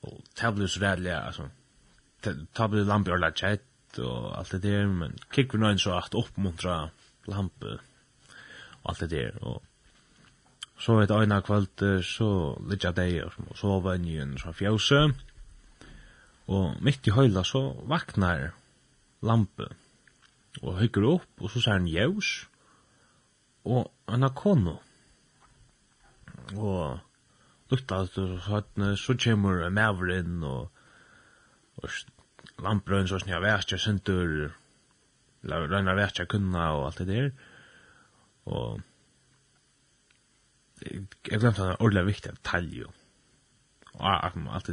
Och 0.00 0.20
tablus 0.34 0.76
rädliga 0.76 1.20
alltså 1.20 1.50
tablus 2.52 2.86
lampan 2.86 3.14
eller 3.14 3.32
chat 3.32 3.98
och 3.98 4.38
allt 4.38 4.50
det 4.50 4.58
där 4.58 4.86
men 4.86 5.18
kick 5.34 5.54
vi 5.54 5.58
någon 5.58 5.78
så 5.78 5.92
att 5.92 6.14
uppmuntra 6.14 6.90
lampan 7.24 7.78
och 8.82 8.90
allt 8.90 9.00
det 9.00 9.06
där. 9.06 9.44
Och 9.44 9.64
Så 10.78 10.96
vet 10.96 11.10
ena 11.10 11.40
kvöld, 11.42 11.82
så 12.06 12.26
litt 12.70 12.84
av 12.84 12.94
deg, 12.94 13.24
og 13.24 13.56
så 13.58 13.80
var 13.80 13.96
så 13.98 14.36
fra 14.38 14.52
fjøset, 14.52 15.27
Og 16.48 16.78
mitt 16.84 17.06
i 17.06 17.12
høyla 17.12 17.44
så 17.44 17.62
vaknar 17.88 18.52
lampe 19.20 19.68
og 20.62 20.78
høyker 20.80 21.04
opp, 21.04 21.28
og 21.42 21.52
så 21.52 21.60
ser 21.60 21.76
han 21.76 21.90
jævs 21.90 22.30
og 23.68 23.90
han 24.08 24.24
har 24.24 24.34
kono. 24.36 24.78
Og 26.56 26.98
lukta 27.70 28.02
at 28.04 28.16
så 28.98 29.16
kommer 29.24 29.68
maveren 29.70 30.42
og, 30.44 30.70
og 31.76 31.90
lamprøn 32.64 33.08
så 33.08 33.20
snia 33.20 33.40
vestja 33.44 33.78
sindur 33.78 34.54
røyna 35.44 35.94
vestja 35.98 36.26
kunna 36.26 36.70
og 36.78 36.86
alt 36.86 37.02
det 37.02 37.08
der. 37.08 37.30
Og 38.48 38.80
jeg 40.82 41.04
glemte 41.22 41.60
han 41.60 41.76
ordentlig 41.80 42.06
viktig 42.14 42.32
detalj 42.38 42.80
jo 42.84 42.94
allt 44.00 44.66
det 44.66 44.72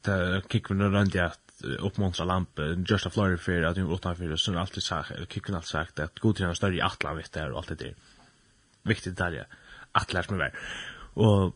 där 0.00 0.42
kickar 0.48 0.74
vi 0.74 0.84
runt 0.84 1.16
at 1.16 1.40
uppmuntra 1.78 2.24
lampa 2.24 2.62
just 2.62 3.06
a 3.06 3.10
flurry 3.10 3.36
för 3.36 3.62
att 3.62 3.76
ju 3.76 3.84
åtta 3.84 4.14
för 4.14 4.36
så 4.36 4.58
allt 4.58 4.74
det 4.74 4.80
sagt 4.80 5.10
eller 5.10 5.26
kicken 5.26 5.54
allt 5.54 5.66
sagt 5.66 5.98
att 5.98 6.18
god 6.18 6.36
tränar 6.36 6.54
större 6.54 6.76
i 6.76 6.80
Atlant 6.80 7.18
vet 7.18 7.32
där 7.32 7.50
och 7.50 7.58
allt 7.58 7.68
det 7.68 7.74
där. 7.74 7.94
viktig 8.82 9.12
detalj. 9.12 9.42
Atlant 9.92 10.30
med 10.30 10.38
väl. 10.38 10.50
Och 11.14 11.54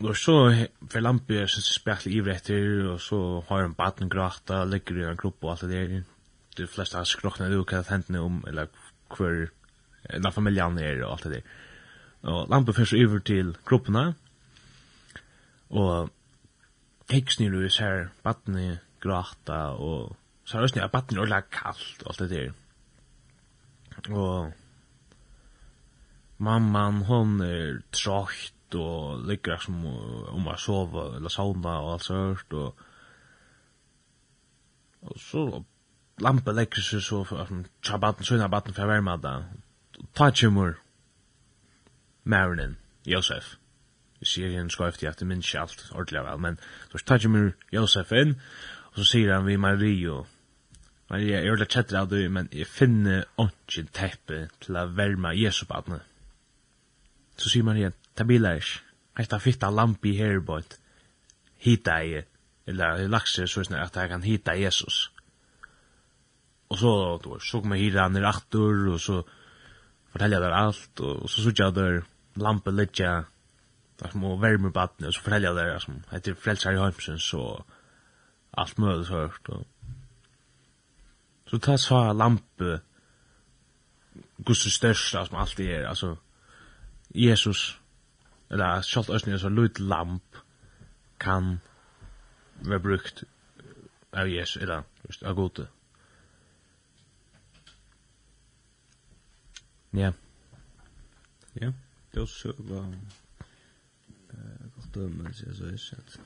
Og 0.00 0.16
så 0.16 0.54
för 0.90 1.00
lampen 1.00 1.36
är 1.36 1.46
så 1.46 1.90
i 2.06 2.16
ivrätter 2.16 2.86
och 2.86 3.00
så 3.00 3.44
har 3.48 3.62
en 3.62 3.72
batten 3.72 4.08
gråta 4.08 4.64
ligger 4.64 4.98
i 4.98 5.04
en 5.04 5.16
grupp 5.16 5.44
och 5.44 5.50
alt 5.50 5.60
det 5.60 5.66
der. 5.66 6.04
De 6.56 6.66
flesta 6.66 6.98
har 6.98 7.04
skrokna 7.04 7.46
ut 7.46 7.72
vad 7.72 7.86
hendene 7.86 8.18
om 8.18 8.44
eller 8.48 8.68
kvar 9.08 9.48
familjan 10.08 10.32
familjen 10.32 10.78
är 10.78 11.02
och 11.02 11.12
alt 11.12 11.22
det 11.22 11.42
Og 12.22 12.42
Och 12.42 12.48
lampen 12.48 12.86
så 12.86 12.96
över 12.96 13.20
till 13.20 13.56
grupperna 13.66 14.14
Og 15.70 16.10
heksnir 17.10 17.52
du 17.54 17.68
ser 17.70 18.10
badni 18.24 18.78
grata, 19.00 19.76
og 19.78 20.16
så 20.44 20.58
er 20.58 20.66
det 20.66 20.82
og 20.82 21.22
orla 21.24 21.40
kallt, 21.40 22.02
og 22.02 22.10
alt 22.10 22.18
det 22.18 22.30
der. 22.30 22.52
Og 24.10 24.52
mamman, 26.38 27.04
hon 27.06 27.40
er 27.40 27.82
tråkt, 27.92 28.54
og 28.74 29.24
ligger 29.26 29.58
som 29.58 29.82
om 29.86 30.46
å 30.46 30.56
sove 30.58 31.16
eller 31.16 31.32
sauna 31.32 31.80
og 31.82 31.92
alt 31.96 32.06
sånt 32.06 32.54
og 32.54 32.86
og 35.00 35.16
så 35.16 35.42
lampe 36.20 36.52
legger 36.52 36.84
seg 36.84 37.00
så 37.02 37.22
for 37.24 37.40
at 37.40 37.48
tja 37.82 37.96
baden, 37.96 38.24
søgna 38.24 38.50
baden 38.52 38.76
for 38.76 38.84
å 38.84 38.90
være 38.90 39.02
med 39.06 39.22
det 39.24 39.34
ta 40.14 40.28
Josef 43.08 43.56
serien 44.28 44.68
skoifti 44.70 45.08
at 45.08 45.20
det 45.20 45.28
minns 45.28 45.54
alt 45.54 45.86
ordentlig 45.92 46.24
vel, 46.26 46.42
men 46.44 46.58
så 46.90 47.00
tar 47.04 47.22
Jimmy 47.22 47.50
Josef 47.72 48.12
inn, 48.12 48.36
og 48.92 49.00
så 49.00 49.06
sier 49.12 49.32
han 49.34 49.46
vi 49.46 49.56
Mario, 49.60 50.24
Maria, 51.10 51.40
jeg 51.40 51.50
er 51.50 51.58
litt 51.58 51.72
kjettere 51.74 52.04
av 52.04 52.10
det, 52.12 52.26
men 52.30 52.48
jeg 52.54 52.68
finner 52.70 53.24
ikke 53.42 53.86
teppe 53.96 54.44
til 54.62 54.76
å 54.78 54.84
verma 54.94 55.32
Jesu 55.34 55.64
badne. 55.66 55.98
Så 57.40 57.50
sier 57.50 57.66
Maria, 57.66 57.90
ta 58.14 58.26
bilar 58.28 58.60
ikke, 58.60 58.84
hetta 59.18 59.40
fitta 59.42 59.72
lampi 59.74 60.12
her 60.20 60.38
bort, 60.44 60.76
hita 61.64 61.96
i, 62.06 62.20
eller 62.70 63.08
lakser 63.10 63.50
så 63.50 63.64
sånn 63.64 63.80
at 63.80 63.98
jeg 63.98 64.12
kan 64.12 64.22
hita 64.22 64.54
Jesus. 64.54 65.08
Og 66.70 66.78
så, 66.78 66.92
du, 67.24 67.32
så 67.42 67.58
kommer 67.58 67.80
hira 67.80 68.06
han 68.06 68.18
i 68.20 68.22
rattur, 68.22 68.92
og 68.94 69.02
så 69.02 69.18
forteller 70.12 70.38
jeg 70.38 70.44
der 70.46 70.58
alt, 70.60 71.02
og 71.02 71.26
så 71.26 71.42
sier 71.42 71.64
jeg 71.64 71.78
der 71.80 72.02
lampe 72.38 72.70
litt, 72.70 73.02
där 74.00 74.10
små 74.10 74.36
värme 74.36 74.70
badne 74.70 75.06
och 75.06 75.14
så 75.14 75.20
förälja 75.20 75.52
där 75.52 75.78
som 75.78 76.02
heter 76.10 76.34
frälsar 76.34 76.72
i 76.72 76.76
Holmsen 76.76 77.18
så 77.18 77.64
allt 78.50 78.76
möjligt 78.76 79.06
så 79.06 79.14
hört 79.14 79.48
och 79.48 79.66
så 81.50 81.58
tar 81.58 81.76
så 81.76 82.12
lampe 82.12 82.80
Guds 84.36 84.74
största 84.74 85.26
som 85.26 85.36
allt 85.36 85.60
är 85.60 85.84
alltså 85.84 86.18
Jesus 87.08 87.78
eller 88.48 88.82
sjálft 88.82 89.10
ösnen 89.10 89.38
så 89.38 89.48
lut 89.48 89.78
lamp 89.78 90.36
kan 91.18 91.60
vara 92.60 92.78
brukt 92.78 93.22
av 94.10 94.28
Jesus 94.28 94.62
eller 94.62 94.82
just 95.02 95.22
av 95.22 95.34
gode. 95.34 95.66
Ja. 99.90 100.12
Ja, 101.52 101.72
det 102.12 102.20
er 102.20 102.26
så 102.26 102.52
døme, 104.94 105.32
sier 105.34 105.54
så 105.56 105.70
is, 105.74 105.92
at 105.96 106.20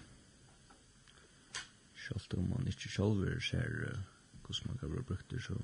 selv 2.05 2.39
om 2.39 2.49
man 2.51 2.67
ikke 2.69 2.91
selv 2.93 3.41
ser 3.41 3.69
hvordan 4.45 4.69
man 4.69 4.79
kan 4.79 4.93
være 4.93 5.03
brukt 5.03 5.31
det, 5.31 5.43
så 5.43 5.55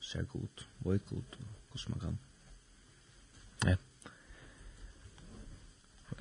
ser 0.00 0.24
god, 0.24 0.64
vøy 0.80 0.98
godt, 0.98 1.38
hvordan 1.70 1.88
man 1.88 2.00
kan. 2.00 2.18
Ja. 3.66 3.76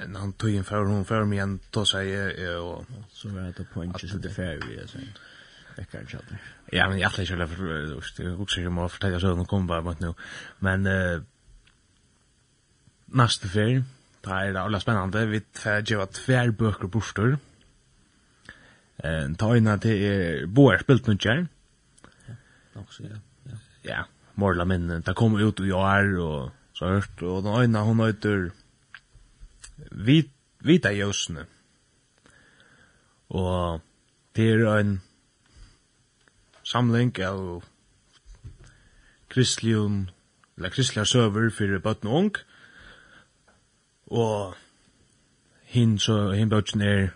En 0.03 0.15
han 0.15 0.33
tog 0.33 0.49
inn 0.49 0.63
før, 0.63 0.85
hun 0.87 1.05
før 1.05 1.25
meg 1.25 1.39
igjen, 1.39 1.59
tog 1.71 1.87
seg, 1.87 2.09
og... 2.59 2.85
Så 3.13 3.29
var 3.33 3.51
det 3.57 3.67
poenget 3.73 4.09
som 4.09 4.21
det 4.21 4.31
færre 4.35 4.59
vi, 4.65 4.77
jeg 4.77 4.89
sier. 4.89 5.19
Vekkar 5.77 6.07
kjallar. 6.07 6.45
Ja, 6.73 6.87
men 6.89 6.99
jeg 6.99 7.09
ætla 7.09 7.23
ikke, 7.23 7.37
jeg 7.39 8.35
husker 8.37 8.61
ikke 8.61 8.71
om 8.71 8.81
å 8.83 8.89
fortelle 8.91 9.19
sånn, 9.21 9.39
hun 9.41 9.49
kom 9.49 9.67
bare 9.67 9.85
mot 9.85 10.01
nå. 10.03 10.13
Men, 10.65 10.87
uh, 10.87 11.21
neste 13.21 13.51
ferie, 13.51 13.83
det 14.30 14.36
här 14.36 14.45
är 14.45 14.55
alla 14.55 14.80
spännande. 14.80 15.25
Vi 15.25 15.41
får 15.53 15.89
ge 15.89 15.95
vad 15.95 16.11
tvär 16.11 16.51
böcker 16.51 16.95
och. 16.95 17.39
Eh, 19.05 19.34
ta 19.38 19.57
in 19.57 19.67
att 19.67 19.82
det 19.82 19.97
är 19.97 20.45
boar 20.45 20.77
spilt 20.77 21.07
nu 21.07 21.17
tjär. 21.17 21.47
Ja, 22.25 22.34
också 22.82 23.03
ja. 23.03 23.15
Ja, 23.43 23.57
ja 23.82 24.05
morla 24.34 24.65
men 24.65 25.01
Det 25.01 25.13
kommer 25.13 25.49
ut 25.49 25.59
och 25.59 25.67
jag 25.67 26.19
och 26.19 26.51
så 26.73 26.86
hört. 26.86 27.21
Och 27.21 27.43
den 27.43 27.63
ena 27.63 27.82
hon 27.82 28.05
heter 28.05 28.51
vit, 29.91 30.32
Vita 30.59 30.91
Jösne. 30.91 31.45
Og 33.30 33.82
det 34.36 34.51
er 34.51 34.65
en 34.67 35.01
samling 36.63 37.13
av 37.23 37.63
kristlion, 39.30 40.09
eller 40.57 40.69
kristliga 40.69 41.05
søver 41.05 41.49
for 41.49 41.80
bøtten 41.80 42.09
og 42.09 42.15
ung. 42.15 42.36
Og 44.10 44.55
hin 45.70 45.99
så 45.99 46.32
hin 46.32 46.49
bøtjen 46.49 46.82
er 46.82 47.10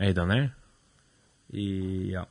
Eidan 0.00 0.30
er? 0.30 0.48
I, 1.48 1.66
ja. 2.10 2.24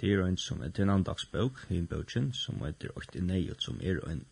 Det 0.00 0.12
er 0.12 0.24
en 0.26 0.36
som 0.36 0.62
er 0.62 0.80
en 0.82 0.90
andagsbøk, 0.90 1.66
en 1.70 1.86
bøtjen, 1.86 2.32
som 2.32 2.64
heter 2.64 2.96
Åkt 2.96 3.14
Neiot, 3.14 3.62
som 3.62 3.78
er 3.82 4.00
en 4.10 4.24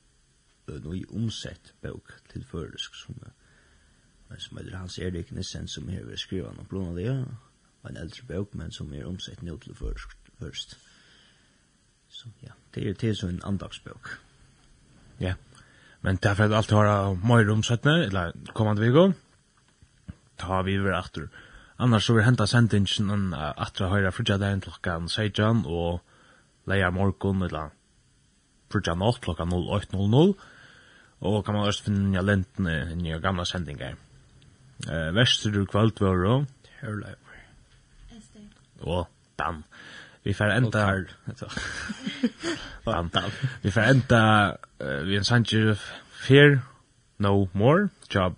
nøy 0.70 1.04
omsett 1.14 1.74
bøk 1.82 2.10
til 2.32 2.44
føresk, 2.44 2.94
som 2.94 3.14
er 3.22 4.38
som 4.38 4.58
heter 4.58 4.76
Hans 4.76 4.98
Erik 4.98 5.32
Nissen, 5.32 5.68
som 5.68 5.88
hever 5.88 6.16
skriva 6.16 6.52
noen 6.54 6.90
av 6.90 6.98
det, 6.98 7.14
en 7.88 7.96
eldre 7.96 8.26
bøk, 8.26 8.54
men 8.54 8.70
som 8.70 8.92
er 8.94 9.06
omsett 9.06 9.42
nå 9.42 9.56
til 9.58 9.74
først. 9.74 10.78
Så 12.08 12.28
ja, 12.42 12.54
det 12.74 12.88
er 12.88 12.94
til 12.94 13.16
så 13.16 13.28
en 13.28 13.42
andagsbøk. 13.44 14.29
Men 16.02 16.16
det 16.16 16.30
er 16.30 16.38
for 16.38 16.48
at 16.48 16.56
alt 16.56 16.70
har 16.72 17.16
mer 17.20 17.50
omsettende, 17.52 18.06
eller 18.06 18.32
kommande 18.56 18.82
viko, 18.82 19.10
ta 20.40 20.62
vi 20.64 20.78
over 20.80 20.96
atter. 20.96 21.28
Annars 21.80 22.06
så 22.08 22.16
vil 22.16 22.24
henta 22.24 22.46
sendingen 22.48 23.34
atter 23.36 23.92
høyre 23.92 24.12
frutja 24.12 24.38
dagen 24.40 24.62
klokkan 24.64 25.08
16, 25.08 25.64
og 25.66 26.00
leia 26.68 26.90
morgon, 26.92 27.44
eller 27.44 27.72
frutja 28.72 28.94
natt 28.96 29.20
klokkan 29.24 29.52
08.00, 29.52 30.34
og 31.20 31.44
kan 31.44 31.56
man 31.56 31.68
også 31.68 31.90
finne 31.90 32.24
lentene 32.24 32.76
i 32.94 33.00
nye 33.00 33.20
gamla 33.20 33.44
sendingar. 33.48 33.98
Uh, 34.86 35.10
Vesterud 35.12 35.66
kvalt 35.68 36.00
var 36.00 36.22
og 36.24 36.46
Hørleiver. 36.80 37.16
Og 38.80 39.08
Dan. 39.40 39.64
Vi 40.22 40.34
får 40.34 40.44
enda... 40.44 41.04
Antal. 42.84 43.30
Vi 43.62 43.70
får 43.70 43.80
enda... 43.80 44.56
uh, 44.82 45.00
Vi 45.06 45.16
en 45.16 45.24
sanger 45.24 45.78
Fear 46.26 46.60
No 47.18 47.48
More. 47.52 47.88
Job 48.14 48.36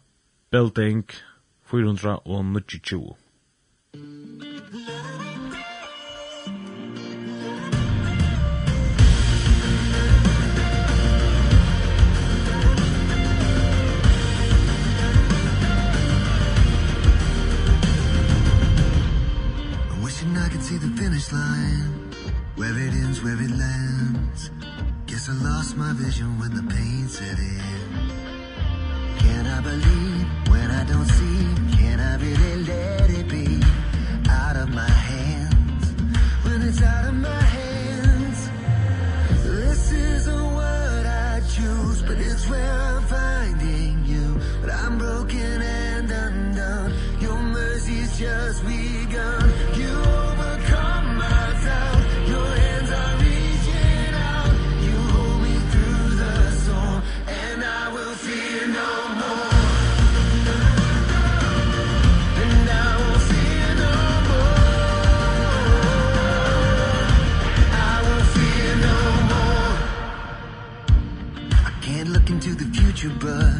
Building 0.50 1.04
420. 1.66 3.16
vision 26.02 26.36
when 26.38 26.50
the 26.50 26.62
pain 26.74 27.06
set 27.06 27.38
in 27.38 27.90
Can 29.18 29.46
I 29.46 29.60
believe 29.60 30.26
when 30.50 30.68
I 30.70 30.84
don't 30.84 31.06
see? 31.06 31.76
Can 31.76 32.00
I 32.00 32.16
really 32.16 32.56
live? 32.64 33.01
you 73.02 73.10
but 73.18 73.51